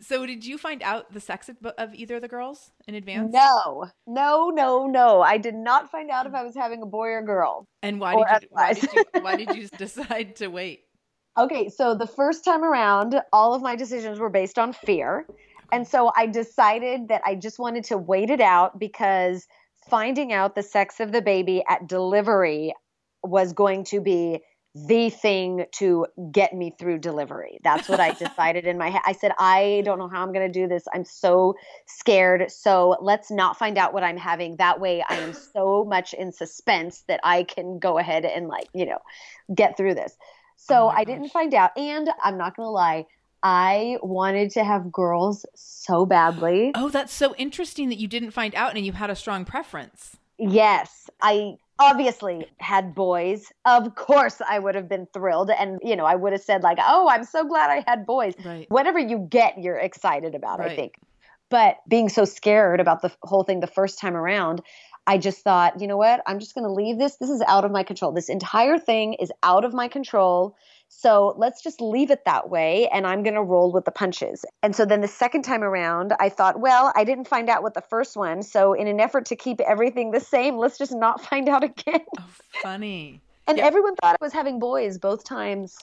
So 0.00 0.24
did 0.24 0.46
you 0.46 0.56
find 0.56 0.82
out 0.82 1.12
the 1.12 1.20
sex 1.20 1.48
of, 1.48 1.56
of 1.76 1.94
either 1.94 2.16
of 2.16 2.22
the 2.22 2.28
girls 2.28 2.70
in 2.86 2.94
advance? 2.94 3.32
No, 3.32 3.86
no, 4.06 4.50
no, 4.50 4.86
no. 4.86 5.20
I 5.20 5.38
did 5.38 5.54
not 5.54 5.90
find 5.90 6.10
out 6.10 6.26
if 6.26 6.34
I 6.34 6.44
was 6.44 6.54
having 6.54 6.82
a 6.82 6.86
boy 6.86 7.08
or 7.08 7.22
girl. 7.22 7.66
And 7.82 8.00
why 8.00 8.14
did 8.14 8.42
you, 8.42 8.48
why 8.50 8.72
did 8.72 8.92
you 8.92 9.04
why 9.20 9.36
did 9.36 9.56
you 9.56 9.68
decide 9.68 10.36
to 10.36 10.48
wait? 10.48 10.84
Okay, 11.38 11.68
so 11.68 11.94
the 11.94 12.06
first 12.06 12.44
time 12.44 12.64
around, 12.64 13.20
all 13.32 13.52
of 13.52 13.60
my 13.60 13.76
decisions 13.76 14.18
were 14.18 14.30
based 14.30 14.58
on 14.58 14.72
fear. 14.72 15.26
And 15.70 15.86
so 15.86 16.10
I 16.16 16.26
decided 16.26 17.08
that 17.08 17.22
I 17.26 17.34
just 17.34 17.58
wanted 17.58 17.84
to 17.84 17.98
wait 17.98 18.30
it 18.30 18.40
out 18.40 18.78
because 18.78 19.46
finding 19.90 20.32
out 20.32 20.54
the 20.54 20.62
sex 20.62 20.98
of 20.98 21.12
the 21.12 21.20
baby 21.20 21.62
at 21.68 21.86
delivery 21.86 22.72
was 23.22 23.52
going 23.52 23.84
to 23.84 24.00
be 24.00 24.40
the 24.74 25.08
thing 25.10 25.64
to 25.72 26.06
get 26.30 26.52
me 26.54 26.74
through 26.78 26.98
delivery. 26.98 27.58
That's 27.62 27.88
what 27.88 28.00
I 28.00 28.12
decided 28.18 28.66
in 28.66 28.76
my 28.78 28.90
head. 28.90 29.02
I 29.06 29.12
said, 29.12 29.32
I 29.38 29.82
don't 29.84 29.98
know 29.98 30.08
how 30.08 30.22
I'm 30.22 30.32
going 30.32 30.50
to 30.50 30.60
do 30.60 30.68
this. 30.68 30.84
I'm 30.94 31.04
so 31.04 31.54
scared. 31.86 32.50
So 32.50 32.96
let's 33.00 33.30
not 33.30 33.58
find 33.58 33.78
out 33.78 33.94
what 33.94 34.02
I'm 34.02 34.18
having. 34.18 34.56
That 34.56 34.80
way, 34.80 35.02
I 35.06 35.16
am 35.16 35.32
so 35.54 35.84
much 35.84 36.14
in 36.14 36.32
suspense 36.32 37.04
that 37.08 37.20
I 37.24 37.42
can 37.42 37.78
go 37.78 37.98
ahead 37.98 38.24
and, 38.24 38.48
like, 38.48 38.68
you 38.74 38.86
know, 38.86 38.98
get 39.54 39.76
through 39.76 39.94
this. 39.94 40.16
So 40.56 40.84
oh 40.84 40.88
I 40.88 41.04
didn't 41.04 41.28
find 41.28 41.54
out. 41.54 41.76
And 41.76 42.10
I'm 42.22 42.36
not 42.36 42.56
going 42.56 42.66
to 42.66 42.70
lie, 42.70 43.06
I 43.42 43.98
wanted 44.02 44.50
to 44.52 44.64
have 44.64 44.90
girls 44.90 45.46
so 45.54 46.04
badly. 46.04 46.72
Oh, 46.74 46.88
that's 46.88 47.12
so 47.12 47.34
interesting 47.36 47.90
that 47.90 47.98
you 47.98 48.08
didn't 48.08 48.32
find 48.32 48.54
out 48.54 48.74
and 48.76 48.84
you 48.84 48.92
had 48.92 49.10
a 49.10 49.16
strong 49.16 49.44
preference. 49.44 50.16
Yes. 50.38 51.08
I 51.22 51.56
obviously 51.78 52.46
had 52.58 52.94
boys. 52.94 53.52
Of 53.64 53.94
course, 53.94 54.40
I 54.48 54.58
would 54.58 54.74
have 54.74 54.88
been 54.88 55.06
thrilled. 55.12 55.50
And, 55.50 55.78
you 55.82 55.94
know, 55.94 56.06
I 56.06 56.16
would 56.16 56.32
have 56.32 56.42
said, 56.42 56.62
like, 56.62 56.78
oh, 56.80 57.08
I'm 57.08 57.24
so 57.24 57.44
glad 57.44 57.70
I 57.70 57.84
had 57.86 58.06
boys. 58.06 58.34
Right. 58.44 58.68
Whatever 58.68 58.98
you 58.98 59.18
get, 59.30 59.58
you're 59.58 59.78
excited 59.78 60.34
about, 60.34 60.58
right. 60.58 60.72
I 60.72 60.76
think. 60.76 60.94
But 61.48 61.76
being 61.86 62.08
so 62.08 62.24
scared 62.24 62.80
about 62.80 63.02
the 63.02 63.12
whole 63.22 63.44
thing 63.44 63.60
the 63.60 63.68
first 63.68 64.00
time 64.00 64.16
around, 64.16 64.62
I 65.06 65.18
just 65.18 65.42
thought, 65.42 65.80
you 65.80 65.86
know 65.86 65.96
what? 65.96 66.20
I'm 66.26 66.38
just 66.38 66.54
going 66.54 66.66
to 66.66 66.72
leave 66.72 66.98
this. 66.98 67.16
This 67.16 67.30
is 67.30 67.42
out 67.46 67.64
of 67.64 67.70
my 67.70 67.82
control. 67.82 68.12
This 68.12 68.28
entire 68.28 68.78
thing 68.78 69.14
is 69.14 69.30
out 69.42 69.64
of 69.64 69.72
my 69.72 69.88
control. 69.88 70.56
So 70.88 71.34
let's 71.36 71.62
just 71.62 71.80
leave 71.80 72.10
it 72.10 72.24
that 72.24 72.48
way 72.48 72.88
and 72.88 73.06
I'm 73.06 73.22
going 73.22 73.34
to 73.34 73.42
roll 73.42 73.72
with 73.72 73.84
the 73.84 73.90
punches. 73.90 74.44
And 74.62 74.74
so 74.74 74.84
then 74.84 75.00
the 75.00 75.08
second 75.08 75.42
time 75.42 75.62
around, 75.62 76.12
I 76.20 76.28
thought, 76.28 76.60
well, 76.60 76.92
I 76.94 77.04
didn't 77.04 77.28
find 77.28 77.48
out 77.48 77.62
what 77.62 77.74
the 77.74 77.82
first 77.82 78.16
one. 78.16 78.42
So 78.42 78.72
in 78.72 78.86
an 78.86 79.00
effort 79.00 79.26
to 79.26 79.36
keep 79.36 79.60
everything 79.60 80.10
the 80.10 80.20
same, 80.20 80.56
let's 80.56 80.78
just 80.78 80.94
not 80.94 81.20
find 81.28 81.48
out 81.48 81.64
again. 81.64 82.04
Oh, 82.18 82.24
funny. 82.62 83.20
and 83.46 83.58
yep. 83.58 83.66
everyone 83.66 83.94
thought 83.96 84.16
I 84.20 84.24
was 84.24 84.32
having 84.32 84.58
boys 84.58 84.98
both 84.98 85.24
times. 85.24 85.76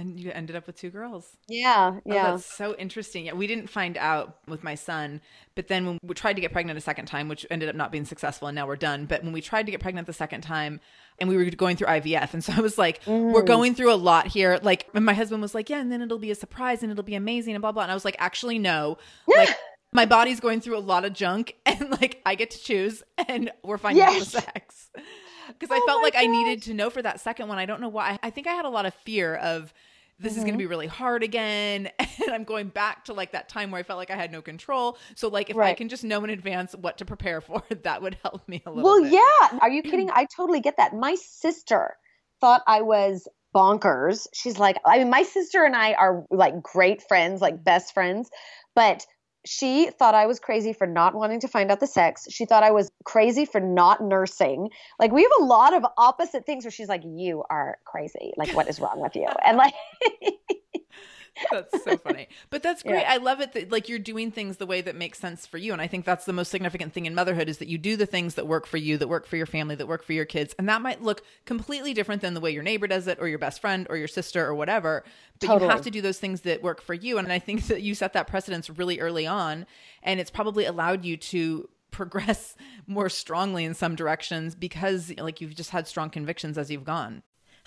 And 0.00 0.18
you 0.18 0.32
ended 0.32 0.56
up 0.56 0.66
with 0.66 0.76
two 0.76 0.88
girls. 0.88 1.36
Yeah, 1.46 2.00
yeah. 2.06 2.28
Oh, 2.28 2.36
that's 2.36 2.46
so 2.46 2.74
interesting. 2.76 3.26
Yeah, 3.26 3.34
we 3.34 3.46
didn't 3.46 3.68
find 3.68 3.98
out 3.98 4.38
with 4.48 4.64
my 4.64 4.74
son, 4.74 5.20
but 5.54 5.68
then 5.68 5.84
when 5.84 5.98
we 6.02 6.14
tried 6.14 6.34
to 6.34 6.40
get 6.40 6.52
pregnant 6.52 6.78
a 6.78 6.80
second 6.80 7.04
time, 7.04 7.28
which 7.28 7.46
ended 7.50 7.68
up 7.68 7.76
not 7.76 7.92
being 7.92 8.06
successful, 8.06 8.48
and 8.48 8.54
now 8.54 8.66
we're 8.66 8.76
done. 8.76 9.04
But 9.04 9.22
when 9.22 9.32
we 9.32 9.42
tried 9.42 9.66
to 9.66 9.72
get 9.72 9.80
pregnant 9.80 10.06
the 10.06 10.14
second 10.14 10.40
time, 10.40 10.80
and 11.18 11.28
we 11.28 11.36
were 11.36 11.44
going 11.50 11.76
through 11.76 11.88
IVF, 11.88 12.32
and 12.32 12.42
so 12.42 12.54
I 12.56 12.60
was 12.60 12.78
like, 12.78 13.04
mm. 13.04 13.30
"We're 13.30 13.42
going 13.42 13.74
through 13.74 13.92
a 13.92 13.96
lot 13.96 14.28
here." 14.28 14.58
Like, 14.62 14.88
and 14.94 15.04
my 15.04 15.12
husband 15.12 15.42
was 15.42 15.54
like, 15.54 15.68
"Yeah, 15.68 15.80
and 15.80 15.92
then 15.92 16.00
it'll 16.00 16.18
be 16.18 16.30
a 16.30 16.34
surprise, 16.34 16.82
and 16.82 16.90
it'll 16.90 17.04
be 17.04 17.14
amazing, 17.14 17.54
and 17.54 17.60
blah 17.60 17.72
blah." 17.72 17.82
And 17.82 17.92
I 17.92 17.94
was 17.94 18.06
like, 18.06 18.16
"Actually, 18.18 18.58
no." 18.58 18.96
Like, 19.26 19.54
my 19.92 20.06
body's 20.06 20.40
going 20.40 20.60
through 20.60 20.78
a 20.78 20.80
lot 20.80 21.04
of 21.04 21.12
junk, 21.12 21.56
and 21.66 21.90
like 21.90 22.22
I 22.24 22.34
get 22.34 22.50
to 22.52 22.58
choose, 22.58 23.02
and 23.28 23.50
we're 23.62 23.78
finding 23.78 24.02
yes. 24.02 24.32
the 24.32 24.40
sex 24.40 24.88
because 25.58 25.70
oh 25.70 25.76
I 25.76 25.86
felt 25.86 26.02
like 26.02 26.14
gosh. 26.14 26.24
I 26.24 26.26
needed 26.26 26.62
to 26.64 26.74
know 26.74 26.90
for 26.90 27.02
that 27.02 27.20
second 27.20 27.48
one. 27.48 27.58
I 27.58 27.66
don't 27.66 27.80
know 27.80 27.88
why. 27.88 28.18
I 28.22 28.30
think 28.30 28.46
I 28.46 28.52
had 28.52 28.64
a 28.64 28.70
lot 28.70 28.86
of 28.86 28.94
fear 28.94 29.34
of 29.34 29.72
this 30.20 30.32
mm-hmm. 30.32 30.38
is 30.38 30.44
going 30.44 30.54
to 30.54 30.58
be 30.58 30.66
really 30.66 30.86
hard 30.86 31.22
again 31.22 31.90
and 31.98 32.30
i'm 32.30 32.44
going 32.44 32.68
back 32.68 33.04
to 33.04 33.12
like 33.12 33.32
that 33.32 33.48
time 33.48 33.70
where 33.70 33.80
i 33.80 33.82
felt 33.82 33.98
like 33.98 34.10
i 34.10 34.16
had 34.16 34.30
no 34.30 34.42
control 34.42 34.98
so 35.14 35.28
like 35.28 35.50
if 35.50 35.56
right. 35.56 35.70
i 35.70 35.74
can 35.74 35.88
just 35.88 36.04
know 36.04 36.22
in 36.22 36.30
advance 36.30 36.74
what 36.76 36.98
to 36.98 37.04
prepare 37.04 37.40
for 37.40 37.62
that 37.82 38.02
would 38.02 38.16
help 38.22 38.46
me 38.48 38.62
a 38.66 38.70
little 38.70 38.84
well 38.84 39.02
bit. 39.02 39.12
yeah 39.12 39.58
are 39.60 39.70
you 39.70 39.82
kidding 39.90 40.10
i 40.12 40.26
totally 40.36 40.60
get 40.60 40.76
that 40.76 40.94
my 40.94 41.14
sister 41.16 41.96
thought 42.40 42.62
i 42.66 42.82
was 42.82 43.26
bonkers 43.54 44.26
she's 44.32 44.58
like 44.58 44.76
i 44.86 44.98
mean 44.98 45.10
my 45.10 45.22
sister 45.22 45.64
and 45.64 45.74
i 45.74 45.94
are 45.94 46.24
like 46.30 46.62
great 46.62 47.02
friends 47.08 47.40
like 47.40 47.64
best 47.64 47.92
friends 47.92 48.30
but 48.74 49.04
she 49.46 49.90
thought 49.90 50.14
I 50.14 50.26
was 50.26 50.38
crazy 50.38 50.72
for 50.72 50.86
not 50.86 51.14
wanting 51.14 51.40
to 51.40 51.48
find 51.48 51.70
out 51.70 51.80
the 51.80 51.86
sex. 51.86 52.26
She 52.30 52.44
thought 52.44 52.62
I 52.62 52.70
was 52.72 52.90
crazy 53.04 53.44
for 53.44 53.60
not 53.60 54.02
nursing. 54.02 54.70
Like 54.98 55.12
we 55.12 55.22
have 55.22 55.32
a 55.40 55.44
lot 55.44 55.74
of 55.74 55.84
opposite 55.96 56.44
things 56.44 56.64
where 56.64 56.70
she's 56.70 56.88
like, 56.88 57.02
"You 57.04 57.44
are 57.48 57.78
crazy. 57.84 58.32
Like 58.36 58.54
what 58.54 58.68
is 58.68 58.80
wrong 58.80 59.00
with 59.00 59.16
you?" 59.16 59.28
And 59.44 59.56
like 59.56 59.74
that's 61.50 61.84
so 61.84 61.96
funny. 61.96 62.28
But 62.50 62.62
that's 62.62 62.82
great. 62.82 63.00
Yeah. 63.00 63.12
I 63.12 63.16
love 63.18 63.40
it 63.40 63.52
that 63.52 63.70
like 63.70 63.88
you're 63.88 63.98
doing 63.98 64.30
things 64.30 64.56
the 64.56 64.66
way 64.66 64.80
that 64.80 64.94
makes 64.94 65.18
sense 65.18 65.46
for 65.46 65.58
you. 65.58 65.72
And 65.72 65.80
I 65.80 65.86
think 65.86 66.04
that's 66.04 66.24
the 66.24 66.32
most 66.32 66.50
significant 66.50 66.92
thing 66.92 67.06
in 67.06 67.14
motherhood 67.14 67.48
is 67.48 67.58
that 67.58 67.68
you 67.68 67.78
do 67.78 67.96
the 67.96 68.06
things 68.06 68.34
that 68.34 68.46
work 68.46 68.66
for 68.66 68.76
you, 68.76 68.98
that 68.98 69.08
work 69.08 69.26
for 69.26 69.36
your 69.36 69.46
family, 69.46 69.74
that 69.74 69.88
work 69.88 70.04
for 70.04 70.12
your 70.12 70.24
kids. 70.24 70.54
And 70.58 70.68
that 70.68 70.82
might 70.82 71.02
look 71.02 71.22
completely 71.44 71.94
different 71.94 72.22
than 72.22 72.34
the 72.34 72.40
way 72.40 72.50
your 72.50 72.62
neighbor 72.62 72.86
does 72.86 73.06
it 73.06 73.18
or 73.20 73.28
your 73.28 73.38
best 73.38 73.60
friend 73.60 73.86
or 73.90 73.96
your 73.96 74.08
sister 74.08 74.44
or 74.46 74.54
whatever. 74.54 75.04
But 75.40 75.60
you 75.60 75.68
have 75.68 75.82
to 75.82 75.90
do 75.90 76.02
those 76.02 76.18
things 76.18 76.42
that 76.42 76.62
work 76.62 76.82
for 76.82 76.94
you. 76.94 77.18
And 77.18 77.32
I 77.32 77.38
think 77.38 77.66
that 77.68 77.82
you 77.82 77.94
set 77.94 78.12
that 78.12 78.26
precedence 78.26 78.68
really 78.70 79.00
early 79.00 79.26
on. 79.26 79.66
And 80.02 80.20
it's 80.20 80.30
probably 80.30 80.64
allowed 80.64 81.04
you 81.04 81.16
to 81.16 81.68
progress 81.90 82.56
more 82.86 83.08
strongly 83.08 83.64
in 83.64 83.74
some 83.74 83.94
directions 83.94 84.54
because 84.54 85.12
like 85.18 85.40
you've 85.40 85.54
just 85.54 85.70
had 85.70 85.86
strong 85.86 86.10
convictions 86.10 86.58
as 86.58 86.70
you've 86.70 86.84
gone. 86.84 87.22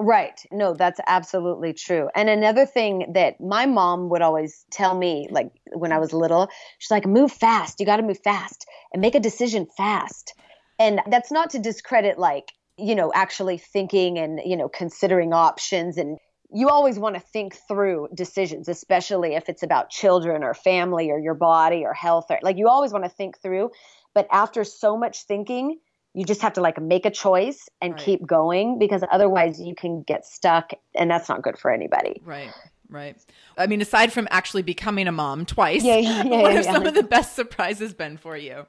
Right. 0.00 0.40
No, 0.52 0.74
that's 0.74 1.00
absolutely 1.08 1.72
true. 1.72 2.08
And 2.14 2.28
another 2.28 2.64
thing 2.64 3.10
that 3.14 3.40
my 3.40 3.66
mom 3.66 4.08
would 4.10 4.22
always 4.22 4.64
tell 4.70 4.96
me, 4.96 5.26
like 5.28 5.50
when 5.72 5.90
I 5.92 5.98
was 5.98 6.12
little, 6.12 6.48
she's 6.78 6.92
like, 6.92 7.04
move 7.04 7.32
fast. 7.32 7.80
You 7.80 7.86
got 7.86 7.96
to 7.96 8.04
move 8.04 8.20
fast 8.22 8.64
and 8.92 9.02
make 9.02 9.16
a 9.16 9.20
decision 9.20 9.66
fast. 9.76 10.34
And 10.78 11.00
that's 11.08 11.32
not 11.32 11.50
to 11.50 11.58
discredit, 11.58 12.16
like, 12.16 12.52
you 12.76 12.94
know, 12.94 13.10
actually 13.12 13.58
thinking 13.58 14.18
and, 14.18 14.40
you 14.44 14.56
know, 14.56 14.68
considering 14.68 15.32
options. 15.32 15.98
And 15.98 16.16
you 16.52 16.68
always 16.68 16.96
want 16.96 17.16
to 17.16 17.20
think 17.20 17.56
through 17.66 18.08
decisions, 18.14 18.68
especially 18.68 19.34
if 19.34 19.48
it's 19.48 19.64
about 19.64 19.90
children 19.90 20.44
or 20.44 20.54
family 20.54 21.10
or 21.10 21.18
your 21.18 21.34
body 21.34 21.84
or 21.84 21.92
health. 21.92 22.26
Or, 22.30 22.38
like, 22.42 22.56
you 22.56 22.68
always 22.68 22.92
want 22.92 23.04
to 23.04 23.10
think 23.10 23.40
through. 23.42 23.72
But 24.14 24.28
after 24.30 24.62
so 24.62 24.96
much 24.96 25.24
thinking, 25.24 25.80
you 26.18 26.24
just 26.24 26.42
have 26.42 26.54
to 26.54 26.60
like 26.60 26.82
make 26.82 27.06
a 27.06 27.10
choice 27.10 27.68
and 27.80 27.92
Right. 27.94 28.02
keep 28.02 28.26
going 28.26 28.76
because 28.80 29.04
otherwise 29.12 29.60
you 29.60 29.76
can 29.76 30.02
get 30.02 30.26
stuck 30.26 30.72
and 30.96 31.08
that's 31.08 31.28
not 31.28 31.42
good 31.42 31.56
for 31.56 31.70
anybody. 31.70 32.20
Right. 32.24 32.50
Right. 32.90 33.16
I 33.56 33.68
mean, 33.68 33.80
aside 33.80 34.12
from 34.12 34.26
actually 34.30 34.62
becoming 34.62 35.06
a 35.06 35.12
mom 35.12 35.46
twice, 35.46 35.84
Yeah, 35.84 35.98
yeah, 35.98 36.22
yeah, 36.24 36.42
what 36.42 36.52
have 36.54 36.64
some 36.64 36.86
of 36.86 36.94
the 36.94 37.04
best 37.04 37.36
surprises 37.36 37.94
been 37.94 38.16
for 38.16 38.36
you? 38.36 38.66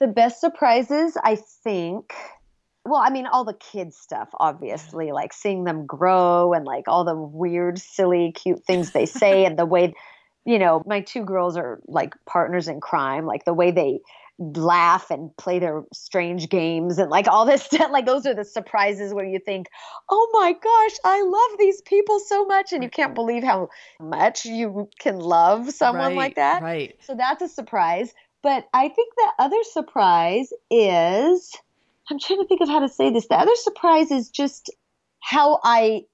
The 0.00 0.08
best 0.08 0.40
surprises, 0.40 1.16
I 1.22 1.36
think, 1.36 2.12
well, 2.84 3.00
I 3.00 3.10
mean, 3.10 3.26
all 3.26 3.44
the 3.44 3.54
kids 3.54 3.96
stuff, 3.96 4.30
obviously, 4.40 5.12
like 5.12 5.32
seeing 5.32 5.64
them 5.64 5.86
grow 5.86 6.52
and 6.52 6.64
like 6.64 6.84
all 6.88 7.04
the 7.04 7.14
weird, 7.14 7.78
silly, 7.78 8.32
cute 8.32 8.64
things 8.64 8.90
they 8.90 9.06
say 9.06 9.44
and 9.46 9.56
the 9.56 9.66
way, 9.66 9.94
you 10.44 10.58
know, 10.58 10.82
my 10.84 11.02
two 11.02 11.24
girls 11.24 11.56
are 11.56 11.80
like 11.86 12.14
partners 12.26 12.66
in 12.66 12.80
crime, 12.80 13.24
like 13.24 13.44
the 13.44 13.54
way 13.54 13.70
they 13.70 14.00
laugh 14.38 15.10
and 15.10 15.36
play 15.36 15.58
their 15.58 15.82
strange 15.92 16.48
games 16.48 16.98
and 16.98 17.10
like 17.10 17.26
all 17.26 17.44
this 17.44 17.62
stuff. 17.64 17.90
Like 17.90 18.06
those 18.06 18.26
are 18.26 18.34
the 18.34 18.44
surprises 18.44 19.12
where 19.12 19.24
you 19.24 19.38
think, 19.38 19.68
oh 20.08 20.30
my 20.32 20.52
gosh, 20.52 20.96
I 21.04 21.22
love 21.22 21.58
these 21.58 21.82
people 21.82 22.20
so 22.20 22.44
much. 22.44 22.72
And 22.72 22.82
you 22.82 22.90
can't 22.90 23.14
believe 23.14 23.42
how 23.42 23.68
much 24.00 24.44
you 24.44 24.88
can 24.98 25.18
love 25.18 25.70
someone 25.72 26.08
right, 26.08 26.16
like 26.16 26.34
that. 26.36 26.62
Right. 26.62 26.96
So 27.00 27.14
that's 27.14 27.42
a 27.42 27.48
surprise. 27.48 28.12
But 28.42 28.68
I 28.72 28.88
think 28.88 29.14
the 29.16 29.32
other 29.38 29.62
surprise 29.64 30.52
is 30.70 31.52
I'm 32.10 32.18
trying 32.18 32.40
to 32.40 32.46
think 32.46 32.60
of 32.60 32.68
how 32.68 32.80
to 32.80 32.88
say 32.88 33.10
this. 33.10 33.26
The 33.26 33.34
other 33.34 33.54
surprise 33.56 34.10
is 34.10 34.30
just 34.30 34.70
how 35.20 35.60
I 35.62 36.04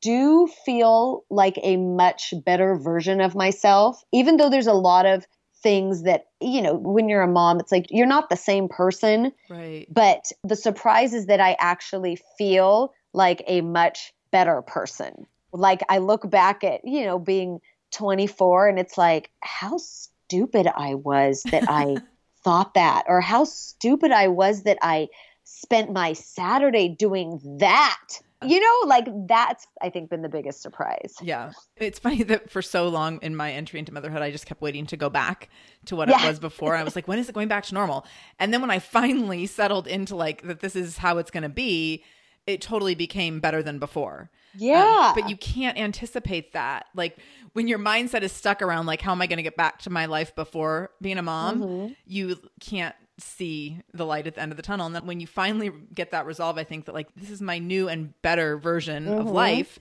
do 0.00 0.48
feel 0.64 1.24
like 1.30 1.58
a 1.62 1.76
much 1.76 2.34
better 2.44 2.76
version 2.76 3.20
of 3.20 3.34
myself, 3.34 4.02
even 4.12 4.36
though 4.36 4.50
there's 4.50 4.66
a 4.66 4.72
lot 4.72 5.06
of 5.06 5.26
things 5.62 6.02
that, 6.02 6.26
you 6.40 6.60
know, 6.62 6.74
when 6.74 7.08
you're 7.08 7.22
a 7.22 7.28
mom, 7.28 7.60
it's 7.60 7.72
like 7.72 7.86
you're 7.90 8.06
not 8.06 8.28
the 8.28 8.36
same 8.36 8.68
person. 8.68 9.32
Right. 9.48 9.86
But 9.90 10.32
the 10.44 10.56
surprise 10.56 11.14
is 11.14 11.26
that 11.26 11.40
I 11.40 11.56
actually 11.58 12.18
feel 12.36 12.92
like 13.12 13.42
a 13.46 13.60
much 13.60 14.12
better 14.30 14.62
person. 14.62 15.26
Like 15.52 15.82
I 15.88 15.98
look 15.98 16.28
back 16.28 16.64
at, 16.64 16.80
you 16.84 17.04
know, 17.04 17.18
being 17.18 17.60
24 17.92 18.68
and 18.68 18.78
it's 18.78 18.98
like, 18.98 19.30
how 19.40 19.78
stupid 19.78 20.66
I 20.66 20.94
was 20.94 21.42
that 21.44 21.64
I 21.68 21.98
thought 22.44 22.74
that, 22.74 23.04
or 23.06 23.20
how 23.20 23.44
stupid 23.44 24.10
I 24.10 24.28
was 24.28 24.64
that 24.64 24.78
I 24.82 25.08
spent 25.44 25.92
my 25.92 26.12
Saturday 26.14 26.88
doing 26.88 27.40
that. 27.60 28.08
You 28.46 28.60
know, 28.60 28.88
like 28.88 29.06
that's, 29.26 29.66
I 29.80 29.90
think, 29.90 30.10
been 30.10 30.22
the 30.22 30.28
biggest 30.28 30.62
surprise. 30.62 31.14
Yeah. 31.22 31.52
It's 31.76 31.98
funny 31.98 32.22
that 32.24 32.50
for 32.50 32.62
so 32.62 32.88
long 32.88 33.18
in 33.22 33.34
my 33.36 33.52
entry 33.52 33.78
into 33.78 33.92
motherhood, 33.92 34.22
I 34.22 34.30
just 34.30 34.46
kept 34.46 34.60
waiting 34.62 34.86
to 34.86 34.96
go 34.96 35.08
back 35.10 35.48
to 35.86 35.96
what 35.96 36.08
Yeah. 36.08 36.24
it 36.24 36.28
was 36.28 36.38
before. 36.38 36.74
I 36.76 36.82
was 36.82 36.94
like, 36.96 37.06
when 37.08 37.18
is 37.18 37.28
it 37.28 37.34
going 37.34 37.48
back 37.48 37.64
to 37.64 37.74
normal? 37.74 38.06
And 38.38 38.52
then 38.52 38.60
when 38.60 38.70
I 38.70 38.78
finally 38.78 39.46
settled 39.46 39.86
into 39.86 40.16
like 40.16 40.42
that 40.42 40.60
this 40.60 40.76
is 40.76 40.98
how 40.98 41.18
it's 41.18 41.30
going 41.30 41.42
to 41.44 41.48
be, 41.48 42.04
it 42.46 42.60
totally 42.60 42.94
became 42.96 43.38
better 43.40 43.62
than 43.62 43.78
before. 43.78 44.30
Um, 44.54 44.60
Yeah. 44.60 45.12
but 45.14 45.30
you 45.30 45.36
can't 45.36 45.78
anticipate 45.78 46.52
that. 46.52 46.86
Like 46.94 47.16
when 47.52 47.68
your 47.68 47.78
mindset 47.78 48.22
is 48.22 48.32
stuck 48.32 48.60
around 48.62 48.86
like 48.86 49.00
how 49.00 49.12
am 49.12 49.22
I 49.22 49.26
going 49.26 49.36
to 49.38 49.42
get 49.42 49.56
back 49.56 49.78
to 49.82 49.90
my 49.90 50.06
life 50.06 50.34
before 50.34 50.90
being 51.00 51.18
a 51.18 51.22
mom, 51.22 51.60
Mhm. 51.62 51.96
you 52.04 52.36
can't 52.60 52.94
see 53.18 53.80
the 53.92 54.06
light 54.06 54.26
at 54.26 54.34
the 54.36 54.40
end 54.40 54.52
of 54.52 54.56
the 54.56 54.62
tunnel. 54.62 54.86
And 54.86 54.94
then 54.94 55.06
when 55.06 55.20
you 55.20 55.26
finally 55.26 55.70
get 55.94 56.10
that 56.12 56.26
resolve, 56.26 56.58
I 56.58 56.64
think 56.64 56.86
that 56.86 56.94
like 56.94 57.08
this 57.14 57.30
is 57.30 57.40
my 57.42 57.58
new 57.58 57.88
and 57.88 58.14
better 58.22 58.56
version 58.56 59.06
of 59.08 59.26
Mhm. 59.26 59.32
life. 59.32 59.78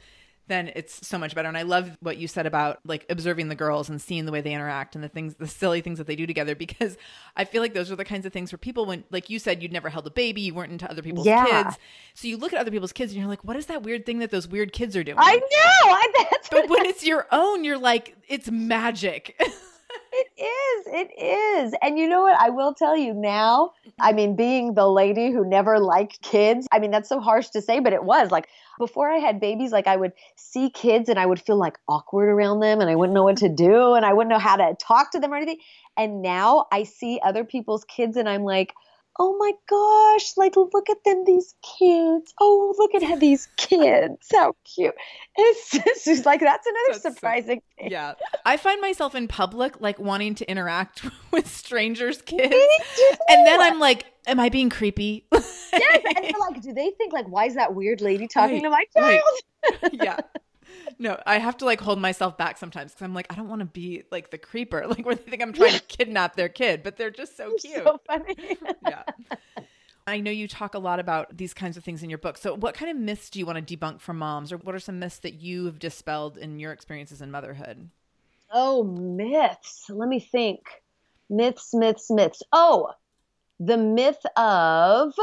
then 0.48 0.70
it's 0.76 1.08
so 1.08 1.18
much 1.18 1.34
better. 1.34 1.48
And 1.48 1.58
I 1.58 1.62
love 1.62 1.96
what 2.02 2.18
you 2.18 2.28
said 2.28 2.46
about 2.46 2.80
like 2.84 3.06
observing 3.10 3.48
the 3.48 3.56
girls 3.56 3.88
and 3.90 4.02
seeing 4.02 4.26
the 4.26 4.34
way 4.34 4.42
they 4.42 4.52
interact 4.54 4.96
and 4.96 5.04
the 5.04 5.08
things, 5.08 5.36
the 5.36 5.48
silly 5.48 5.80
things 5.80 5.98
that 5.98 6.08
they 6.08 6.16
do 6.18 6.28
together, 6.28 6.56
because 6.66 6.98
I 7.38 7.46
feel 7.46 7.62
like 7.62 7.74
those 7.74 7.90
are 7.90 7.96
the 7.96 8.04
kinds 8.04 8.26
of 8.26 8.34
things 8.34 8.52
where 8.52 8.58
people, 8.58 8.86
when, 8.86 9.06
like 9.12 9.30
you 9.30 9.40
said, 9.40 9.64
you'd 9.64 9.72
never 9.72 9.88
held 9.88 10.06
a 10.08 10.10
baby, 10.10 10.42
you 10.42 10.54
weren't 10.54 10.74
into 10.74 10.90
other 10.92 11.02
people's 11.04 11.26
Yeah. 11.26 11.64
kids. 11.64 11.78
So 12.16 12.28
you 12.28 12.36
look 12.36 12.52
at 12.52 12.60
other 12.60 12.72
people's 12.72 12.92
kids 12.92 13.14
and 13.14 13.20
you're 13.22 13.30
like, 13.30 13.46
what 13.46 13.56
is 13.56 13.68
that 13.68 13.84
weird 13.84 14.06
thing 14.06 14.20
that 14.20 14.30
those 14.32 14.46
weird 14.46 14.74
kids 14.74 14.98
are 14.98 15.06
doing? 15.06 15.20
I 15.22 15.36
know. 15.36 15.92
I, 15.94 16.26
but 16.52 16.68
when 16.70 16.86
it's 16.86 17.06
your 17.06 17.28
own, 17.32 17.64
you're 17.64 17.78
like, 17.78 18.18
it's 18.28 18.52
magic. 18.52 19.40
It 20.14 20.28
is. 20.38 20.88
It 20.88 21.22
is. 21.22 21.74
And 21.82 21.98
you 21.98 22.08
know 22.08 22.24
what? 22.24 22.38
I 22.38 22.50
will 22.50 22.74
tell 22.74 22.98
you 22.98 23.14
now. 23.14 23.72
I 24.00 24.10
mm-hmm. 24.10 24.16
mean, 24.16 24.36
being 24.36 24.74
the 24.74 24.88
lady 24.88 25.32
who 25.32 25.48
never 25.48 25.80
liked 25.80 26.22
kids, 26.22 26.68
I 26.72 26.80
mean, 26.80 26.92
that's 26.92 27.08
so 27.08 27.20
harsh 27.20 27.50
to 27.50 27.62
say, 27.62 27.80
but 27.80 27.94
it 27.94 28.04
was 28.04 28.30
like 28.30 28.48
before 28.78 29.10
I 29.10 29.18
had 29.18 29.40
babies, 29.40 29.72
like 29.72 29.88
I 29.88 29.96
would 29.96 30.12
see 30.36 30.70
kids 30.70 31.08
and 31.08 31.18
I 31.18 31.26
would 31.26 31.42
feel 31.42 31.58
like 31.58 31.78
awkward 31.88 32.30
around 32.30 32.60
them 32.60 32.82
and 32.82 32.90
I 32.90 32.96
wouldn't 32.96 33.14
know 33.14 33.24
what 33.24 33.38
to 33.38 33.50
do 33.50 33.94
and 33.94 34.06
I 34.06 34.14
wouldn't 34.14 34.32
know 34.32 34.40
how 34.40 34.58
to 34.58 34.76
talk 34.80 35.12
to 35.12 35.20
them 35.20 35.34
or 35.34 35.38
anything. 35.38 35.60
And 35.96 36.22
now 36.22 36.68
I 36.72 36.84
see 36.84 37.20
other 37.24 37.46
people's 37.46 37.86
kids 37.86 38.18
and 38.18 38.28
I'm 38.28 38.44
like, 38.44 38.74
oh 39.20 39.38
my 39.38 39.52
gosh, 39.70 40.38
like 40.38 40.56
look 40.56 40.90
at 40.90 41.04
them, 41.04 41.24
these 41.26 41.54
kids. 41.78 42.34
Oh, 42.40 42.74
look 42.78 42.96
at 43.04 43.20
these 43.20 43.48
kids. 43.58 44.28
How 44.32 44.56
cute. 44.64 44.96
It's 45.36 45.72
just 45.72 46.08
it's 46.08 46.26
like, 46.26 46.40
that's 46.40 46.66
another 46.66 46.80
That's 46.92 47.04
so- 47.04 47.10
surprising 47.12 47.62
thing. 47.78 47.92
yeah. 47.92 48.14
I 48.46 48.58
find 48.58 48.82
myself 48.82 49.14
in 49.16 49.28
public, 49.28 49.80
like 49.82 50.00
wanting 50.00 50.36
to 50.36 50.50
interact 50.50 51.04
with 51.32 51.48
strangers' 51.48 52.22
kids. 52.22 52.54
And 53.30 53.46
then 53.48 53.60
I'm 53.62 53.80
like, 53.80 54.06
am 54.28 54.40
I 54.40 54.50
being 54.50 54.70
creepy? 54.70 55.26
yes, 55.32 55.70
and 55.74 56.24
they're 56.26 56.32
like, 56.40 56.62
do 56.62 56.74
they 56.74 56.92
think 56.98 57.14
like, 57.14 57.28
why 57.28 57.46
is 57.46 57.56
that 57.56 57.74
weird 57.76 58.02
lady 58.02 58.28
talking 58.28 58.62
Right, 58.64 58.88
to 58.94 59.02
my 59.02 59.02
right. 59.02 59.22
child? 59.82 59.92
yeah. 59.94 60.20
No, 61.00 61.20
I 61.26 61.40
have 61.40 61.58
to 61.58 61.66
like 61.66 61.82
hold 61.82 62.00
myself 62.00 62.38
back 62.38 62.58
sometimes 62.58 62.92
because 62.92 63.04
I'm 63.04 63.14
like, 63.14 63.28
I 63.32 63.36
don't 63.36 63.50
want 63.50 63.60
to 63.60 63.66
be 63.66 64.04
like 64.12 64.32
the 64.32 64.38
creeper, 64.38 64.86
like 64.90 65.06
where 65.06 65.16
they 65.16 65.30
think 65.30 65.42
I'm 65.42 65.54
trying 65.54 65.74
to 65.74 65.80
kidnap 65.88 66.36
their 66.36 66.50
kid, 66.50 66.84
but 66.84 66.98
they're 66.98 67.12
just 67.12 67.38
so 67.38 67.54
cute. 67.56 67.84
So 67.84 68.00
funny. 68.06 68.36
yeah. 68.88 69.04
I 70.08 70.20
know 70.20 70.32
you 70.32 70.48
talk 70.48 70.74
a 70.74 70.80
lot 70.80 71.00
about 71.00 71.38
these 71.38 71.54
kinds 71.54 71.78
of 71.78 71.84
things 71.84 72.04
in 72.04 72.10
your 72.10 72.18
book. 72.18 72.38
So, 72.38 72.56
what 72.56 72.74
kind 72.74 72.90
of 72.90 72.98
myths 72.98 73.30
do 73.30 73.40
you 73.40 73.46
want 73.46 73.66
to 73.66 73.78
debunk 73.78 74.02
for 74.02 74.14
moms, 74.14 74.52
or 74.52 74.58
what 74.58 74.74
are 74.74 74.80
some 74.80 75.00
myths 75.00 75.20
that 75.20 75.36
you 75.36 75.66
have 75.66 75.80
dispelled 75.80 76.38
in 76.38 76.60
your 76.60 76.72
experiences 76.72 77.22
in 77.22 77.32
motherhood? 77.32 77.90
oh, 78.52 78.84
myths. 78.84 79.86
Let 79.90 80.10
me 80.10 80.20
think. 80.20 80.62
Myths, 81.30 81.74
myths, 81.74 82.10
myths. 82.10 82.44
Oh, 82.52 82.92
the 83.60 83.78
myth 83.78 84.24
of 84.36 85.14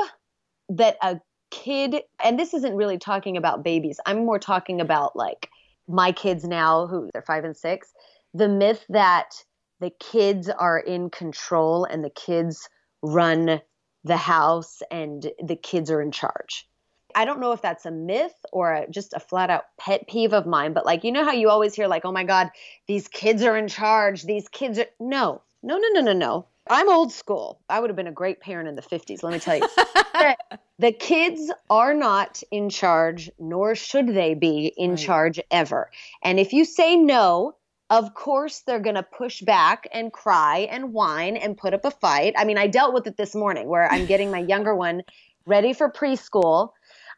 that 0.71 0.97
a 1.03 1.21
kid, 1.51 2.03
and 2.23 2.39
this 2.39 2.55
isn't 2.55 2.75
really 2.75 2.99
talking 2.99 3.37
about 3.37 3.65
babies. 3.65 4.01
I'm 4.07 4.25
more 4.25 4.39
talking 4.39 4.81
about 4.81 5.17
like 5.17 5.51
my 5.89 6.13
kids 6.13 6.45
now, 6.45 6.87
who 6.87 7.09
they're 7.13 7.23
five 7.23 7.45
and 7.45 7.57
six. 7.57 7.93
The 8.35 8.49
myth 8.49 8.85
that 8.91 9.43
the 9.81 9.91
kids 9.91 10.49
are 10.49 10.79
in 10.79 11.11
control 11.11 11.85
and 11.85 12.05
the 12.05 12.11
kids 12.11 12.69
run 13.03 13.61
the 14.05 14.17
house 14.17 14.81
and 14.91 15.31
the 15.43 15.57
kids 15.57 15.91
are 15.91 16.01
in 16.01 16.13
charge. 16.13 16.69
I 17.15 17.25
don't 17.25 17.41
know 17.41 17.53
if 17.53 17.63
that's 17.63 17.87
a 17.87 17.91
myth 17.91 18.35
or 18.53 18.73
a, 18.73 18.91
just 18.91 19.15
a 19.15 19.21
flat 19.21 19.51
out 19.51 19.65
pet 19.79 20.07
peeve 20.09 20.33
of 20.33 20.47
mine, 20.47 20.73
but 20.73 20.85
like, 20.85 21.05
you 21.05 21.13
know 21.13 21.25
how 21.25 21.33
you 21.33 21.49
always 21.49 21.75
hear, 21.75 21.89
like, 21.89 22.05
oh 22.05 22.13
my 22.13 22.25
God, 22.25 22.51
these 22.87 23.09
kids 23.09 23.43
are 23.43 23.57
in 23.57 23.69
charge. 23.69 24.25
These 24.25 24.49
kids 24.49 24.79
are. 24.79 24.87
No, 25.01 25.43
no, 25.63 25.79
no, 25.79 25.89
no, 25.95 26.01
no, 26.01 26.13
no. 26.13 26.47
I'm 26.71 26.89
old 26.91 27.13
school. 27.13 27.61
I 27.69 27.81
would 27.81 27.91
have 27.91 27.97
been 27.97 28.07
a 28.07 28.13
great 28.13 28.41
parent 28.41 28.69
in 28.69 28.77
the 28.77 28.83
50s, 28.83 29.23
let 29.23 29.33
me 29.33 29.39
tell 29.39 29.57
you. 29.57 29.69
the, 30.79 30.93
kids 30.93 31.51
are 31.71 31.95
not 31.95 32.43
in 32.51 32.71
charge, 32.71 33.31
nor 33.39 33.75
should 33.75 34.09
they 34.09 34.35
be 34.35 34.73
in 34.77 34.91
Right. 34.91 34.99
charge 34.99 35.41
ever. 35.51 35.91
And 36.23 36.39
if 36.39 36.53
you 36.53 36.65
say 36.65 36.97
no, 36.97 37.55
of 37.91 38.15
course 38.15 38.61
they're 38.61 38.81
going 38.81 38.97
to 38.97 39.03
push 39.03 39.41
back 39.41 39.89
and 39.93 40.13
cry 40.13 40.69
and 40.71 40.93
whine 40.93 41.37
and 41.37 41.57
put 41.57 41.73
up 41.73 41.85
a 41.85 41.91
fight. 41.91 42.35
I 42.37 42.45
mean, 42.45 42.59
I 42.59 42.67
dealt 42.67 42.93
with 42.93 43.07
it 43.07 43.17
this 43.17 43.35
morning 43.35 43.69
where 43.69 43.91
I'm 43.91 44.07
getting 44.07 44.31
my 44.31 44.41
younger 44.41 44.75
one 44.75 45.03
ready 45.47 45.73
for 45.73 45.91
preschool. 45.91 46.73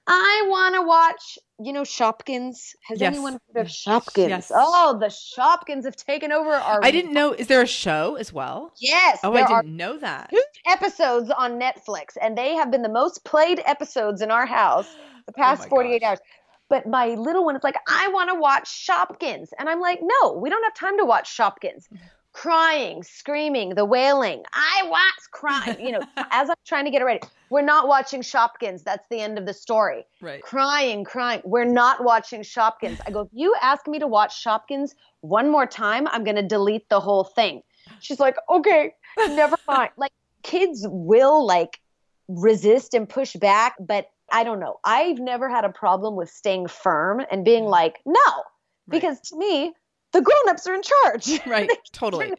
I 0.07 0.47
want 0.49 0.75
to 0.75 0.83
watch, 0.83 1.39
you 1.61 1.73
know, 1.73 1.83
Shopkins. 1.83 2.75
Has 2.89 3.01
Yes. 3.01 3.15
anyone 3.15 3.39
heard 3.55 3.67
of 3.67 3.69
Shopkins? 3.69 4.29
Yes. 4.29 4.51
Oh, 4.55 4.99
the 4.99 5.07
Shopkins 5.07 5.85
have 5.85 5.97
taken 5.97 6.33
over 6.33 6.51
our. 6.51 6.83
I 6.83 6.91
didn't 6.91 7.13
know. 7.13 7.33
Is 7.33 7.47
there 7.47 7.63
a 7.63 7.67
show 7.67 8.17
as 8.17 8.33
well? 8.33 8.73
Yes. 8.81 9.21
Oh, 9.23 9.33
I 9.35 9.43
didn't 9.47 9.77
know 9.77 9.99
that. 9.99 10.31
two 10.31 10.43
episodes 10.67 11.31
on 11.31 11.61
Netflix, 11.61 12.17
and 12.21 12.37
they 12.37 12.55
have 12.55 12.71
been 12.71 12.83
the 12.83 12.89
most 12.89 13.25
played 13.25 13.61
episodes 13.67 14.21
in 14.21 14.31
our 14.31 14.47
house 14.47 14.87
the 15.27 15.33
oh 15.33 15.37
past 15.37 15.67
Oh 15.67 15.69
48 15.69 16.01
gosh. 16.01 16.09
hours. 16.09 16.21
But 16.69 16.87
my 16.87 17.09
little 17.09 17.45
one 17.45 17.57
is 17.57 17.65
like, 17.65 17.75
I 17.89 18.09
want 18.09 18.31
to 18.31 18.39
watch 18.39 18.69
Shopkins. 18.89 19.49
And 19.59 19.69
I'm 19.69 19.81
like, 19.81 19.99
no, 20.03 20.35
we 20.35 20.49
don't 20.51 20.63
have 20.63 20.75
time 20.75 20.97
to 20.99 21.05
watch 21.05 21.37
Shopkins. 21.37 21.89
Mm-hmm. 21.93 22.07
Crying, 22.33 23.03
screaming, 23.03 23.75
the 23.75 23.85
wailing. 23.85 24.45
I 24.53 24.87
want 24.89 25.15
crying. 25.31 25.85
You 25.85 25.93
know, 25.93 26.01
as 26.31 26.49
I'm 26.49 26.57
trying 26.65 26.85
to 26.85 26.91
get 26.91 27.03
it 27.03 27.05
ready, 27.05 27.21
we're 27.51 27.63
not 27.63 27.89
watching 27.89 28.21
Shopkins. 28.21 28.83
That's 28.85 29.07
the 29.11 29.21
end 29.21 29.39
of 29.39 29.47
the 29.47 29.55
story. 29.55 30.05
Right. 30.21 30.43
Crying, 30.43 31.05
crying. 31.05 31.43
We're 31.45 31.65
not 31.65 32.05
watching 32.05 32.43
Shopkins. 32.43 33.01
I 33.07 33.11
go, 33.11 33.23
if 33.23 33.29
you 33.33 33.55
ask 33.61 33.87
me 33.87 33.99
to 33.99 34.07
watch 34.07 34.45
Shopkins 34.45 34.95
one 35.21 35.51
more 35.51 35.67
time, 35.67 36.07
I'm 36.09 36.25
going 36.25 36.37
to 36.37 36.47
delete 36.47 36.89
the 36.89 37.01
whole 37.01 37.25
thing. 37.25 37.63
She's 38.01 38.21
like, 38.21 38.37
okay, 38.49 38.93
never 39.31 39.57
mind. 39.69 39.91
Like 39.97 40.13
kids 40.43 40.87
will 40.89 41.45
like 41.45 41.81
resist 42.29 42.95
and 42.95 43.09
push 43.09 43.35
back, 43.35 43.75
but 43.81 44.07
I 44.33 44.45
don't 44.45 44.61
know. 44.61 44.79
I've 44.85 45.19
never 45.19 45.49
had 45.49 45.65
a 45.65 45.71
problem 45.71 46.15
with 46.15 46.31
staying 46.31 46.69
firm 46.69 47.23
and 47.31 47.45
being 47.45 47.65
mm. 47.65 47.71
like, 47.71 48.01
no, 48.07 48.45
because 48.89 49.21
to 49.21 49.37
me, 49.37 49.73
the 50.13 50.21
grown-ups 50.21 50.67
are 50.67 50.75
in 50.75 50.83
charge. 50.83 51.41
Right. 51.47 51.71
Totally. 51.93 52.33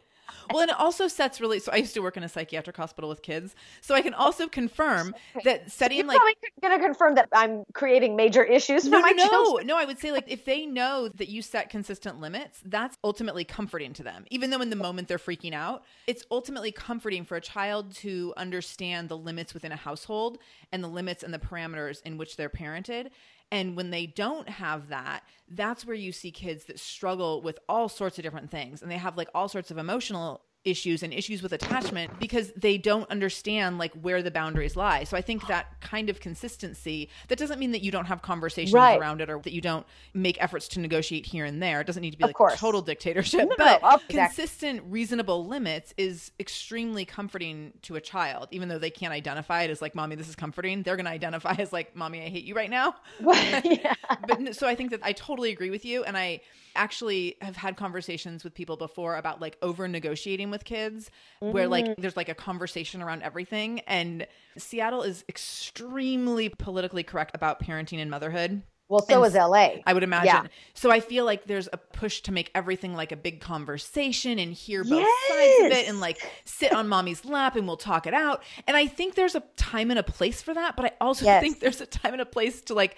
Well, 0.50 0.62
and 0.62 0.70
it 0.70 0.78
also 0.78 1.08
sets 1.08 1.40
really. 1.40 1.58
So 1.58 1.72
I 1.72 1.76
used 1.76 1.94
to 1.94 2.00
work 2.00 2.16
in 2.16 2.22
a 2.22 2.28
psychiatric 2.28 2.76
hospital 2.76 3.08
with 3.08 3.22
kids, 3.22 3.54
so 3.80 3.94
I 3.94 4.02
can 4.02 4.14
also 4.14 4.48
confirm 4.48 5.14
that 5.44 5.70
setting 5.70 5.98
You're 5.98 6.06
like 6.06 6.38
to 6.62 6.78
confirm 6.78 7.14
that 7.16 7.28
I'm 7.32 7.64
creating 7.74 8.16
major 8.16 8.42
issues 8.42 8.84
for 8.84 8.90
no, 8.90 9.00
my 9.00 9.10
no, 9.10 9.28
children. 9.28 9.66
no. 9.66 9.76
I 9.76 9.84
would 9.84 9.98
say 9.98 10.12
like 10.12 10.30
if 10.30 10.44
they 10.44 10.66
know 10.66 11.08
that 11.14 11.28
you 11.28 11.42
set 11.42 11.70
consistent 11.70 12.20
limits, 12.20 12.60
that's 12.64 12.96
ultimately 13.04 13.44
comforting 13.44 13.92
to 13.94 14.02
them. 14.02 14.24
Even 14.30 14.50
though 14.50 14.60
in 14.60 14.70
the 14.70 14.76
moment 14.76 15.08
they're 15.08 15.18
freaking 15.18 15.52
out, 15.52 15.84
it's 16.06 16.24
ultimately 16.30 16.72
comforting 16.72 17.24
for 17.24 17.36
a 17.36 17.40
child 17.40 17.94
to 17.96 18.32
understand 18.36 19.08
the 19.08 19.16
limits 19.16 19.54
within 19.54 19.72
a 19.72 19.76
household 19.76 20.38
and 20.70 20.82
the 20.82 20.88
limits 20.88 21.22
and 21.22 21.32
the 21.32 21.38
parameters 21.38 22.02
in 22.02 22.18
which 22.18 22.36
they're 22.36 22.50
parented. 22.50 23.10
And 23.52 23.76
when 23.76 23.90
they 23.90 24.06
don't 24.06 24.48
have 24.48 24.88
that, 24.88 25.24
that's 25.46 25.84
where 25.84 25.94
you 25.94 26.10
see 26.10 26.30
kids 26.30 26.64
that 26.64 26.80
struggle 26.80 27.42
with 27.42 27.58
all 27.68 27.90
sorts 27.90 28.18
of 28.18 28.24
different 28.24 28.50
things. 28.50 28.80
And 28.80 28.90
they 28.90 28.96
have 28.96 29.18
like 29.18 29.28
all 29.34 29.46
sorts 29.46 29.70
of 29.70 29.76
emotional 29.76 30.40
issues 30.64 31.02
and 31.02 31.12
issues 31.12 31.42
with 31.42 31.52
attachment 31.52 32.18
because 32.20 32.52
they 32.56 32.78
don't 32.78 33.10
understand 33.10 33.78
like 33.78 33.92
where 33.94 34.22
the 34.22 34.30
boundaries 34.30 34.76
lie. 34.76 35.02
So 35.04 35.16
I 35.16 35.20
think 35.20 35.46
that 35.48 35.80
kind 35.80 36.08
of 36.08 36.20
consistency 36.20 37.08
that 37.28 37.38
doesn't 37.38 37.58
mean 37.58 37.72
that 37.72 37.82
you 37.82 37.90
don't 37.90 38.04
have 38.06 38.22
conversations 38.22 38.72
Right. 38.72 38.98
around 39.00 39.20
it 39.20 39.28
or 39.28 39.40
that 39.40 39.52
you 39.52 39.60
don't 39.60 39.84
make 40.14 40.40
efforts 40.42 40.68
to 40.68 40.80
negotiate 40.80 41.26
here 41.26 41.44
and 41.44 41.60
there. 41.62 41.80
It 41.80 41.86
doesn't 41.86 42.00
need 42.00 42.12
to 42.12 42.18
be 42.18 42.24
like 42.24 42.36
total 42.56 42.80
dictatorship, 42.80 43.40
no, 43.48 43.54
but 43.58 43.82
no, 43.82 43.98
consistent 44.08 44.82
reasonable 44.86 45.46
limits 45.46 45.94
is 45.96 46.30
extremely 46.38 47.04
comforting 47.04 47.72
to 47.82 47.96
a 47.96 48.00
child 48.00 48.48
even 48.52 48.68
though 48.68 48.78
they 48.78 48.90
can't 48.90 49.12
identify 49.12 49.62
it 49.62 49.70
as 49.70 49.82
like 49.82 49.94
mommy 49.94 50.14
this 50.14 50.28
is 50.28 50.36
comforting. 50.36 50.82
They're 50.82 50.96
going 50.96 51.06
to 51.06 51.10
identify 51.12 51.54
as 51.58 51.72
like 51.72 51.96
mommy 51.96 52.24
I 52.24 52.28
hate 52.28 52.44
you 52.44 52.54
right 52.54 52.70
now 52.70 52.94
yeah. 53.20 53.94
but 54.28 54.54
so 54.54 54.68
I 54.68 54.74
think 54.76 54.90
that 54.92 55.00
I 55.02 55.12
totally 55.12 55.50
agree 55.50 55.70
with 55.70 55.84
you. 55.84 56.04
And 56.04 56.16
I 56.16 56.40
actually 56.74 57.36
have 57.42 57.56
had 57.56 57.76
conversations 57.76 58.44
with 58.44 58.54
people 58.54 58.76
before 58.76 59.16
about 59.16 59.40
like 59.40 59.58
over 59.60 59.86
negotiating 59.88 60.50
with 60.52 60.64
kids, 60.64 61.10
where 61.40 61.66
like 61.66 61.84
Mm-hmm. 61.86 62.00
there's 62.00 62.16
like 62.16 62.28
a 62.28 62.34
conversation 62.34 63.02
around 63.02 63.22
everything. 63.24 63.80
And 63.80 64.26
Seattle 64.56 65.02
is 65.02 65.24
extremely 65.28 66.48
politically 66.48 67.02
correct 67.02 67.34
about 67.34 67.60
parenting 67.60 67.98
and 67.98 68.10
motherhood. 68.10 68.62
Well, 68.88 69.00
so 69.02 69.24
And 69.24 69.26
is 69.26 69.34
LA. 69.34 69.76
I 69.86 69.94
would 69.94 70.02
imagine. 70.02 70.26
Yeah. 70.26 70.46
So 70.74 70.90
I 70.90 71.00
feel 71.00 71.24
like 71.24 71.46
there's 71.46 71.66
a 71.72 71.78
push 71.78 72.20
to 72.22 72.32
make 72.32 72.50
everything 72.54 72.94
like 72.94 73.10
a 73.10 73.16
big 73.16 73.40
conversation 73.40 74.38
and 74.38 74.52
hear 74.52 74.84
both 74.84 75.06
sides 75.28 75.64
of 75.64 75.72
it 75.72 75.88
and 75.88 75.98
like 75.98 76.18
sit 76.44 76.74
on 76.74 76.88
mommy's 76.88 77.24
lap 77.24 77.56
and 77.56 77.66
we'll 77.66 77.78
talk 77.78 78.06
it 78.06 78.12
out. 78.12 78.42
And 78.68 78.76
I 78.76 78.86
think 78.86 79.14
there's 79.14 79.34
a 79.34 79.40
time 79.56 79.90
and 79.90 79.98
a 79.98 80.02
place 80.02 80.42
for 80.42 80.52
that, 80.52 80.76
but 80.76 80.84
I 80.84 80.90
also 81.00 81.24
Yes. 81.24 81.42
think 81.42 81.60
there's 81.60 81.80
a 81.80 81.86
time 81.86 82.12
and 82.12 82.20
a 82.20 82.26
place 82.26 82.60
to 82.62 82.74
like 82.74 82.96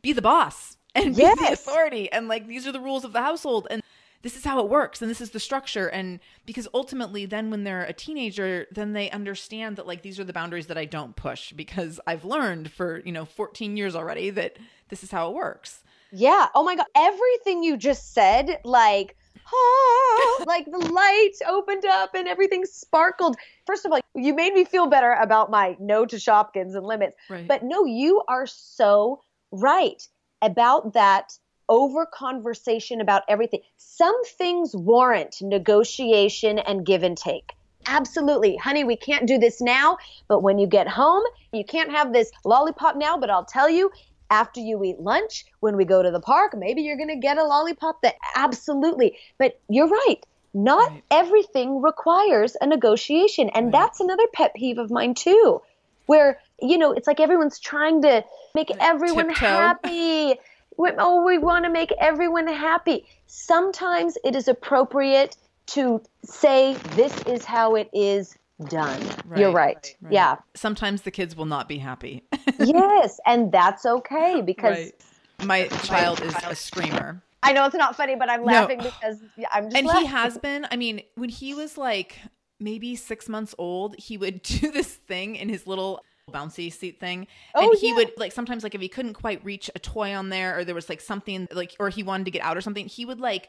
be 0.00 0.12
the 0.14 0.22
boss 0.22 0.78
and 0.94 1.14
be 1.14 1.20
Yes. 1.22 1.38
the 1.38 1.52
authority 1.52 2.10
and 2.10 2.26
like 2.26 2.46
these 2.46 2.66
are 2.66 2.72
the 2.72 2.80
rules 2.80 3.04
of 3.04 3.12
the 3.12 3.20
household 3.20 3.66
and 3.70 3.82
this 4.24 4.36
is 4.36 4.44
how 4.44 4.58
it 4.58 4.68
works 4.68 5.00
and 5.00 5.08
this 5.08 5.20
is 5.20 5.30
the 5.30 5.38
structure 5.38 5.86
and 5.86 6.18
because 6.44 6.66
ultimately 6.74 7.24
then 7.26 7.50
when 7.50 7.62
they're 7.62 7.84
a 7.84 7.92
teenager 7.92 8.66
then 8.72 8.92
they 8.92 9.08
understand 9.10 9.76
that 9.76 9.86
like 9.86 10.02
these 10.02 10.18
are 10.18 10.24
the 10.24 10.32
boundaries 10.32 10.66
that 10.66 10.78
I 10.78 10.86
don't 10.86 11.14
push 11.14 11.52
because 11.52 12.00
I've 12.06 12.24
learned 12.24 12.72
for 12.72 13.00
you 13.04 13.12
know 13.12 13.24
14 13.24 13.76
years 13.76 13.94
already 13.94 14.30
that 14.30 14.56
this 14.88 15.04
is 15.04 15.12
how 15.12 15.28
it 15.28 15.34
works 15.34 15.84
Yeah. 16.14 16.46
Oh 16.54 16.62
my 16.62 16.76
God. 16.76 16.86
Everything 16.94 17.64
you 17.64 17.76
just 17.76 18.14
said, 18.14 18.60
like, 18.64 19.16
ah, 19.52 20.44
like 20.46 20.64
the 20.66 20.78
light 20.78 21.32
opened 21.48 21.84
up 21.84 22.14
and 22.14 22.28
everything 22.28 22.64
sparkled. 22.64 23.36
First 23.66 23.84
of 23.84 23.92
all, 23.92 24.00
you 24.14 24.32
made 24.34 24.54
me 24.54 24.64
feel 24.64 24.86
better 24.86 25.12
about 25.12 25.50
my 25.50 25.76
no 25.80 26.06
to 26.06 26.16
Shopkins 26.16 26.76
and 26.76 26.86
limits. 26.86 27.16
Right. 27.28 27.48
But 27.48 27.64
no, 27.64 27.84
you 27.84 28.22
are 28.28 28.46
so 28.46 29.22
right 29.50 30.00
about 30.40 30.92
that 30.92 31.32
over 31.68 32.06
conversation 32.06 33.00
about 33.00 33.22
everything. 33.28 33.60
Some 33.76 34.24
things 34.24 34.74
warrant 34.74 35.36
negotiation 35.40 36.58
and 36.58 36.84
give 36.84 37.02
and 37.02 37.16
take. 37.16 37.52
Absolutely. 37.86 38.56
Honey, 38.56 38.84
we 38.84 38.96
can't 38.96 39.26
do 39.26 39.38
this 39.38 39.60
now, 39.60 39.98
but 40.28 40.42
when 40.42 40.58
you 40.58 40.66
get 40.66 40.88
home, 40.88 41.22
you 41.52 41.64
can't 41.64 41.90
have 41.90 42.12
this 42.12 42.30
lollipop 42.44 42.96
now, 42.96 43.16
but 43.18 43.30
I'll 43.30 43.44
tell 43.44 43.68
you, 43.68 43.90
after 44.30 44.60
you 44.60 44.82
eat 44.84 44.98
lunch, 44.98 45.44
when 45.60 45.76
we 45.76 45.84
go 45.84 46.02
to 46.02 46.10
the 46.10 46.20
park, 46.20 46.54
maybe 46.56 46.82
you're 46.82 46.96
going 46.96 47.10
to 47.10 47.16
get 47.16 47.36
a 47.36 47.44
lollipop 47.44 48.00
that 48.02 48.14
absolutely. 48.34 49.18
But 49.38 49.60
you're 49.68 49.88
right. 49.88 50.16
Not 50.54 50.90
right. 50.90 51.02
everything 51.10 51.82
requires 51.82 52.56
a 52.60 52.66
negotiation. 52.66 53.50
And 53.50 53.66
right. 53.66 53.72
that's 53.72 54.00
another 54.00 54.24
pet 54.32 54.54
peeve 54.54 54.78
of 54.78 54.90
mine, 54.90 55.14
too, 55.14 55.60
where, 56.06 56.38
you 56.60 56.78
know, 56.78 56.92
it's 56.92 57.06
like 57.06 57.20
everyone's 57.20 57.58
trying 57.58 58.02
to 58.02 58.24
make 58.54 58.70
everyone 58.80 59.28
Tiptoe. 59.28 59.46
happy. 59.46 60.34
Oh, 60.78 61.24
we 61.24 61.38
want 61.38 61.64
to 61.64 61.70
make 61.70 61.92
everyone 62.00 62.46
happy. 62.46 63.06
Sometimes 63.26 64.16
it 64.24 64.34
is 64.34 64.48
appropriate 64.48 65.36
to 65.66 66.02
say, 66.24 66.74
this 66.94 67.22
is 67.22 67.44
how 67.44 67.74
it 67.74 67.88
is 67.92 68.36
done. 68.68 69.00
Right, 69.26 69.40
You're 69.40 69.52
right. 69.52 69.96
right. 70.00 70.12
Yeah. 70.12 70.36
Sometimes 70.54 71.02
the 71.02 71.10
kids 71.10 71.36
will 71.36 71.46
not 71.46 71.68
be 71.68 71.78
happy. 71.78 72.24
yes. 72.58 73.18
And 73.26 73.50
that's 73.50 73.86
okay 73.86 74.42
because 74.42 74.78
right. 74.78 75.04
my 75.46 75.68
child 75.84 76.22
is 76.22 76.34
a 76.44 76.54
screamer. 76.54 77.22
I 77.42 77.52
know 77.52 77.66
it's 77.66 77.74
not 77.74 77.94
funny, 77.94 78.16
but 78.16 78.30
I'm 78.30 78.42
laughing 78.42 78.78
no. 78.78 78.84
because 78.84 79.20
I'm 79.52 79.64
just. 79.64 79.76
And 79.76 79.86
laughing. 79.86 80.02
he 80.02 80.08
has 80.08 80.38
been. 80.38 80.66
I 80.70 80.76
mean, 80.76 81.02
when 81.14 81.28
he 81.28 81.52
was 81.54 81.76
like 81.76 82.18
maybe 82.58 82.96
six 82.96 83.28
months 83.28 83.54
old, 83.58 83.96
he 83.98 84.16
would 84.16 84.42
do 84.42 84.70
this 84.70 84.88
thing 84.88 85.36
in 85.36 85.48
his 85.48 85.66
little 85.66 86.02
bouncy 86.32 86.72
seat 86.72 86.98
thing. 86.98 87.26
Oh, 87.54 87.70
and 87.70 87.78
he 87.78 87.90
yeah. 87.90 87.96
would 87.96 88.12
like 88.16 88.32
sometimes 88.32 88.62
like 88.62 88.74
if 88.74 88.80
he 88.80 88.88
couldn't 88.88 89.14
quite 89.14 89.44
reach 89.44 89.70
a 89.74 89.78
toy 89.78 90.14
on 90.14 90.28
there 90.28 90.58
or 90.58 90.64
there 90.64 90.74
was 90.74 90.88
like 90.88 91.00
something 91.00 91.48
like 91.52 91.74
or 91.78 91.88
he 91.88 92.02
wanted 92.02 92.24
to 92.24 92.30
get 92.30 92.42
out 92.42 92.56
or 92.56 92.60
something, 92.60 92.86
he 92.86 93.04
would 93.04 93.20
like 93.20 93.48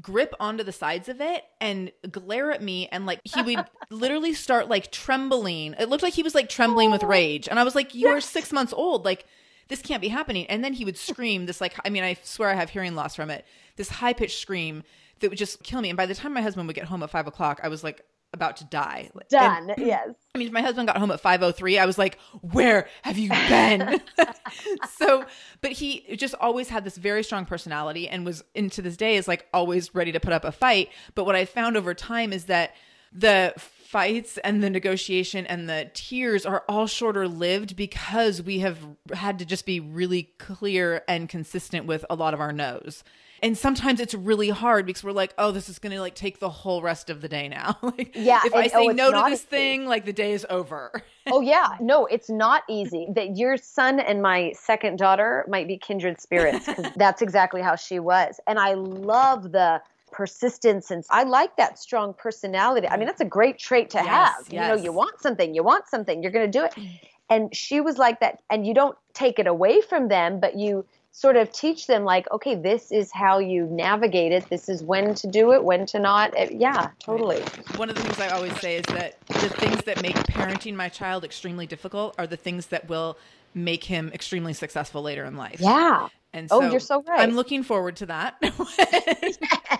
grip 0.00 0.34
onto 0.38 0.62
the 0.62 0.72
sides 0.72 1.08
of 1.08 1.20
it 1.20 1.44
and 1.60 1.90
glare 2.10 2.52
at 2.52 2.62
me 2.62 2.86
and 2.92 3.04
like 3.04 3.20
he 3.24 3.42
would 3.42 3.64
literally 3.90 4.32
start 4.32 4.68
like 4.68 4.90
trembling. 4.92 5.74
It 5.78 5.88
looked 5.88 6.02
like 6.02 6.14
he 6.14 6.22
was 6.22 6.34
like 6.34 6.48
trembling 6.48 6.90
oh. 6.90 6.92
with 6.92 7.02
rage. 7.02 7.48
And 7.48 7.58
I 7.58 7.64
was 7.64 7.74
like, 7.74 7.94
You 7.94 8.08
are 8.08 8.20
six 8.20 8.52
months 8.52 8.72
old. 8.72 9.04
Like 9.04 9.26
this 9.68 9.82
can't 9.82 10.00
be 10.00 10.08
happening. 10.08 10.46
And 10.46 10.64
then 10.64 10.72
he 10.72 10.84
would 10.84 10.96
scream 10.96 11.46
this 11.46 11.60
like 11.60 11.74
I 11.84 11.90
mean, 11.90 12.04
I 12.04 12.16
swear 12.22 12.50
I 12.50 12.54
have 12.54 12.70
hearing 12.70 12.94
loss 12.94 13.14
from 13.14 13.30
it. 13.30 13.44
This 13.76 13.88
high 13.88 14.12
pitched 14.12 14.40
scream 14.40 14.82
that 15.20 15.30
would 15.30 15.38
just 15.38 15.62
kill 15.62 15.80
me. 15.80 15.90
And 15.90 15.96
by 15.96 16.06
the 16.06 16.14
time 16.14 16.32
my 16.32 16.42
husband 16.42 16.66
would 16.66 16.76
get 16.76 16.84
home 16.84 17.02
at 17.02 17.10
five 17.10 17.26
o'clock, 17.26 17.60
I 17.62 17.68
was 17.68 17.82
like 17.84 18.04
about 18.32 18.56
to 18.58 18.64
die. 18.64 19.10
Done. 19.30 19.70
And, 19.70 19.86
yes. 19.86 20.10
I 20.34 20.38
mean, 20.38 20.52
my 20.52 20.60
husband 20.60 20.86
got 20.86 20.98
home 20.98 21.10
at 21.10 21.22
5:03. 21.22 21.78
I 21.78 21.86
was 21.86 21.98
like, 21.98 22.18
"Where 22.42 22.88
have 23.02 23.18
you 23.18 23.30
been?" 23.30 24.00
so, 24.98 25.24
but 25.60 25.72
he 25.72 26.16
just 26.16 26.34
always 26.40 26.68
had 26.68 26.84
this 26.84 26.96
very 26.96 27.24
strong 27.24 27.46
personality 27.46 28.08
and 28.08 28.24
was 28.24 28.44
into 28.54 28.82
this 28.82 28.96
day 28.96 29.16
is 29.16 29.28
like 29.28 29.46
always 29.52 29.94
ready 29.94 30.12
to 30.12 30.20
put 30.20 30.32
up 30.32 30.44
a 30.44 30.52
fight. 30.52 30.90
But 31.14 31.24
what 31.24 31.36
I 31.36 31.44
found 31.44 31.76
over 31.76 31.94
time 31.94 32.32
is 32.32 32.44
that 32.44 32.74
the 33.12 33.54
fights 33.56 34.36
and 34.44 34.62
the 34.62 34.68
negotiation 34.68 35.46
and 35.46 35.68
the 35.68 35.90
tears 35.94 36.44
are 36.44 36.62
all 36.68 36.86
shorter 36.86 37.26
lived 37.26 37.74
because 37.74 38.42
we 38.42 38.58
have 38.58 38.78
had 39.14 39.38
to 39.38 39.46
just 39.46 39.64
be 39.64 39.80
really 39.80 40.24
clear 40.38 41.02
and 41.08 41.28
consistent 41.28 41.86
with 41.86 42.04
a 42.10 42.14
lot 42.14 42.34
of 42.34 42.40
our 42.40 42.52
no's 42.52 43.02
and 43.42 43.56
sometimes 43.56 44.00
it's 44.00 44.14
really 44.14 44.48
hard 44.48 44.86
because 44.86 45.04
we're 45.04 45.12
like 45.12 45.34
oh 45.38 45.50
this 45.50 45.68
is 45.68 45.78
going 45.78 45.92
to 45.92 46.00
like 46.00 46.14
take 46.14 46.38
the 46.38 46.48
whole 46.48 46.82
rest 46.82 47.10
of 47.10 47.20
the 47.20 47.28
day 47.28 47.48
now 47.48 47.76
like 47.82 48.12
yeah 48.14 48.40
if 48.44 48.52
and, 48.52 48.62
i 48.62 48.66
say 48.66 48.88
oh, 48.88 48.92
no 48.92 49.10
to 49.10 49.30
this 49.30 49.42
thing 49.42 49.86
like 49.86 50.04
the 50.04 50.12
day 50.12 50.32
is 50.32 50.46
over 50.50 51.02
oh 51.28 51.40
yeah 51.40 51.76
no 51.80 52.06
it's 52.06 52.30
not 52.30 52.62
easy 52.68 53.06
that 53.14 53.36
your 53.36 53.56
son 53.56 54.00
and 54.00 54.22
my 54.22 54.52
second 54.56 54.98
daughter 54.98 55.44
might 55.48 55.66
be 55.66 55.76
kindred 55.76 56.20
spirits 56.20 56.66
because 56.66 56.86
that's 56.96 57.22
exactly 57.22 57.62
how 57.62 57.74
she 57.74 57.98
was 57.98 58.40
and 58.46 58.58
i 58.58 58.74
love 58.74 59.52
the 59.52 59.80
persistence 60.10 60.90
and 60.90 61.04
I 61.10 61.24
like 61.24 61.56
that 61.56 61.78
strong 61.78 62.14
personality. 62.14 62.88
I 62.88 62.96
mean, 62.96 63.06
that's 63.06 63.20
a 63.20 63.26
great 63.26 63.58
trait 63.58 63.90
to 63.90 63.98
yes, 63.98 64.06
have. 64.06 64.34
Yes. 64.48 64.52
You 64.52 64.58
know, 64.60 64.82
you 64.82 64.90
want 64.90 65.20
something, 65.20 65.54
you 65.54 65.62
want 65.62 65.86
something, 65.86 66.22
you're 66.22 66.32
going 66.32 66.50
to 66.50 66.58
do 66.58 66.64
it. 66.64 66.74
And 67.30 67.54
she 67.54 67.82
was 67.82 67.98
like 67.98 68.20
that 68.20 68.40
and 68.48 68.66
you 68.66 68.72
don't 68.72 68.96
take 69.12 69.38
it 69.38 69.46
away 69.46 69.82
from 69.82 70.08
them, 70.08 70.40
but 70.40 70.56
you 70.56 70.86
sort 71.18 71.34
of 71.34 71.50
teach 71.50 71.88
them 71.88 72.04
like 72.04 72.30
okay 72.30 72.54
this 72.54 72.92
is 72.92 73.10
how 73.10 73.40
you 73.40 73.66
navigate 73.72 74.30
it 74.30 74.48
this 74.50 74.68
is 74.68 74.84
when 74.84 75.16
to 75.16 75.26
do 75.26 75.52
it 75.52 75.64
when 75.64 75.84
to 75.84 75.98
not 75.98 76.32
yeah 76.54 76.90
totally 77.00 77.42
one 77.74 77.90
of 77.90 77.96
the 77.96 78.02
things 78.02 78.20
i 78.20 78.28
always 78.28 78.56
say 78.60 78.76
is 78.76 78.84
that 78.86 79.20
the 79.26 79.48
things 79.48 79.82
that 79.82 80.00
make 80.00 80.14
parenting 80.14 80.76
my 80.76 80.88
child 80.88 81.24
extremely 81.24 81.66
difficult 81.66 82.14
are 82.18 82.26
the 82.28 82.36
things 82.36 82.66
that 82.66 82.88
will 82.88 83.18
make 83.52 83.82
him 83.82 84.12
extremely 84.14 84.52
successful 84.52 85.02
later 85.02 85.24
in 85.24 85.36
life 85.36 85.58
yeah 85.58 86.06
and 86.32 86.46
oh, 86.50 86.60
so 86.60 86.66
oh, 86.66 86.70
you're 86.70 86.80
so 86.80 87.02
right. 87.02 87.20
I'm 87.20 87.34
looking 87.34 87.62
forward 87.62 87.96
to 87.96 88.06
that. 88.06 88.36
yes. 88.42 89.38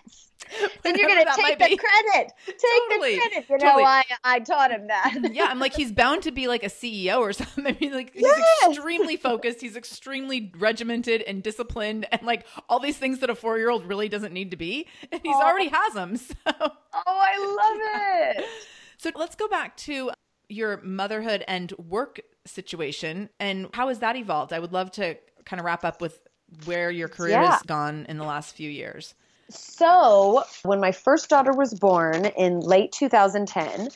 and 0.85 0.97
you're 0.97 1.09
going 1.09 1.25
to 1.25 1.33
take 1.37 1.59
the 1.59 1.65
be. 1.67 1.77
credit. 1.77 2.33
Take 2.47 2.59
totally. 2.91 3.15
the 3.15 3.21
credit. 3.21 3.51
You 3.51 3.59
totally. 3.59 3.83
know, 3.83 3.89
I, 3.89 4.05
I 4.25 4.41
taught 4.41 4.71
him 4.71 4.87
that. 4.89 5.19
yeah, 5.33 5.47
I'm 5.47 5.59
like, 5.59 5.75
he's 5.75 5.93
bound 5.93 6.23
to 6.25 6.33
be 6.33 6.49
like 6.49 6.63
a 6.63 6.69
CEO 6.69 7.19
or 7.19 7.33
something. 7.35 7.67
I 7.67 7.77
mean, 7.81 7.93
like, 7.93 8.13
yes. 8.15 8.37
he's 8.61 8.77
extremely 8.77 9.17
focused. 9.17 9.61
He's 9.61 9.77
extremely 9.77 10.53
regimented 10.59 11.23
and 11.23 11.43
disciplined 11.43 12.07
and 12.13 12.23
like 12.23 12.47
all 12.69 12.81
these 12.81 12.97
things 12.97 13.21
that 13.21 13.31
a 13.31 13.35
four 13.35 13.59
year 13.59 13.71
old 13.71 13.87
really 13.87 14.09
doesn't 14.09 14.33
need 14.33 14.51
to 14.51 14.57
be. 14.57 14.87
And 15.13 15.21
he's 15.23 15.37
oh. 15.37 15.43
already 15.43 15.69
has 15.69 15.95
them. 15.95 16.17
So. 16.17 16.35
Oh, 16.47 16.71
I 17.07 18.37
love 18.37 18.39
it. 18.39 18.45
so 18.99 19.11
let's 19.15 19.37
go 19.37 19.49
back 19.49 19.77
to 19.79 20.11
your 20.49 20.81
motherhood 20.83 21.45
and 21.47 21.73
work 21.73 22.21
situation 22.47 23.29
and 23.39 23.69
how 23.75 23.89
has 23.89 23.99
that 24.01 24.17
evolved? 24.17 24.53
I 24.53 24.59
would 24.59 24.73
love 24.73 24.91
to 24.93 25.17
kind 25.45 25.61
of 25.61 25.67
wrap 25.67 25.85
up 25.85 26.01
with 26.01 26.21
where 26.65 26.91
your 26.91 27.09
career 27.09 27.41
yeah. 27.41 27.53
has 27.53 27.63
gone 27.63 28.07
in 28.09 28.19
the 28.19 28.25
last 28.25 28.55
few 28.55 28.71
years. 28.71 29.15
So, 29.51 30.45
when 30.63 30.81
my 30.81 30.93
first 30.93 31.31
daughter 31.31 31.53
was 31.53 31.73
born 31.73 32.27
in 32.27 32.61
late 32.61 32.93
2010, 32.93 33.89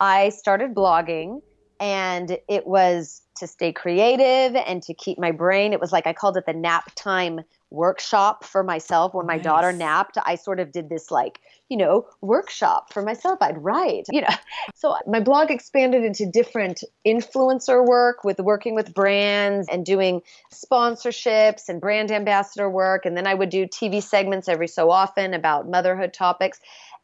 I 0.00 0.28
started 0.30 0.74
blogging 0.74 1.40
and 1.80 2.38
it 2.48 2.66
was 2.66 3.22
to 3.36 3.46
stay 3.46 3.72
creative 3.72 4.54
and 4.54 4.82
to 4.82 4.94
keep 4.94 5.18
my 5.18 5.30
brain. 5.30 5.72
It 5.72 5.80
was 5.80 5.92
like 5.92 6.06
I 6.06 6.12
called 6.12 6.36
it 6.36 6.44
the 6.46 6.52
nap 6.52 6.90
time 6.94 7.40
workshop 7.70 8.44
for 8.44 8.62
myself. 8.62 9.14
When 9.14 9.26
my 9.26 9.36
nice. 9.36 9.44
daughter 9.44 9.72
napped 9.72 10.18
i 10.24 10.34
sort 10.34 10.60
of 10.60 10.72
did 10.72 10.88
this 10.88 11.10
like 11.10 11.40
you 11.68 11.76
know 11.76 12.06
workshop 12.20 12.92
for 12.92 13.02
myself. 13.02 13.38
I'd 13.40 13.62
write 13.62 14.06
you 14.10 14.22
know. 14.22 14.28
So 14.74 14.96
my 15.06 15.20
blog 15.20 15.50
expanded 15.50 16.04
into 16.04 16.24
different 16.24 16.84
influencer 17.06 17.84
work 17.84 18.22
with 18.22 18.38
working 18.38 18.74
with 18.74 18.94
brands 18.94 19.66
and 19.70 19.84
doing 19.84 20.20
sponsorships 20.52 21.68
and 21.68 21.80
brand 21.80 22.10
ambassador 22.10 22.70
work. 22.70 23.04
And 23.04 23.16
then 23.16 23.26
i 23.26 23.34
would 23.34 23.50
do 23.50 23.66
tv 23.66 24.02
segments 24.02 24.48
every 24.48 24.68
so 24.68 24.90
often 24.90 25.34
about 25.34 25.68
motherhood 25.68 26.12
topics. 26.12 26.60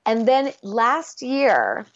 And 0.07 0.29
then 0.29 0.53
last 0.63 1.23
year 1.23 1.87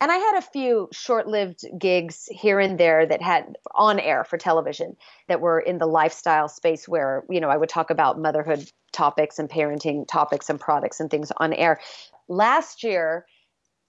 and 0.00 0.10
I 0.10 0.16
had 0.16 0.38
a 0.38 0.42
few 0.42 0.88
short 0.92 1.26
lived 1.26 1.64
gigs 1.78 2.26
here 2.30 2.58
and 2.58 2.78
there 2.80 3.04
that 3.04 3.20
had 3.20 3.56
on 3.74 4.00
air 4.00 4.24
for 4.24 4.38
television 4.38 4.96
that 5.28 5.40
were 5.40 5.60
in 5.60 5.78
the 5.78 5.86
lifestyle 5.86 6.48
space 6.48 6.88
where, 6.88 7.24
you 7.28 7.40
know, 7.40 7.50
I 7.50 7.58
would 7.58 7.68
talk 7.68 7.90
about 7.90 8.18
motherhood 8.18 8.70
topics 8.92 9.38
and 9.38 9.48
parenting 9.48 10.08
topics 10.08 10.48
and 10.48 10.58
products 10.58 11.00
and 11.00 11.10
things 11.10 11.30
on 11.36 11.52
air. 11.52 11.80
Last 12.28 12.82
year, 12.82 13.26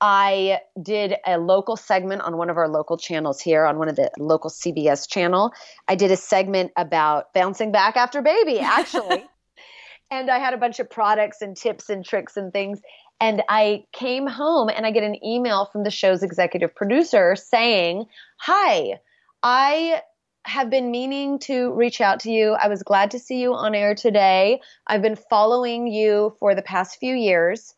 I 0.02 0.60
did 0.82 1.16
a 1.26 1.38
local 1.38 1.78
segment 1.78 2.24
on 2.24 2.36
one 2.36 2.50
of 2.50 2.58
our 2.58 2.68
local 2.68 2.98
channels 2.98 3.40
here 3.40 3.66
on 3.66 3.78
one 3.78 3.88
of 3.88 3.96
the 3.96 4.12
local 4.18 4.50
CBS 4.50 5.08
channel. 5.08 5.54
I 5.88 5.96
did 5.96 6.12
a 6.12 6.18
segment 6.18 6.72
about 6.76 7.34
bouncing 7.34 7.72
back 7.72 7.96
after 7.96 8.22
baby, 8.22 8.60
actually. 8.60 9.24
and 10.12 10.30
I 10.30 10.40
had 10.40 10.54
a 10.54 10.58
bunch 10.58 10.80
of 10.80 10.90
products 10.90 11.42
and 11.42 11.56
tips 11.56 11.90
and 11.90 12.04
tricks 12.04 12.36
and 12.36 12.52
things. 12.52 12.82
And 13.22 13.44
I 13.48 13.86
came 13.94 14.26
home 14.26 14.70
and 14.70 14.84
I 14.84 14.92
get 14.92 15.04
an 15.04 15.24
email 15.24 15.70
from 15.72 15.84
the 15.84 15.92
show's 15.92 16.24
executive 16.24 16.74
producer 16.76 17.36
saying, 17.36 18.06
Hi, 18.40 19.00
I 19.44 20.02
have 20.44 20.72
been 20.72 20.90
meaning 20.90 21.38
to 21.38 21.72
reach 21.74 22.02
out 22.02 22.22
to 22.22 22.32
you. 22.32 22.54
I 22.54 22.68
was 22.68 22.82
glad 22.82 23.12
to 23.12 23.20
see 23.20 23.40
you 23.40 23.54
on 23.54 23.76
air 23.76 23.94
today. 23.94 24.60
I've 24.88 25.04
been 25.04 25.16
following 25.16 25.86
you 25.86 26.36
for 26.40 26.56
the 26.56 26.64
past 26.64 26.98
few 27.00 27.16
years. 27.16 27.76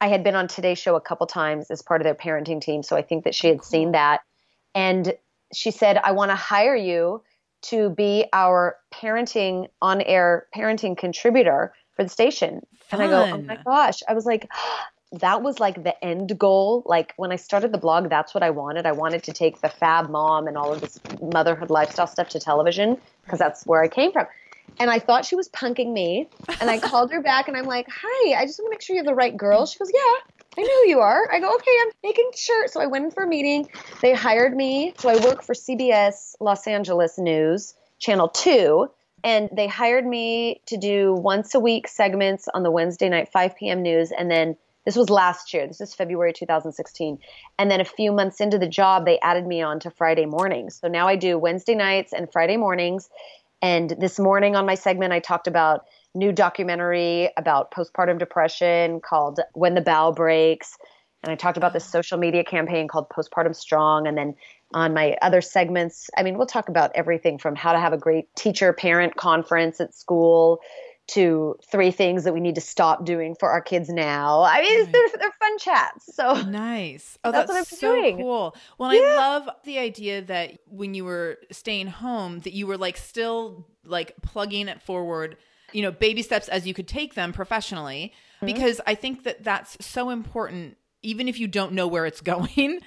I 0.00 0.08
had 0.08 0.24
been 0.24 0.34
on 0.34 0.48
Today's 0.48 0.78
Show 0.78 0.96
a 0.96 1.00
couple 1.00 1.26
times 1.26 1.70
as 1.70 1.82
part 1.82 2.00
of 2.00 2.04
their 2.04 2.14
parenting 2.14 2.62
team, 2.62 2.82
so 2.82 2.96
I 2.96 3.02
think 3.02 3.24
that 3.24 3.34
she 3.34 3.48
had 3.48 3.62
seen 3.62 3.92
that. 3.92 4.22
And 4.74 5.12
she 5.52 5.72
said, 5.72 5.98
I 5.98 6.12
want 6.12 6.30
to 6.30 6.36
hire 6.36 6.74
you 6.74 7.22
to 7.62 7.90
be 7.90 8.24
our 8.32 8.76
parenting 8.94 9.66
on 9.82 10.00
air 10.00 10.46
parenting 10.56 10.96
contributor 10.96 11.74
for 12.00 12.04
the 12.04 12.10
station. 12.10 12.66
Fun. 12.88 13.00
And 13.00 13.02
I 13.02 13.06
go, 13.10 13.32
oh 13.34 13.42
my 13.42 13.56
gosh. 13.62 14.02
I 14.08 14.14
was 14.14 14.24
like, 14.24 14.48
that 15.12 15.42
was 15.42 15.60
like 15.60 15.82
the 15.82 16.02
end 16.02 16.38
goal. 16.38 16.82
Like 16.86 17.12
when 17.16 17.30
I 17.30 17.36
started 17.36 17.72
the 17.72 17.78
blog, 17.78 18.08
that's 18.08 18.32
what 18.32 18.42
I 18.42 18.50
wanted. 18.50 18.86
I 18.86 18.92
wanted 18.92 19.24
to 19.24 19.32
take 19.32 19.60
the 19.60 19.68
fab 19.68 20.08
mom 20.08 20.46
and 20.46 20.56
all 20.56 20.72
of 20.72 20.80
this 20.80 20.98
motherhood 21.20 21.68
lifestyle 21.68 22.06
stuff 22.06 22.30
to 22.30 22.40
television 22.40 22.96
because 23.24 23.38
that's 23.38 23.66
where 23.66 23.82
I 23.82 23.88
came 23.88 24.12
from. 24.12 24.26
And 24.78 24.88
I 24.88 24.98
thought 24.98 25.26
she 25.26 25.34
was 25.34 25.48
punking 25.48 25.92
me. 25.92 26.28
And 26.60 26.70
I 26.70 26.78
called 26.78 27.12
her 27.12 27.20
back 27.20 27.48
and 27.48 27.56
I'm 27.56 27.66
like, 27.66 27.86
hi, 27.90 28.40
I 28.40 28.46
just 28.46 28.58
want 28.60 28.68
to 28.68 28.70
make 28.70 28.82
sure 28.82 28.94
you 28.94 29.00
have 29.00 29.06
the 29.06 29.14
right 29.14 29.36
girl. 29.36 29.66
She 29.66 29.78
goes, 29.78 29.90
yeah, 29.92 30.32
I 30.56 30.62
know 30.62 30.82
who 30.84 30.88
you 30.88 31.00
are. 31.00 31.30
I 31.30 31.40
go, 31.40 31.54
okay, 31.56 31.76
I'm 31.82 31.92
making 32.02 32.30
sure. 32.34 32.68
So 32.68 32.80
I 32.80 32.86
went 32.86 33.04
in 33.04 33.10
for 33.10 33.24
a 33.24 33.26
meeting. 33.26 33.68
They 34.00 34.14
hired 34.14 34.56
me. 34.56 34.94
So 34.96 35.10
I 35.10 35.16
work 35.16 35.42
for 35.42 35.54
CBS 35.54 36.36
Los 36.40 36.66
Angeles 36.66 37.18
News, 37.18 37.74
Channel 37.98 38.28
2 38.28 38.88
And 39.22 39.48
they 39.52 39.66
hired 39.66 40.06
me 40.06 40.60
to 40.66 40.76
do 40.76 41.14
once 41.14 41.54
a 41.54 41.60
week 41.60 41.88
segments 41.88 42.48
on 42.52 42.62
the 42.62 42.70
Wednesday 42.70 43.08
night 43.08 43.30
5 43.32 43.56
p.m. 43.56 43.82
news. 43.82 44.12
And 44.16 44.30
then 44.30 44.56
this 44.84 44.96
was 44.96 45.10
last 45.10 45.52
year. 45.52 45.66
This 45.66 45.80
is 45.80 45.94
February 45.94 46.32
2016. 46.32 47.18
And 47.58 47.70
then 47.70 47.80
a 47.80 47.84
few 47.84 48.12
months 48.12 48.40
into 48.40 48.58
the 48.58 48.68
job, 48.68 49.04
they 49.04 49.20
added 49.20 49.46
me 49.46 49.60
on 49.60 49.80
to 49.80 49.90
Friday 49.90 50.26
mornings. 50.26 50.78
So 50.80 50.88
now 50.88 51.06
I 51.06 51.16
do 51.16 51.38
Wednesday 51.38 51.74
nights 51.74 52.12
and 52.12 52.32
Friday 52.32 52.56
mornings. 52.56 53.10
And 53.62 53.90
this 54.00 54.18
morning 54.18 54.56
on 54.56 54.64
my 54.64 54.74
segment, 54.74 55.12
I 55.12 55.20
talked 55.20 55.46
about 55.46 55.84
new 56.14 56.32
documentary 56.32 57.30
about 57.36 57.70
postpartum 57.70 58.18
depression 58.18 59.00
called 59.00 59.40
When 59.52 59.74
the 59.74 59.82
Bough 59.82 60.12
Breaks. 60.12 60.78
And 61.22 61.30
I 61.30 61.36
talked 61.36 61.58
about 61.58 61.74
this 61.74 61.84
social 61.84 62.16
media 62.16 62.42
campaign 62.42 62.88
called 62.88 63.10
Postpartum 63.10 63.54
Strong. 63.54 64.06
And 64.06 64.16
then 64.16 64.34
on 64.72 64.94
my 64.94 65.16
other 65.22 65.40
segments, 65.40 66.10
I 66.16 66.22
mean, 66.22 66.38
we'll 66.38 66.46
talk 66.46 66.68
about 66.68 66.92
everything 66.94 67.38
from 67.38 67.56
how 67.56 67.72
to 67.72 67.80
have 67.80 67.92
a 67.92 67.98
great 67.98 68.34
teacher 68.36 68.72
parent 68.72 69.16
conference 69.16 69.80
at 69.80 69.94
school 69.94 70.60
to 71.08 71.56
three 71.68 71.90
things 71.90 72.22
that 72.22 72.32
we 72.32 72.38
need 72.38 72.54
to 72.54 72.60
stop 72.60 73.04
doing 73.04 73.34
for 73.34 73.50
our 73.50 73.60
kids 73.60 73.88
now. 73.88 74.42
I 74.42 74.60
mean, 74.60 74.84
right. 74.84 74.92
they're, 74.92 75.18
they're 75.18 75.32
fun 75.32 75.58
chats. 75.58 76.14
So 76.14 76.42
nice. 76.42 77.18
Oh, 77.24 77.32
that's, 77.32 77.52
that's 77.52 77.80
so 77.80 77.96
doing. 77.96 78.18
cool. 78.18 78.54
Well, 78.78 78.94
yeah. 78.94 79.00
I 79.00 79.16
love 79.16 79.50
the 79.64 79.80
idea 79.80 80.22
that 80.22 80.58
when 80.66 80.94
you 80.94 81.04
were 81.04 81.38
staying 81.50 81.88
home, 81.88 82.38
that 82.40 82.52
you 82.52 82.68
were 82.68 82.78
like 82.78 82.96
still 82.96 83.66
like 83.84 84.14
plugging 84.22 84.68
it 84.68 84.82
forward, 84.82 85.36
you 85.72 85.82
know, 85.82 85.90
baby 85.90 86.22
steps 86.22 86.48
as 86.48 86.64
you 86.64 86.74
could 86.74 86.86
take 86.86 87.14
them 87.14 87.32
professionally, 87.32 88.12
mm-hmm. 88.36 88.46
because 88.46 88.80
I 88.86 88.94
think 88.94 89.24
that 89.24 89.42
that's 89.42 89.84
so 89.84 90.10
important 90.10 90.76
even 91.02 91.28
if 91.28 91.38
you 91.38 91.46
don't 91.46 91.72
know 91.72 91.86
where 91.86 92.06
it's 92.06 92.20
going. 92.22 92.80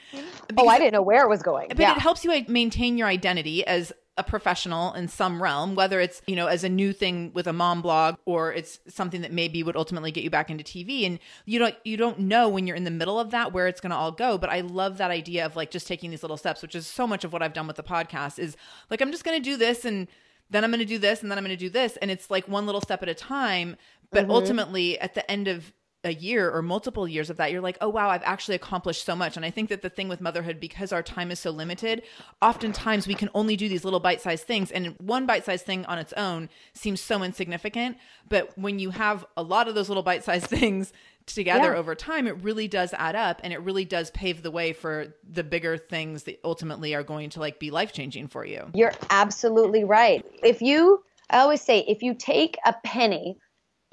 oh, 0.57 0.67
I 0.67 0.77
didn't 0.77 0.93
know 0.93 1.01
where 1.01 1.23
it 1.23 1.29
was 1.29 1.41
going. 1.41 1.69
But 1.69 1.79
yeah. 1.79 1.93
it 1.93 1.99
helps 1.99 2.23
you 2.23 2.45
maintain 2.47 2.97
your 2.97 3.07
identity 3.07 3.65
as 3.65 3.91
a 4.15 4.23
professional 4.23 4.93
in 4.93 5.07
some 5.07 5.41
realm, 5.41 5.73
whether 5.73 5.99
it's, 5.99 6.21
you 6.27 6.35
know, 6.35 6.45
as 6.45 6.63
a 6.63 6.69
new 6.69 6.93
thing 6.93 7.31
with 7.33 7.47
a 7.47 7.53
mom 7.53 7.81
blog 7.81 8.15
or 8.25 8.53
it's 8.53 8.79
something 8.87 9.21
that 9.21 9.31
maybe 9.31 9.63
would 9.63 9.75
ultimately 9.75 10.11
get 10.11 10.23
you 10.23 10.29
back 10.29 10.51
into 10.51 10.63
TV. 10.63 11.05
And 11.05 11.19
you 11.45 11.57
don't 11.57 11.75
you 11.83 11.97
don't 11.97 12.19
know 12.19 12.47
when 12.47 12.67
you're 12.67 12.75
in 12.75 12.83
the 12.83 12.91
middle 12.91 13.19
of 13.19 13.31
that 13.31 13.53
where 13.53 13.67
it's 13.67 13.81
gonna 13.81 13.97
all 13.97 14.11
go. 14.11 14.37
But 14.37 14.51
I 14.51 14.61
love 14.61 14.97
that 14.97 15.09
idea 15.09 15.45
of 15.45 15.55
like 15.55 15.71
just 15.71 15.87
taking 15.87 16.11
these 16.11 16.21
little 16.21 16.37
steps, 16.37 16.61
which 16.61 16.75
is 16.75 16.85
so 16.85 17.07
much 17.07 17.23
of 17.23 17.33
what 17.33 17.41
I've 17.41 17.53
done 17.53 17.65
with 17.65 17.75
the 17.75 17.83
podcast, 17.83 18.37
is 18.37 18.55
like 18.91 19.01
I'm 19.01 19.11
just 19.11 19.23
gonna 19.23 19.39
do 19.39 19.57
this 19.57 19.83
and 19.83 20.07
then 20.49 20.63
I'm 20.63 20.69
gonna 20.69 20.85
do 20.85 20.99
this 20.99 21.23
and 21.23 21.31
then 21.31 21.39
I'm 21.39 21.43
gonna 21.43 21.57
do 21.57 21.69
this. 21.69 21.97
And 21.97 22.11
it's 22.11 22.29
like 22.29 22.47
one 22.47 22.67
little 22.67 22.81
step 22.81 23.01
at 23.01 23.09
a 23.09 23.15
time. 23.15 23.77
But 24.11 24.23
mm-hmm. 24.23 24.31
ultimately 24.31 24.99
at 24.99 25.15
the 25.15 25.29
end 25.29 25.47
of 25.47 25.73
a 26.03 26.13
year 26.13 26.51
or 26.51 26.61
multiple 26.61 27.07
years 27.07 27.29
of 27.29 27.37
that, 27.37 27.51
you're 27.51 27.61
like, 27.61 27.77
oh, 27.81 27.89
wow, 27.89 28.09
I've 28.09 28.23
actually 28.23 28.55
accomplished 28.55 29.05
so 29.05 29.15
much. 29.15 29.37
And 29.37 29.45
I 29.45 29.49
think 29.49 29.69
that 29.69 29.81
the 29.81 29.89
thing 29.89 30.09
with 30.09 30.19
motherhood, 30.21 30.59
because 30.59 30.91
our 30.91 31.03
time 31.03 31.31
is 31.31 31.39
so 31.39 31.51
limited, 31.51 32.03
oftentimes 32.41 33.07
we 33.07 33.15
can 33.15 33.29
only 33.33 33.55
do 33.55 33.69
these 33.69 33.83
little 33.83 33.99
bite 33.99 34.21
sized 34.21 34.45
things. 34.45 34.71
And 34.71 34.95
one 34.99 35.25
bite 35.25 35.45
sized 35.45 35.65
thing 35.65 35.85
on 35.85 35.97
its 35.97 36.13
own 36.13 36.49
seems 36.73 36.99
so 36.99 37.23
insignificant. 37.23 37.97
But 38.27 38.57
when 38.57 38.79
you 38.79 38.89
have 38.89 39.25
a 39.37 39.43
lot 39.43 39.67
of 39.67 39.75
those 39.75 39.89
little 39.89 40.03
bite 40.03 40.23
sized 40.23 40.47
things 40.47 40.91
together 41.25 41.71
yeah. 41.71 41.79
over 41.79 41.95
time, 41.95 42.27
it 42.27 42.41
really 42.43 42.67
does 42.67 42.93
add 42.93 43.15
up 43.15 43.39
and 43.43 43.53
it 43.53 43.61
really 43.61 43.85
does 43.85 44.11
pave 44.11 44.43
the 44.43 44.51
way 44.51 44.73
for 44.73 45.15
the 45.29 45.43
bigger 45.43 45.77
things 45.77 46.23
that 46.23 46.39
ultimately 46.43 46.93
are 46.93 47.03
going 47.03 47.29
to 47.29 47.39
like 47.39 47.59
be 47.59 47.71
life 47.71 47.93
changing 47.93 48.27
for 48.27 48.45
you. 48.45 48.69
You're 48.73 48.93
absolutely 49.09 49.83
right. 49.83 50.25
If 50.43 50.61
you, 50.61 51.03
I 51.29 51.39
always 51.39 51.61
say, 51.61 51.79
if 51.87 52.01
you 52.03 52.13
take 52.13 52.57
a 52.65 52.75
penny, 52.83 53.37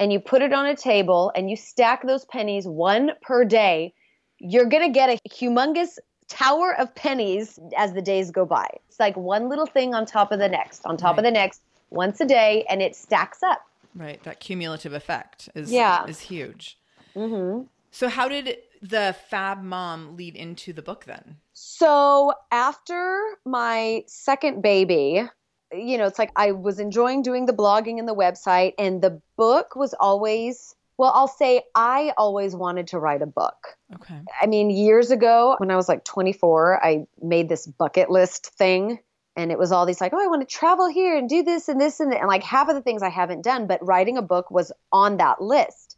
and 0.01 0.13
you 0.13 0.19
put 0.19 0.41
it 0.43 0.53
on 0.53 0.67
a 0.67 0.75
table 0.75 1.31
and 1.37 1.51
you 1.51 1.57
stack 1.57 2.05
those 2.05 2.25
pennies 2.25 2.67
one 2.67 3.13
per 3.21 3.45
day, 3.45 3.93
you're 4.39 4.65
going 4.65 4.83
to 4.83 4.93
get 4.93 5.11
a 5.11 5.29
humongous 5.29 5.99
tower 6.27 6.75
of 6.79 6.93
pennies 6.95 7.59
as 7.77 7.93
the 7.93 8.01
days 8.01 8.31
go 8.31 8.47
by. 8.47 8.67
It's 8.89 8.99
like 8.99 9.17
one 9.17 9.51
little 9.51 9.67
thing 9.67 9.95
on 9.95 10.07
top 10.07 10.33
of 10.33 10.39
the 10.39 10.49
next, 10.49 10.87
on 10.87 10.97
top 10.97 11.13
right. 11.13 11.19
of 11.19 11.25
the 11.25 11.31
next, 11.31 11.61
once 11.91 12.19
a 12.21 12.25
day, 12.25 12.65
and 12.71 12.81
it 12.81 12.97
stacks 12.97 13.43
up. 13.43 13.61
Right. 13.95 14.23
That 14.23 14.41
cumulative 14.41 14.95
effect 14.95 15.51
is 15.55 15.71
yeah. 15.71 16.07
is 16.07 16.21
huge. 16.21 16.79
Mm-hmm. 17.15 17.65
So, 17.91 18.09
how 18.09 18.29
did 18.29 18.57
the 18.81 19.17
Fab 19.29 19.63
Mom 19.63 20.17
lead 20.17 20.37
into 20.37 20.73
the 20.73 20.81
book 20.81 21.05
then? 21.05 21.37
So, 21.53 22.33
after 22.53 23.21
my 23.45 24.05
second 24.07 24.63
baby, 24.63 25.29
you 25.73 25.99
know, 25.99 26.07
it's 26.07 26.19
like 26.19 26.33
I 26.37 26.53
was 26.53 26.79
enjoying 26.79 27.23
doing 27.23 27.47
the 27.47 27.53
blogging 27.53 27.99
and 27.99 28.09
the 28.09 28.15
website, 28.15 28.75
and 28.79 29.03
the 29.03 29.21
book 29.37 29.77
was 29.77 29.95
always, 29.99 30.75
well, 30.99 31.13
I'll 31.15 31.29
say 31.29 31.63
I 31.75 32.13
always 32.17 32.55
wanted 32.55 32.89
to 32.89 32.99
write 32.99 33.23
a 33.23 33.27
book. 33.27 33.77
Okay. 33.95 34.21
I 34.41 34.47
mean, 34.47 34.71
years 34.71 35.11
ago, 35.11 35.57
when 35.59 35.71
I 35.71 35.77
was 35.77 35.89
like 35.89 36.05
24, 36.05 36.85
I 36.85 37.07
made 37.23 37.49
this 37.49 37.67
bucket 37.67 38.11
list 38.11 38.47
thing. 38.55 38.99
And 39.37 39.53
it 39.53 39.59
was 39.59 39.71
all 39.71 39.87
these 39.87 40.01
like, 40.01 40.13
oh, 40.13 40.23
I 40.23 40.27
want 40.27 40.47
to 40.47 40.55
travel 40.55 40.89
here 40.89 41.17
and 41.17 41.29
do 41.29 41.43
this 41.43 41.69
and 41.69 41.81
this 41.81 42.01
and, 42.01 42.13
and 42.13 42.27
like 42.27 42.43
half 42.43 42.69
of 42.69 42.75
the 42.75 42.83
things 42.83 43.03
I 43.03 43.09
haven't 43.09 43.43
done, 43.43 43.69
but 43.69 43.85
writing 43.87 44.19
a 44.19 44.23
book 44.23 44.51
was 44.51 44.73
on 44.93 45.19
that 45.19 45.41
list 45.41 45.90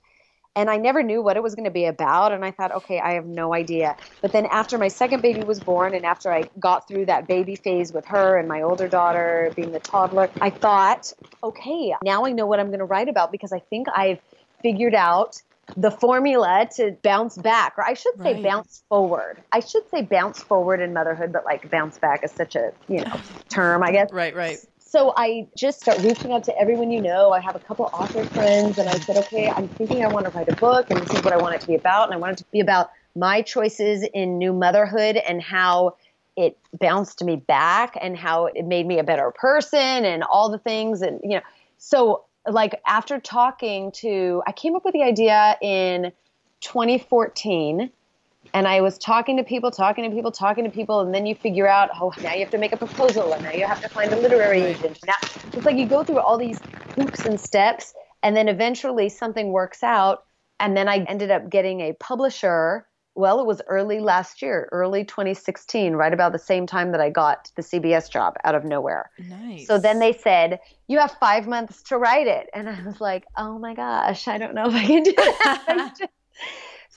and 0.54 0.68
I 0.68 0.76
never 0.76 1.02
knew 1.02 1.22
what 1.22 1.36
it 1.36 1.42
was 1.42 1.54
going 1.54 1.64
to 1.64 1.70
be 1.70 1.86
about. 1.86 2.32
And 2.32 2.44
I 2.44 2.50
thought, 2.50 2.72
okay, 2.72 3.00
I 3.00 3.14
have 3.14 3.26
no 3.26 3.54
idea. 3.54 3.96
But 4.20 4.32
then 4.32 4.46
after 4.46 4.78
my 4.78 4.88
second 4.88 5.22
baby 5.22 5.42
was 5.42 5.60
born, 5.60 5.94
and 5.94 6.04
after 6.04 6.32
I 6.32 6.48
got 6.58 6.86
through 6.86 7.06
that 7.06 7.26
baby 7.26 7.56
phase 7.56 7.92
with 7.92 8.04
her 8.06 8.36
and 8.38 8.48
my 8.48 8.62
older 8.62 8.88
daughter 8.88 9.52
being 9.56 9.72
the 9.72 9.80
toddler, 9.80 10.30
I 10.40 10.50
thought, 10.50 11.12
okay, 11.42 11.94
now 12.04 12.24
I 12.24 12.32
know 12.32 12.46
what 12.46 12.60
I'm 12.60 12.68
going 12.68 12.80
to 12.80 12.84
write 12.84 13.08
about 13.08 13.32
because 13.32 13.52
I 13.52 13.60
think 13.60 13.86
I've 13.94 14.20
figured 14.62 14.94
out 14.94 15.40
the 15.76 15.90
formula 15.90 16.68
to 16.76 16.96
bounce 17.02 17.38
back, 17.38 17.74
or 17.78 17.84
I 17.84 17.94
should 17.94 18.16
say 18.16 18.34
right. 18.34 18.42
bounce 18.42 18.82
forward. 18.88 19.42
I 19.52 19.60
should 19.60 19.88
say 19.90 20.02
bounce 20.02 20.42
forward 20.42 20.80
in 20.80 20.92
motherhood, 20.92 21.32
but 21.32 21.44
like 21.44 21.70
bounce 21.70 21.98
back 21.98 22.24
is 22.24 22.32
such 22.32 22.56
a 22.56 22.72
you 22.88 23.04
know 23.04 23.20
term, 23.48 23.82
I 23.82 23.92
guess. 23.92 24.12
Right, 24.12 24.34
right 24.34 24.58
so 24.92 25.14
I 25.16 25.48
just 25.56 25.80
start 25.80 26.00
reaching 26.00 26.32
out 26.32 26.44
to 26.44 26.58
everyone 26.58 26.90
you 26.90 27.00
know. 27.00 27.30
I 27.30 27.40
have 27.40 27.56
a 27.56 27.58
couple 27.58 27.86
author 27.94 28.26
friends, 28.26 28.76
and 28.76 28.90
I 28.90 28.98
said, 28.98 29.16
okay, 29.16 29.48
I'm 29.48 29.66
thinking 29.66 30.04
I 30.04 30.08
want 30.08 30.26
to 30.26 30.32
write 30.32 30.50
a 30.50 30.56
book, 30.56 30.90
and 30.90 31.00
this 31.00 31.18
is 31.18 31.24
what 31.24 31.32
I 31.32 31.38
want 31.38 31.54
it 31.54 31.62
to 31.62 31.66
be 31.66 31.74
about. 31.74 32.08
And 32.08 32.14
I 32.14 32.18
want 32.18 32.34
it 32.34 32.44
to 32.44 32.50
be 32.52 32.60
about 32.60 32.90
my 33.16 33.40
choices 33.40 34.06
in 34.12 34.36
new 34.36 34.52
motherhood 34.52 35.16
and 35.16 35.40
how 35.40 35.96
it 36.36 36.58
bounced 36.78 37.24
me 37.24 37.36
back 37.36 37.96
and 38.02 38.18
how 38.18 38.46
it 38.46 38.66
made 38.66 38.86
me 38.86 38.98
a 38.98 39.02
better 39.02 39.30
person 39.30 40.04
and 40.04 40.22
all 40.24 40.50
the 40.50 40.58
things. 40.58 41.00
And, 41.00 41.20
you 41.22 41.36
know, 41.36 41.42
so 41.78 42.24
like 42.46 42.78
after 42.86 43.18
talking 43.18 43.92
to, 43.92 44.42
I 44.46 44.52
came 44.52 44.76
up 44.76 44.84
with 44.84 44.92
the 44.92 45.04
idea 45.04 45.56
in 45.62 46.12
2014 46.60 47.90
and 48.54 48.68
I 48.68 48.80
was 48.80 48.98
talking 48.98 49.36
to 49.38 49.44
people, 49.44 49.70
talking 49.70 50.08
to 50.08 50.14
people, 50.14 50.30
talking 50.30 50.64
to 50.64 50.70
people, 50.70 51.00
and 51.00 51.14
then 51.14 51.24
you 51.24 51.34
figure 51.34 51.66
out, 51.66 51.90
oh, 51.98 52.12
now 52.22 52.34
you 52.34 52.40
have 52.40 52.50
to 52.50 52.58
make 52.58 52.72
a 52.72 52.76
proposal, 52.76 53.32
and 53.32 53.42
now 53.42 53.52
you 53.52 53.66
have 53.66 53.80
to 53.82 53.88
find 53.88 54.12
a 54.12 54.16
literary 54.16 54.60
agent. 54.60 54.98
Now, 55.06 55.14
it's 55.52 55.64
like 55.64 55.76
you 55.76 55.86
go 55.86 56.04
through 56.04 56.20
all 56.20 56.36
these 56.36 56.60
hoops 56.96 57.24
and 57.24 57.40
steps, 57.40 57.94
and 58.22 58.36
then 58.36 58.48
eventually 58.48 59.08
something 59.08 59.52
works 59.52 59.82
out. 59.82 60.24
And 60.60 60.76
then 60.76 60.86
I 60.88 60.98
ended 61.04 61.30
up 61.30 61.48
getting 61.48 61.80
a 61.80 61.94
publisher. 61.94 62.86
Well, 63.14 63.40
it 63.40 63.46
was 63.46 63.60
early 63.68 64.00
last 64.00 64.42
year, 64.42 64.68
early 64.70 65.04
2016, 65.04 65.94
right 65.94 66.12
about 66.12 66.32
the 66.32 66.38
same 66.38 66.66
time 66.66 66.92
that 66.92 67.00
I 67.00 67.10
got 67.10 67.50
the 67.56 67.62
CBS 67.62 68.10
job 68.10 68.36
out 68.44 68.54
of 68.54 68.64
nowhere. 68.64 69.10
Nice. 69.18 69.66
So 69.66 69.78
then 69.78 69.98
they 69.98 70.12
said, 70.12 70.60
You 70.88 70.98
have 70.98 71.16
five 71.20 71.46
months 71.46 71.82
to 71.84 71.98
write 71.98 72.26
it. 72.26 72.48
And 72.54 72.68
I 72.70 72.80
was 72.84 73.00
like, 73.00 73.24
Oh 73.36 73.58
my 73.58 73.74
gosh, 73.74 74.28
I 74.28 74.38
don't 74.38 74.54
know 74.54 74.68
if 74.68 74.74
I 74.74 74.86
can 74.86 75.02
do 75.02 75.12
that. 75.12 75.94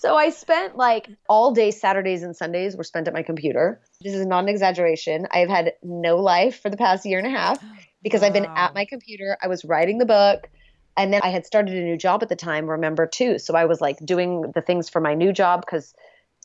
So 0.06 0.16
I 0.16 0.30
spent 0.30 0.78
like 0.78 1.10
all 1.28 1.51
day 1.51 1.72
Saturdays 1.72 2.22
and 2.22 2.36
Sundays 2.36 2.78
were 2.78 2.84
spent 2.84 3.08
at 3.08 3.14
my 3.14 3.24
computer. 3.24 3.82
This 4.01 4.14
is 4.14 4.26
not 4.26 4.43
an 4.43 4.49
exaggeration. 4.49 5.28
I've 5.32 5.49
had 5.49 5.74
no 5.82 6.18
life 6.18 6.62
for 6.62 6.70
the 6.70 6.78
past 6.78 7.08
year 7.08 7.18
and 7.18 7.28
a 7.28 7.32
half 7.32 7.64
because 8.03 8.22
wow. 8.22 8.28
I've 8.28 8.34
been 8.34 8.45
at 8.45 8.76
my 8.76 8.86
computer. 8.86 9.36
I 9.41 9.47
was 9.47 9.66
writing 9.66 9.97
the 9.97 10.06
book. 10.06 10.47
And 10.95 11.12
then 11.12 11.22
I 11.24 11.30
had 11.30 11.45
started 11.45 11.76
a 11.76 11.82
new 11.82 11.97
job 11.97 12.24
at 12.24 12.30
the 12.30 12.36
time, 12.38 12.70
remember, 12.70 13.06
too. 13.06 13.39
So 13.39 13.53
I 13.56 13.66
was 13.66 13.82
like 13.82 13.97
doing 14.06 14.51
the 14.53 14.62
things 14.62 14.89
for 14.89 15.01
my 15.01 15.14
new 15.14 15.34
job 15.34 15.66
because 15.66 15.93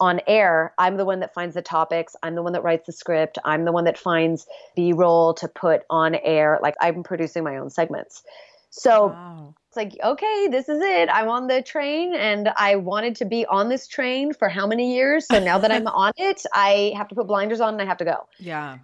on 0.01 0.21
air, 0.27 0.73
I'm 0.79 0.97
the 0.97 1.05
one 1.05 1.21
that 1.21 1.35
finds 1.35 1.55
the 1.55 1.63
topics. 1.63 2.17
I'm 2.23 2.35
the 2.35 2.43
one 2.43 2.55
that 2.55 2.65
writes 2.65 2.87
the 2.87 2.93
script. 2.93 3.39
I'm 3.45 3.65
the 3.65 3.73
one 3.73 3.85
that 3.85 3.99
finds 3.99 4.47
B 4.75 4.93
roll 4.93 5.35
to 5.35 5.49
put 5.49 5.83
on 5.91 6.15
air. 6.17 6.59
Like 6.63 6.75
I'm 6.81 7.03
producing 7.03 7.45
my 7.45 7.59
own 7.59 7.71
segments. 7.71 8.23
So 8.71 9.09
wow. 9.09 9.55
It's 9.71 9.77
like, 9.77 9.97
okay, 10.03 10.49
this 10.51 10.69
is 10.69 10.81
it. 10.83 11.09
I'm 11.13 11.29
on 11.29 11.47
the 11.47 11.63
train 11.63 12.13
and 12.13 12.49
I 12.57 12.75
wanted 12.75 13.15
to 13.17 13.25
be 13.25 13.47
on 13.47 13.69
this 13.69 13.87
train 13.87 14.33
for 14.33 14.49
how 14.49 14.67
many 14.67 14.97
years? 14.97 15.27
So 15.27 15.39
now 15.39 15.59
that 15.59 15.71
I'm 15.71 15.87
on 15.87 16.13
it, 16.17 16.43
I 16.53 16.93
have 16.97 17.07
to 17.07 17.15
put 17.15 17.29
blinders 17.29 17.61
on 17.61 17.75
and 17.75 17.83
I 17.83 17.85
have 17.85 17.99
to 17.99 18.05
go. 18.05 18.27
Yeah. 18.41 18.79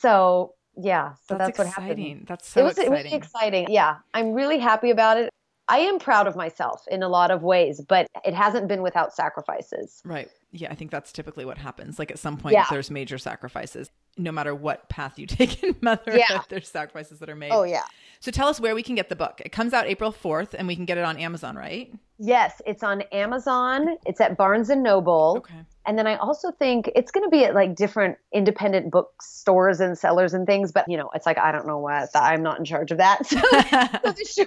So 0.00 0.52
yeah, 0.76 1.14
so 1.26 1.38
that's, 1.38 1.56
that's 1.56 1.58
what 1.58 1.68
happened. 1.68 2.26
That's 2.26 2.46
so 2.46 2.60
it 2.60 2.64
was, 2.64 2.76
exciting. 2.76 2.98
It 2.98 3.04
was 3.04 3.12
exciting. 3.14 3.66
Yeah, 3.70 3.96
I'm 4.12 4.34
really 4.34 4.58
happy 4.58 4.90
about 4.90 5.16
it. 5.16 5.30
I 5.68 5.78
am 5.78 5.98
proud 5.98 6.26
of 6.26 6.36
myself 6.36 6.84
in 6.90 7.02
a 7.02 7.08
lot 7.08 7.30
of 7.30 7.42
ways, 7.42 7.80
but 7.80 8.06
it 8.26 8.34
hasn't 8.34 8.68
been 8.68 8.82
without 8.82 9.14
sacrifices. 9.14 10.02
Right. 10.04 10.28
Yeah, 10.52 10.70
I 10.70 10.74
think 10.74 10.90
that's 10.90 11.12
typically 11.12 11.46
what 11.46 11.56
happens. 11.56 11.98
Like 11.98 12.10
at 12.10 12.18
some 12.18 12.36
point, 12.36 12.52
yeah. 12.52 12.66
there's 12.70 12.90
major 12.90 13.16
sacrifices. 13.16 13.88
No 14.16 14.32
matter 14.32 14.54
what 14.54 14.88
path 14.88 15.18
you 15.18 15.26
take 15.28 15.62
in 15.62 15.76
motherhood, 15.80 16.22
yeah. 16.28 16.42
there's 16.48 16.68
sacrifices 16.68 17.18
that 17.18 17.28
are 17.28 17.34
made. 17.34 17.50
Oh, 17.52 17.64
yeah. 17.64 17.82
So 18.20 18.30
tell 18.30 18.48
us 18.48 18.58
where 18.58 18.74
we 18.74 18.82
can 18.82 18.94
get 18.94 19.10
the 19.10 19.16
book. 19.16 19.42
It 19.44 19.52
comes 19.52 19.74
out 19.74 19.86
April 19.86 20.10
4th 20.10 20.54
and 20.54 20.66
we 20.66 20.74
can 20.74 20.86
get 20.86 20.96
it 20.96 21.04
on 21.04 21.18
Amazon, 21.18 21.56
right? 21.56 21.92
Yes, 22.18 22.62
it's 22.64 22.82
on 22.82 23.02
Amazon. 23.12 23.98
It's 24.06 24.18
at 24.18 24.38
Barnes 24.38 24.70
and 24.70 24.82
Noble. 24.82 25.34
Okay. 25.38 25.60
And 25.86 25.98
then 25.98 26.06
I 26.06 26.16
also 26.16 26.50
think 26.52 26.90
it's 26.94 27.10
going 27.10 27.24
to 27.24 27.28
be 27.28 27.44
at 27.44 27.54
like 27.54 27.74
different 27.74 28.16
independent 28.32 28.90
bookstores 28.90 29.80
and 29.80 29.98
sellers 29.98 30.32
and 30.32 30.46
things. 30.46 30.72
But, 30.72 30.88
you 30.88 30.96
know, 30.96 31.10
it's 31.14 31.26
like, 31.26 31.36
I 31.36 31.52
don't 31.52 31.66
know 31.66 31.78
what, 31.78 32.08
I'm 32.14 32.42
not 32.42 32.58
in 32.58 32.64
charge 32.64 32.90
of 32.90 32.98
that. 32.98 33.26
So, 33.26 33.40
so, 33.40 34.12
the, 34.12 34.24
sure, 34.34 34.46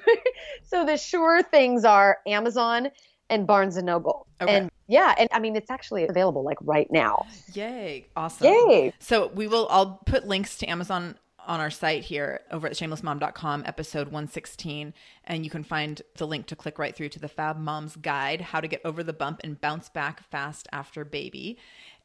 so 0.63 0.85
the 0.85 0.97
sure 0.97 1.43
things 1.43 1.85
are 1.85 2.17
Amazon 2.25 2.89
and 3.29 3.45
Barnes 3.45 3.77
and 3.77 3.85
Noble. 3.85 4.25
Okay. 4.41 4.55
And 4.55 4.71
yeah, 4.87 5.13
and 5.17 5.29
I 5.31 5.39
mean, 5.39 5.55
it's 5.55 5.69
actually 5.69 6.07
available 6.07 6.43
like 6.43 6.57
right 6.61 6.91
now. 6.91 7.25
Yay. 7.53 8.07
Awesome. 8.15 8.47
Yay. 8.47 8.93
So 8.99 9.27
we 9.33 9.47
will, 9.47 9.67
I'll 9.69 10.01
put 10.05 10.27
links 10.27 10.57
to 10.59 10.67
Amazon 10.67 11.15
on 11.47 11.59
our 11.59 11.69
site 11.69 12.03
here 12.03 12.41
over 12.51 12.67
at 12.67 12.73
shamelessmom.com, 12.73 13.63
episode 13.65 14.07
116. 14.07 14.93
And 15.23 15.43
you 15.43 15.49
can 15.49 15.63
find 15.63 16.01
the 16.15 16.27
link 16.27 16.45
to 16.47 16.55
click 16.55 16.77
right 16.77 16.95
through 16.95 17.09
to 17.09 17.19
the 17.19 17.29
Fab 17.29 17.57
Mom's 17.57 17.95
Guide 17.95 18.41
How 18.41 18.59
to 18.59 18.67
Get 18.67 18.81
Over 18.83 19.03
the 19.03 19.13
Bump 19.13 19.41
and 19.43 19.59
Bounce 19.59 19.89
Back 19.89 20.23
Fast 20.29 20.67
After 20.71 21.05
Baby. 21.05 21.57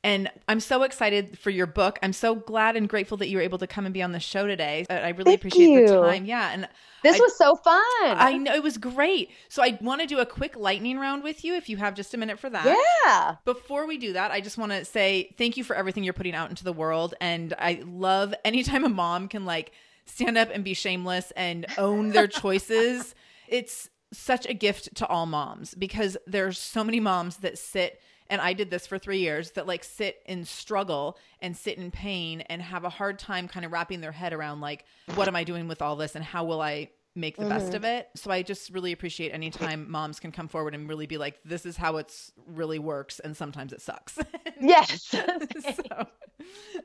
And 0.05 0.31
I'm 0.49 0.59
so 0.59 0.83
excited 0.83 1.39
for 1.39 1.51
your 1.51 1.67
book. 1.67 1.99
I'm 2.03 2.13
so 2.13 2.35
glad 2.35 2.75
and 2.77 2.89
grateful 2.89 3.17
that 3.19 3.29
you 3.29 3.37
were 3.37 3.43
able 3.43 3.59
to 3.59 3.69
come 3.69 3.85
and 3.87 3.95
be 3.95 4.03
on 4.03 4.11
the 4.11 4.19
show 4.19 4.49
today. 4.49 4.85
Uh, 4.91 4.95
I 4.95 5.11
really 5.11 5.37
Thank 5.37 5.41
appreciate 5.41 5.87
the 5.87 6.01
time. 6.01 6.25
Yeah. 6.25 6.51
And 6.53 6.69
This 7.05 7.17
I- 7.17 7.21
was 7.21 7.37
so 7.39 7.55
fun. 7.55 7.83
I 8.19 8.37
know 8.37 8.53
it 8.53 8.65
was 8.65 8.79
great. 8.79 9.31
So 9.49 9.63
I 9.63 9.79
want 9.81 10.01
to 10.01 10.07
do 10.09 10.19
a 10.19 10.27
quick 10.27 10.57
lightning 10.57 10.99
round 10.99 11.23
with 11.23 11.45
you 11.45 11.55
if 11.55 11.69
you 11.69 11.77
have 11.77 11.95
just 11.95 12.15
a 12.15 12.17
minute 12.17 12.41
for 12.41 12.51
that. 12.51 12.67
yeah. 13.05 13.37
Before 13.45 13.87
we 13.87 13.97
do 13.97 14.13
that, 14.15 14.33
I 14.33 14.41
just 14.41 14.59
want 14.59 14.73
to 14.73 14.85
say 14.85 15.35
thank 15.39 15.57
you 15.57 15.63
for 15.63 15.77
everything 15.77 16.03
you're 16.03 16.13
putting 16.15 16.35
out 16.35 16.51
into 16.51 16.65
the 16.65 16.73
world. 16.73 17.15
And 17.21 17.55
I 17.59 17.83
love 17.87 18.35
anytime 18.45 18.85
a 18.85 18.89
mom 18.89 19.29
can 19.29 19.45
like 19.45 19.71
stand 20.07 20.37
up 20.37 20.49
and 20.53 20.65
be 20.65 20.75
shameless 20.75 21.31
and 21.37 21.65
own 21.79 22.11
their 22.11 22.27
choices. 22.43 23.15
It's 23.47 23.89
such 24.13 24.47
a 24.47 24.53
gift 24.53 24.97
to 24.97 25.07
all 25.07 25.27
moms 25.27 25.75
because 25.75 26.17
there's 26.27 26.59
so 26.59 26.83
many 26.83 26.99
moms 26.99 27.37
that 27.39 27.57
sit 27.57 28.01
and 28.33 28.41
I 28.41 28.55
did 28.55 28.71
this 28.71 28.87
for 28.87 28.99
three 28.99 29.19
years 29.19 29.51
that 29.53 29.67
like 29.67 29.85
sit 29.85 30.23
in 30.25 30.47
struggle 30.47 31.19
and 31.43 31.55
sit 31.55 31.77
in 31.77 31.91
pain 31.91 32.41
and 32.41 32.63
have 32.63 32.83
a 32.85 32.89
hard 32.89 33.19
time 33.19 33.47
kind 33.47 33.67
of 33.67 33.73
wrapping 33.73 34.01
their 34.01 34.11
head 34.11 34.33
around 34.33 34.63
like, 34.63 34.87
what 35.17 35.29
am 35.29 35.37
I 35.37 35.45
doing 35.45 35.69
with 35.69 35.83
all 35.83 35.97
this 35.97 36.17
and 36.17 36.25
how 36.25 36.43
will 36.45 36.63
I 36.63 36.89
make 37.15 37.37
the 37.37 37.45
best 37.45 37.75
of 37.75 37.83
mm-hmm. 37.83 37.99
it? 37.99 38.09
So 38.17 38.31
I 38.31 38.41
just 38.41 38.71
really 38.71 38.93
appreciate 38.93 39.35
anytime 39.35 39.91
moms 39.91 40.19
can 40.19 40.33
come 40.33 40.49
forward 40.49 40.75
and 40.75 40.89
really 40.89 41.05
be 41.05 41.19
like, 41.19 41.41
this 41.45 41.67
is 41.67 41.77
how 41.77 41.99
it's 41.99 42.33
really 42.47 42.79
works. 42.79 43.21
And 43.21 43.37
sometimes 43.37 43.75
it 43.75 43.83
sucks. 43.83 44.19
Yes. 44.65 45.03
so 45.03 46.07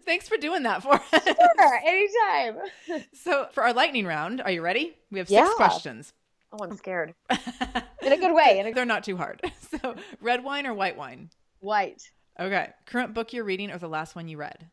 thanks 0.03 0.27
for 0.27 0.35
doing 0.37 0.63
that 0.63 0.81
for 0.81 0.95
us. 0.95 1.23
sure. 1.23 1.81
Anytime. 1.85 3.03
So 3.13 3.47
for 3.53 3.63
our 3.63 3.71
lightning 3.71 4.05
round, 4.05 4.41
are 4.41 4.49
you 4.49 4.63
ready? 4.63 4.97
We 5.11 5.19
have 5.19 5.29
six 5.29 5.47
Yeah. 5.47 5.53
questions. 5.55 6.11
Oh, 6.51 6.63
I'm 6.63 6.71
um, 6.71 6.77
scared. 6.77 7.13
In 8.01 8.13
a 8.13 8.17
good 8.17 8.33
way. 8.33 8.63
A 8.65 8.73
They're 8.73 8.85
not 8.85 9.03
too 9.03 9.17
hard. 9.17 9.41
So 9.81 9.95
red 10.21 10.45
wine 10.45 10.65
or 10.65 10.73
white 10.73 10.95
wine? 10.95 11.29
white. 11.59 12.01
Okay. 12.39 12.69
Current 12.85 13.13
book 13.13 13.33
you're 13.33 13.43
reading 13.43 13.69
or 13.69 13.77
the 13.77 13.89
last 13.89 14.15
one 14.15 14.29
you 14.29 14.37
read? 14.37 14.69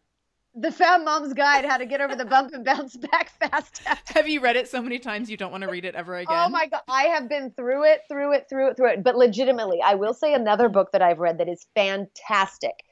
The 0.55 0.71
Fab 0.71 1.03
Mom's 1.03 1.35
Guide: 1.35 1.65
How 1.65 1.79
to 1.79 1.85
Get 1.85 2.01
Over 2.01 2.15
the 2.15 2.25
Bump 2.25 2.53
and 2.55 2.65
Bounce 2.65 2.97
Back 2.97 3.31
Fast. 3.41 3.83
Have 4.15 4.29
you 4.29 4.41
read 4.41 4.55
it 4.55 4.69
so 4.69 4.81
many 4.81 5.01
times 5.01 5.29
you 5.29 5.37
don't 5.37 5.51
want 5.51 5.65
to 5.65 5.69
read 5.69 5.85
it 5.85 5.97
ever 5.97 6.17
again? 6.17 6.37
Oh 6.47 6.49
my 6.49 6.69
god, 6.69 6.83
I 6.89 7.05
have 7.05 7.29
been 7.29 7.51
through 7.51 7.85
it, 7.91 8.03
through 8.09 8.35
it, 8.35 8.47
through 8.49 8.71
it, 8.71 8.77
through 8.77 8.93
it. 8.93 9.03
But 9.03 9.17
legitimately, 9.17 9.81
I 9.85 9.97
will 9.97 10.15
say 10.15 10.33
another 10.33 10.69
book 10.69 10.93
that 10.93 11.03
I've 11.03 11.19
read 11.19 11.39
that 11.39 11.49
is 11.49 11.67
fantastic, 11.75 12.85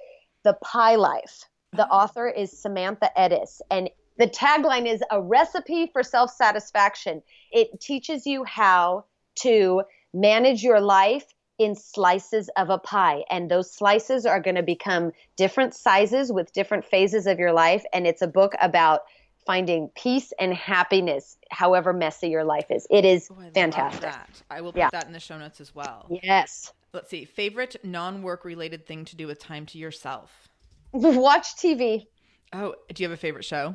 The 0.42 0.54
Pie 0.64 0.96
Life. 0.96 1.44
The 1.74 1.84
uh-huh. 1.84 1.94
author 1.94 2.28
is 2.28 2.60
Samantha 2.60 3.10
Ettus, 3.16 3.60
and 3.70 3.88
the 4.22 4.28
tagline 4.28 4.86
is 4.86 5.02
a 5.10 5.20
recipe 5.20 5.88
for 5.92 6.04
self-satisfaction. 6.04 7.22
It 7.50 7.80
teaches 7.80 8.24
you 8.24 8.44
how 8.44 9.06
to 9.40 9.82
manage 10.14 10.62
your 10.62 10.80
life 10.80 11.24
in 11.58 11.74
slices 11.74 12.48
of 12.56 12.70
a 12.70 12.78
pie 12.78 13.24
and 13.30 13.50
those 13.50 13.74
slices 13.74 14.24
are 14.24 14.38
going 14.38 14.54
to 14.54 14.62
become 14.62 15.10
different 15.36 15.74
sizes 15.74 16.32
with 16.32 16.52
different 16.52 16.84
phases 16.84 17.26
of 17.26 17.40
your 17.40 17.52
life 17.52 17.84
and 17.92 18.06
it's 18.06 18.22
a 18.22 18.26
book 18.28 18.52
about 18.60 19.00
finding 19.44 19.90
peace 19.96 20.32
and 20.38 20.54
happiness 20.54 21.36
however 21.50 21.92
messy 21.92 22.28
your 22.28 22.44
life 22.44 22.66
is 22.70 22.86
it 22.90 23.04
is 23.04 23.28
Oh, 23.30 23.40
I 23.40 23.50
fantastic. 23.50 24.12
I 24.50 24.60
will 24.60 24.72
put 24.72 24.78
Yeah. 24.78 24.88
that 24.92 25.06
in 25.06 25.12
the 25.12 25.20
show 25.20 25.38
notes 25.38 25.60
as 25.60 25.74
well. 25.74 26.08
yes 26.22 26.72
Let's 26.92 27.10
see. 27.10 27.24
Favorite 27.24 27.76
non-work 27.84 28.44
related 28.44 28.86
thing 28.86 29.04
to 29.06 29.16
do 29.16 29.26
with 29.26 29.38
time 29.38 29.66
to 29.66 29.78
yourself? 29.78 30.48
watch 30.92 31.56
tv 31.56 32.06
Oh, 32.52 32.74
do 32.92 33.02
you 33.02 33.08
have 33.08 33.16
a 33.16 33.20
favorite 33.20 33.44
show? 33.44 33.74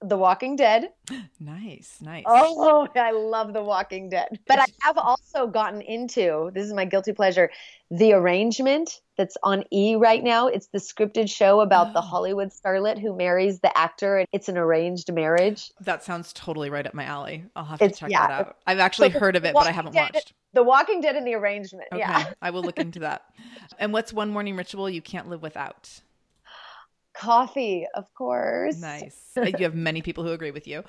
The 0.00 0.16
walking 0.16 0.54
dead 0.56 0.90
Nice, 1.40 1.98
nice. 2.00 2.24
oh 2.26 2.86
i 2.96 3.10
love 3.10 3.52
the 3.52 3.62
walking 3.62 4.08
dead 4.08 4.38
but 4.46 4.58
i 4.60 4.64
have 4.80 4.96
also 4.98 5.46
gotten 5.46 5.80
into 5.82 6.50
this 6.54 6.64
is 6.66 6.72
my 6.72 6.84
guilty 6.84 7.12
pleasure 7.12 7.50
the 7.90 8.12
arrangement 8.12 9.00
that's 9.16 9.36
on 9.42 9.64
e 9.72 9.96
right 9.96 10.22
now 10.22 10.46
it's 10.46 10.68
the 10.68 10.78
scripted 10.78 11.28
show 11.30 11.60
about 11.60 11.92
the 11.94 11.98
Oh. 12.00 12.02
hollywood 12.12 12.50
starlet 12.50 12.98
who 13.00 13.16
marries 13.16 13.60
the 13.60 13.76
actor 13.76 14.18
and 14.18 14.28
it's 14.32 14.48
an 14.48 14.56
arranged 14.58 15.12
marriage 15.12 15.70
That 15.80 16.04
sounds 16.04 16.32
totally 16.32 16.70
right 16.70 16.86
up 16.86 16.94
my 16.94 17.04
alley. 17.04 17.44
I'll 17.56 17.64
have 17.64 17.78
to 17.80 17.84
It's- 17.86 17.98
check 17.98 18.10
yeah. 18.10 18.26
that 18.28 18.46
out. 18.48 18.56
I've 18.66 18.78
actually 18.78 19.10
So 19.12 19.18
heard 19.18 19.36
of 19.36 19.44
it, 19.44 19.54
but 19.54 19.66
I 19.66 19.72
haven't 19.72 19.92
Dead- 19.92 20.10
watched. 20.14 20.32
The 20.54 20.62
Walking 20.62 21.00
Dead 21.00 21.14
and 21.16 21.26
the 21.26 21.34
arrangement. 21.34 21.88
Okay, 21.92 22.00
Yeah. 22.00 22.32
I 22.40 22.50
will 22.50 22.62
look 22.62 22.78
into 22.86 23.00
that. 23.00 23.22
And 23.78 23.92
what's 23.92 24.12
one 24.12 24.30
morning 24.30 24.56
ritual 24.56 24.88
you 24.88 25.02
can't 25.02 25.28
live 25.28 25.42
without? 25.42 26.00
Coffee, 27.18 27.86
of 27.94 28.12
course. 28.14 28.78
Nice. 28.78 29.32
You 29.36 29.64
have 29.64 29.74
many 29.74 30.02
people 30.02 30.24
who 30.24 30.30
agree 30.30 30.52
with 30.52 30.68
you. 30.68 30.84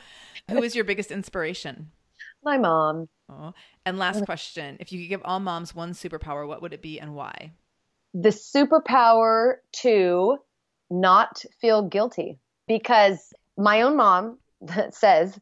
Who 0.50 0.62
is 0.62 0.76
your 0.76 0.86
biggest 0.86 1.12
inspiration? 1.12 1.92
My 2.44 2.58
mom. 2.58 3.10
Oh. 3.30 3.54
And 3.86 3.98
last 3.98 4.26
question: 4.26 4.78
If 4.80 4.92
you 4.92 5.02
could 5.02 5.10
give 5.10 5.22
all 5.26 5.40
moms 5.40 5.74
one 5.74 5.94
superpower, 5.94 6.48
what 6.48 6.62
would 6.62 6.74
it 6.74 6.82
be 6.82 7.00
and 7.00 7.16
why? 7.16 7.54
The 8.14 8.30
superpower 8.30 9.56
to 9.82 10.38
not 10.92 11.44
feel 11.62 11.88
guilty 11.88 12.40
because 12.68 13.34
my 13.58 13.82
own 13.82 13.98
mom 13.98 14.38
says 14.92 15.40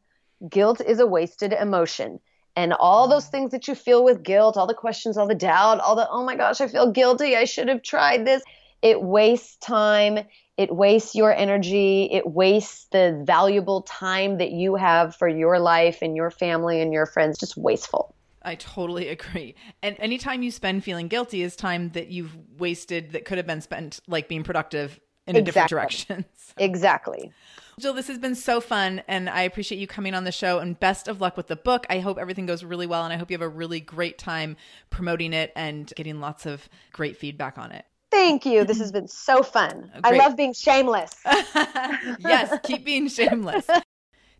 guilt 0.48 0.80
is 0.80 1.00
a 1.00 1.06
wasted 1.06 1.52
emotion. 1.52 2.20
And 2.56 2.72
all 2.72 3.06
those 3.08 3.26
mm. 3.26 3.30
things 3.30 3.50
that 3.52 3.68
you 3.68 3.74
feel 3.76 4.02
with 4.02 4.22
guilt, 4.22 4.56
all 4.56 4.66
the 4.66 4.74
questions, 4.74 5.16
all 5.16 5.28
the 5.28 5.34
doubt, 5.34 5.78
all 5.78 5.94
the, 5.94 6.08
oh 6.10 6.24
my 6.24 6.34
gosh, 6.34 6.60
I 6.60 6.66
feel 6.66 6.90
guilty. 6.90 7.36
I 7.36 7.44
should 7.44 7.68
have 7.68 7.82
tried 7.82 8.26
this. 8.26 8.42
It 8.82 9.02
wastes 9.02 9.56
time. 9.56 10.20
It 10.56 10.74
wastes 10.74 11.14
your 11.14 11.32
energy. 11.34 12.08
It 12.10 12.26
wastes 12.30 12.86
the 12.86 13.22
valuable 13.24 13.82
time 13.82 14.38
that 14.38 14.50
you 14.50 14.74
have 14.76 15.14
for 15.16 15.28
your 15.28 15.58
life 15.58 15.98
and 16.02 16.16
your 16.16 16.30
family 16.30 16.80
and 16.80 16.92
your 16.92 17.06
friends. 17.06 17.38
Just 17.38 17.56
wasteful. 17.56 18.14
I 18.42 18.54
totally 18.54 19.08
agree. 19.16 19.54
And 19.82 19.96
any 19.98 20.18
time 20.18 20.42
you 20.42 20.50
spend 20.50 20.84
feeling 20.84 21.08
guilty 21.08 21.42
is 21.42 21.56
time 21.56 21.90
that 21.90 22.08
you've 22.08 22.36
wasted 22.58 23.12
that 23.12 23.24
could 23.24 23.38
have 23.38 23.46
been 23.46 23.60
spent 23.60 24.00
like 24.08 24.28
being 24.28 24.42
productive 24.44 24.98
in 25.26 25.36
a 25.36 25.42
different 25.42 25.70
Exactly. 25.70 25.76
direction. 25.76 26.24
So- 26.36 26.54
Exactly. 26.64 27.32
Jill, 27.78 27.92
this 27.94 28.08
has 28.08 28.18
been 28.18 28.34
so 28.34 28.60
fun, 28.60 29.02
and 29.06 29.28
I 29.30 29.42
appreciate 29.42 29.78
you 29.78 29.86
coming 29.86 30.12
on 30.14 30.24
the 30.24 30.32
show. 30.32 30.58
And 30.58 30.80
best 30.80 31.06
of 31.06 31.20
luck 31.20 31.36
with 31.36 31.46
the 31.46 31.54
book. 31.54 31.86
I 31.88 32.00
hope 32.00 32.18
everything 32.18 32.46
goes 32.46 32.64
really 32.64 32.88
well, 32.88 33.04
and 33.04 33.12
I 33.12 33.16
hope 33.16 33.30
you 33.30 33.34
have 33.36 33.42
a 33.42 33.48
really 33.48 33.78
great 33.78 34.18
time 34.18 34.56
promoting 34.90 35.32
it 35.32 35.52
and 35.54 35.92
getting 35.94 36.18
lots 36.18 36.44
of 36.46 36.68
great 36.92 37.16
feedback 37.18 37.56
on 37.56 37.70
it. 37.70 37.84
Thank 38.10 38.46
you. 38.46 38.64
This 38.64 38.78
has 38.80 38.92
been 38.92 39.08
so 39.08 39.42
fun. 39.42 39.90
I 40.04 40.16
love 40.16 40.36
being 40.36 40.52
shameless. 40.52 41.14
yes, 42.18 42.58
keep 42.64 42.84
being 42.84 43.08
shameless. 43.08 43.66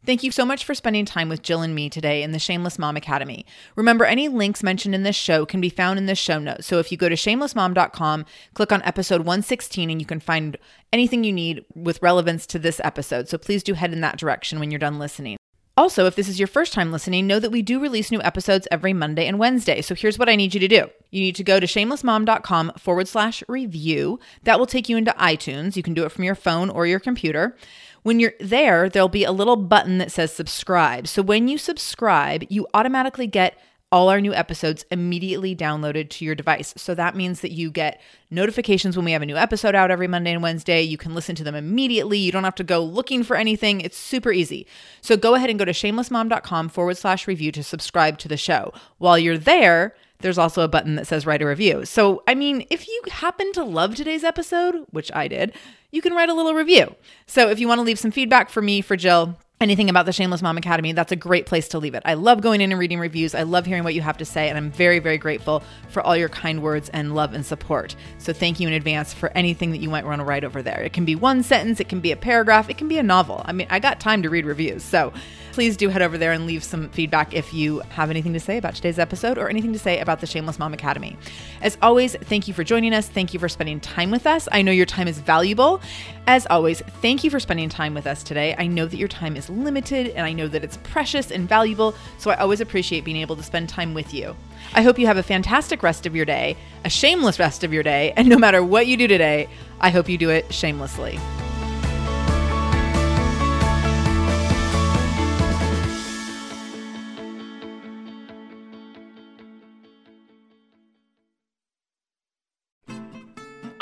Thank 0.06 0.22
you 0.22 0.30
so 0.30 0.44
much 0.46 0.64
for 0.64 0.74
spending 0.74 1.04
time 1.04 1.28
with 1.28 1.42
Jill 1.42 1.60
and 1.60 1.74
me 1.74 1.90
today 1.90 2.22
in 2.22 2.30
the 2.30 2.38
Shameless 2.38 2.78
Mom 2.78 2.96
Academy. 2.96 3.44
Remember, 3.74 4.04
any 4.04 4.28
links 4.28 4.62
mentioned 4.62 4.94
in 4.94 5.02
this 5.02 5.16
show 5.16 5.44
can 5.44 5.60
be 5.60 5.68
found 5.68 5.98
in 5.98 6.06
the 6.06 6.14
show 6.14 6.38
notes. 6.38 6.66
So 6.66 6.78
if 6.78 6.92
you 6.92 6.96
go 6.96 7.08
to 7.08 7.16
shamelessmom.com, 7.16 8.24
click 8.54 8.72
on 8.72 8.82
episode 8.84 9.22
116, 9.22 9.90
and 9.90 10.00
you 10.00 10.06
can 10.06 10.20
find 10.20 10.56
anything 10.92 11.24
you 11.24 11.32
need 11.32 11.64
with 11.74 12.00
relevance 12.00 12.46
to 12.46 12.58
this 12.58 12.80
episode. 12.84 13.28
So 13.28 13.38
please 13.38 13.62
do 13.62 13.74
head 13.74 13.92
in 13.92 14.00
that 14.00 14.18
direction 14.18 14.60
when 14.60 14.70
you're 14.70 14.78
done 14.78 14.98
listening. 14.98 15.37
Also, 15.78 16.06
if 16.06 16.16
this 16.16 16.28
is 16.28 16.40
your 16.40 16.48
first 16.48 16.72
time 16.72 16.90
listening, 16.90 17.28
know 17.28 17.38
that 17.38 17.52
we 17.52 17.62
do 17.62 17.78
release 17.78 18.10
new 18.10 18.20
episodes 18.22 18.66
every 18.68 18.92
Monday 18.92 19.28
and 19.28 19.38
Wednesday. 19.38 19.80
So 19.80 19.94
here's 19.94 20.18
what 20.18 20.28
I 20.28 20.34
need 20.34 20.52
you 20.52 20.58
to 20.58 20.66
do. 20.66 20.90
You 21.12 21.20
need 21.20 21.36
to 21.36 21.44
go 21.44 21.60
to 21.60 21.68
shamelessmom.com 21.68 22.72
forward 22.78 23.06
slash 23.06 23.44
review. 23.46 24.18
That 24.42 24.58
will 24.58 24.66
take 24.66 24.88
you 24.88 24.96
into 24.96 25.12
iTunes. 25.12 25.76
You 25.76 25.84
can 25.84 25.94
do 25.94 26.04
it 26.04 26.10
from 26.10 26.24
your 26.24 26.34
phone 26.34 26.68
or 26.68 26.88
your 26.88 26.98
computer. 26.98 27.56
When 28.02 28.18
you're 28.18 28.32
there, 28.40 28.88
there'll 28.88 29.08
be 29.08 29.22
a 29.22 29.30
little 29.30 29.54
button 29.54 29.98
that 29.98 30.10
says 30.10 30.32
subscribe. 30.32 31.06
So 31.06 31.22
when 31.22 31.46
you 31.46 31.56
subscribe, 31.58 32.42
you 32.48 32.66
automatically 32.74 33.28
get 33.28 33.56
all 33.90 34.10
our 34.10 34.20
new 34.20 34.34
episodes 34.34 34.84
immediately 34.90 35.56
downloaded 35.56 36.10
to 36.10 36.24
your 36.24 36.34
device. 36.34 36.74
So 36.76 36.94
that 36.94 37.16
means 37.16 37.40
that 37.40 37.52
you 37.52 37.70
get 37.70 38.00
notifications 38.30 38.96
when 38.96 39.04
we 39.04 39.12
have 39.12 39.22
a 39.22 39.26
new 39.26 39.36
episode 39.36 39.74
out 39.74 39.90
every 39.90 40.06
Monday 40.06 40.32
and 40.32 40.42
Wednesday. 40.42 40.82
You 40.82 40.98
can 40.98 41.14
listen 41.14 41.34
to 41.36 41.44
them 41.44 41.54
immediately. 41.54 42.18
You 42.18 42.30
don't 42.30 42.44
have 42.44 42.54
to 42.56 42.64
go 42.64 42.82
looking 42.82 43.24
for 43.24 43.36
anything. 43.36 43.80
It's 43.80 43.96
super 43.96 44.30
easy. 44.30 44.66
So 45.00 45.16
go 45.16 45.34
ahead 45.34 45.48
and 45.48 45.58
go 45.58 45.64
to 45.64 45.72
shamelessmom.com 45.72 46.68
forward 46.68 46.98
slash 46.98 47.26
review 47.26 47.50
to 47.52 47.62
subscribe 47.62 48.18
to 48.18 48.28
the 48.28 48.36
show. 48.36 48.74
While 48.98 49.18
you're 49.18 49.38
there, 49.38 49.94
there's 50.20 50.38
also 50.38 50.62
a 50.62 50.68
button 50.68 50.96
that 50.96 51.06
says 51.06 51.26
write 51.26 51.42
a 51.42 51.46
review. 51.46 51.84
So, 51.84 52.22
I 52.26 52.34
mean, 52.34 52.66
if 52.70 52.88
you 52.88 53.02
happen 53.10 53.52
to 53.52 53.64
love 53.64 53.94
today's 53.94 54.24
episode, 54.24 54.84
which 54.90 55.12
I 55.14 55.28
did, 55.28 55.54
you 55.92 56.02
can 56.02 56.12
write 56.12 56.28
a 56.28 56.34
little 56.34 56.54
review. 56.54 56.96
So, 57.26 57.48
if 57.50 57.60
you 57.60 57.68
want 57.68 57.78
to 57.78 57.84
leave 57.84 58.00
some 58.00 58.10
feedback 58.10 58.50
for 58.50 58.60
me, 58.60 58.80
for 58.80 58.96
Jill, 58.96 59.38
anything 59.60 59.90
about 59.90 60.06
the 60.06 60.12
Shameless 60.12 60.42
Mom 60.42 60.56
Academy, 60.56 60.92
that's 60.92 61.10
a 61.10 61.16
great 61.16 61.46
place 61.46 61.68
to 61.68 61.78
leave 61.78 61.94
it. 61.94 62.02
I 62.04 62.14
love 62.14 62.40
going 62.40 62.60
in 62.60 62.70
and 62.70 62.78
reading 62.78 63.00
reviews. 63.00 63.34
I 63.34 63.42
love 63.42 63.66
hearing 63.66 63.84
what 63.84 63.94
you 63.94 64.02
have 64.02 64.18
to 64.18 64.24
say, 64.24 64.48
and 64.48 64.56
I'm 64.56 64.70
very, 64.70 65.00
very 65.00 65.18
grateful 65.18 65.62
for 65.88 66.02
all 66.02 66.16
your 66.16 66.28
kind 66.28 66.62
words 66.62 66.88
and 66.90 67.14
love 67.14 67.34
and 67.34 67.44
support. 67.44 67.96
So 68.18 68.32
thank 68.32 68.60
you 68.60 68.68
in 68.68 68.74
advance 68.74 69.12
for 69.12 69.30
anything 69.34 69.72
that 69.72 69.78
you 69.78 69.88
might 69.88 70.04
want 70.04 70.20
to 70.20 70.24
write 70.24 70.44
over 70.44 70.62
there. 70.62 70.80
It 70.82 70.92
can 70.92 71.04
be 71.04 71.16
one 71.16 71.42
sentence, 71.42 71.80
it 71.80 71.88
can 71.88 72.00
be 72.00 72.12
a 72.12 72.16
paragraph, 72.16 72.70
it 72.70 72.78
can 72.78 72.88
be 72.88 72.98
a 72.98 73.02
novel. 73.02 73.42
I 73.46 73.52
mean, 73.52 73.66
I 73.70 73.80
got 73.80 73.98
time 73.98 74.22
to 74.22 74.30
read 74.30 74.46
reviews. 74.46 74.82
So 74.82 75.12
please 75.52 75.76
do 75.76 75.88
head 75.88 76.02
over 76.02 76.16
there 76.16 76.30
and 76.30 76.46
leave 76.46 76.62
some 76.62 76.88
feedback 76.90 77.34
if 77.34 77.52
you 77.52 77.80
have 77.88 78.10
anything 78.10 78.32
to 78.32 78.38
say 78.38 78.58
about 78.58 78.76
today's 78.76 78.96
episode 78.96 79.38
or 79.38 79.48
anything 79.48 79.72
to 79.72 79.78
say 79.78 79.98
about 79.98 80.20
the 80.20 80.26
Shameless 80.26 80.56
Mom 80.56 80.72
Academy. 80.72 81.16
As 81.62 81.76
always, 81.82 82.14
thank 82.14 82.46
you 82.46 82.54
for 82.54 82.62
joining 82.62 82.94
us. 82.94 83.08
Thank 83.08 83.34
you 83.34 83.40
for 83.40 83.48
spending 83.48 83.80
time 83.80 84.12
with 84.12 84.24
us. 84.24 84.48
I 84.52 84.62
know 84.62 84.70
your 84.70 84.86
time 84.86 85.08
is 85.08 85.18
valuable. 85.18 85.80
As 86.28 86.46
always, 86.48 86.80
thank 87.02 87.24
you 87.24 87.30
for 87.30 87.40
spending 87.40 87.68
time 87.68 87.92
with 87.92 88.06
us 88.06 88.22
today. 88.22 88.54
I 88.56 88.68
know 88.68 88.86
that 88.86 88.98
your 88.98 89.08
time 89.08 89.36
limited 89.48 90.08
and 90.08 90.26
I 90.26 90.32
know 90.32 90.48
that 90.48 90.64
it's 90.64 90.76
precious 90.78 91.30
and 91.30 91.48
valuable, 91.48 91.94
so 92.18 92.30
I 92.30 92.36
always 92.36 92.60
appreciate 92.60 93.04
being 93.04 93.16
able 93.16 93.36
to 93.36 93.42
spend 93.42 93.68
time 93.68 93.94
with 93.94 94.12
you. 94.12 94.36
I 94.74 94.82
hope 94.82 94.98
you 94.98 95.06
have 95.06 95.16
a 95.16 95.22
fantastic 95.22 95.82
rest 95.82 96.06
of 96.06 96.14
your 96.14 96.24
day, 96.24 96.56
a 96.84 96.90
shameless 96.90 97.38
rest 97.38 97.64
of 97.64 97.72
your 97.72 97.82
day, 97.82 98.12
and 98.16 98.28
no 98.28 98.38
matter 98.38 98.62
what 98.62 98.86
you 98.86 98.96
do 98.96 99.06
today, 99.06 99.48
I 99.80 99.90
hope 99.90 100.08
you 100.08 100.18
do 100.18 100.30
it 100.30 100.52
shamelessly. 100.52 101.18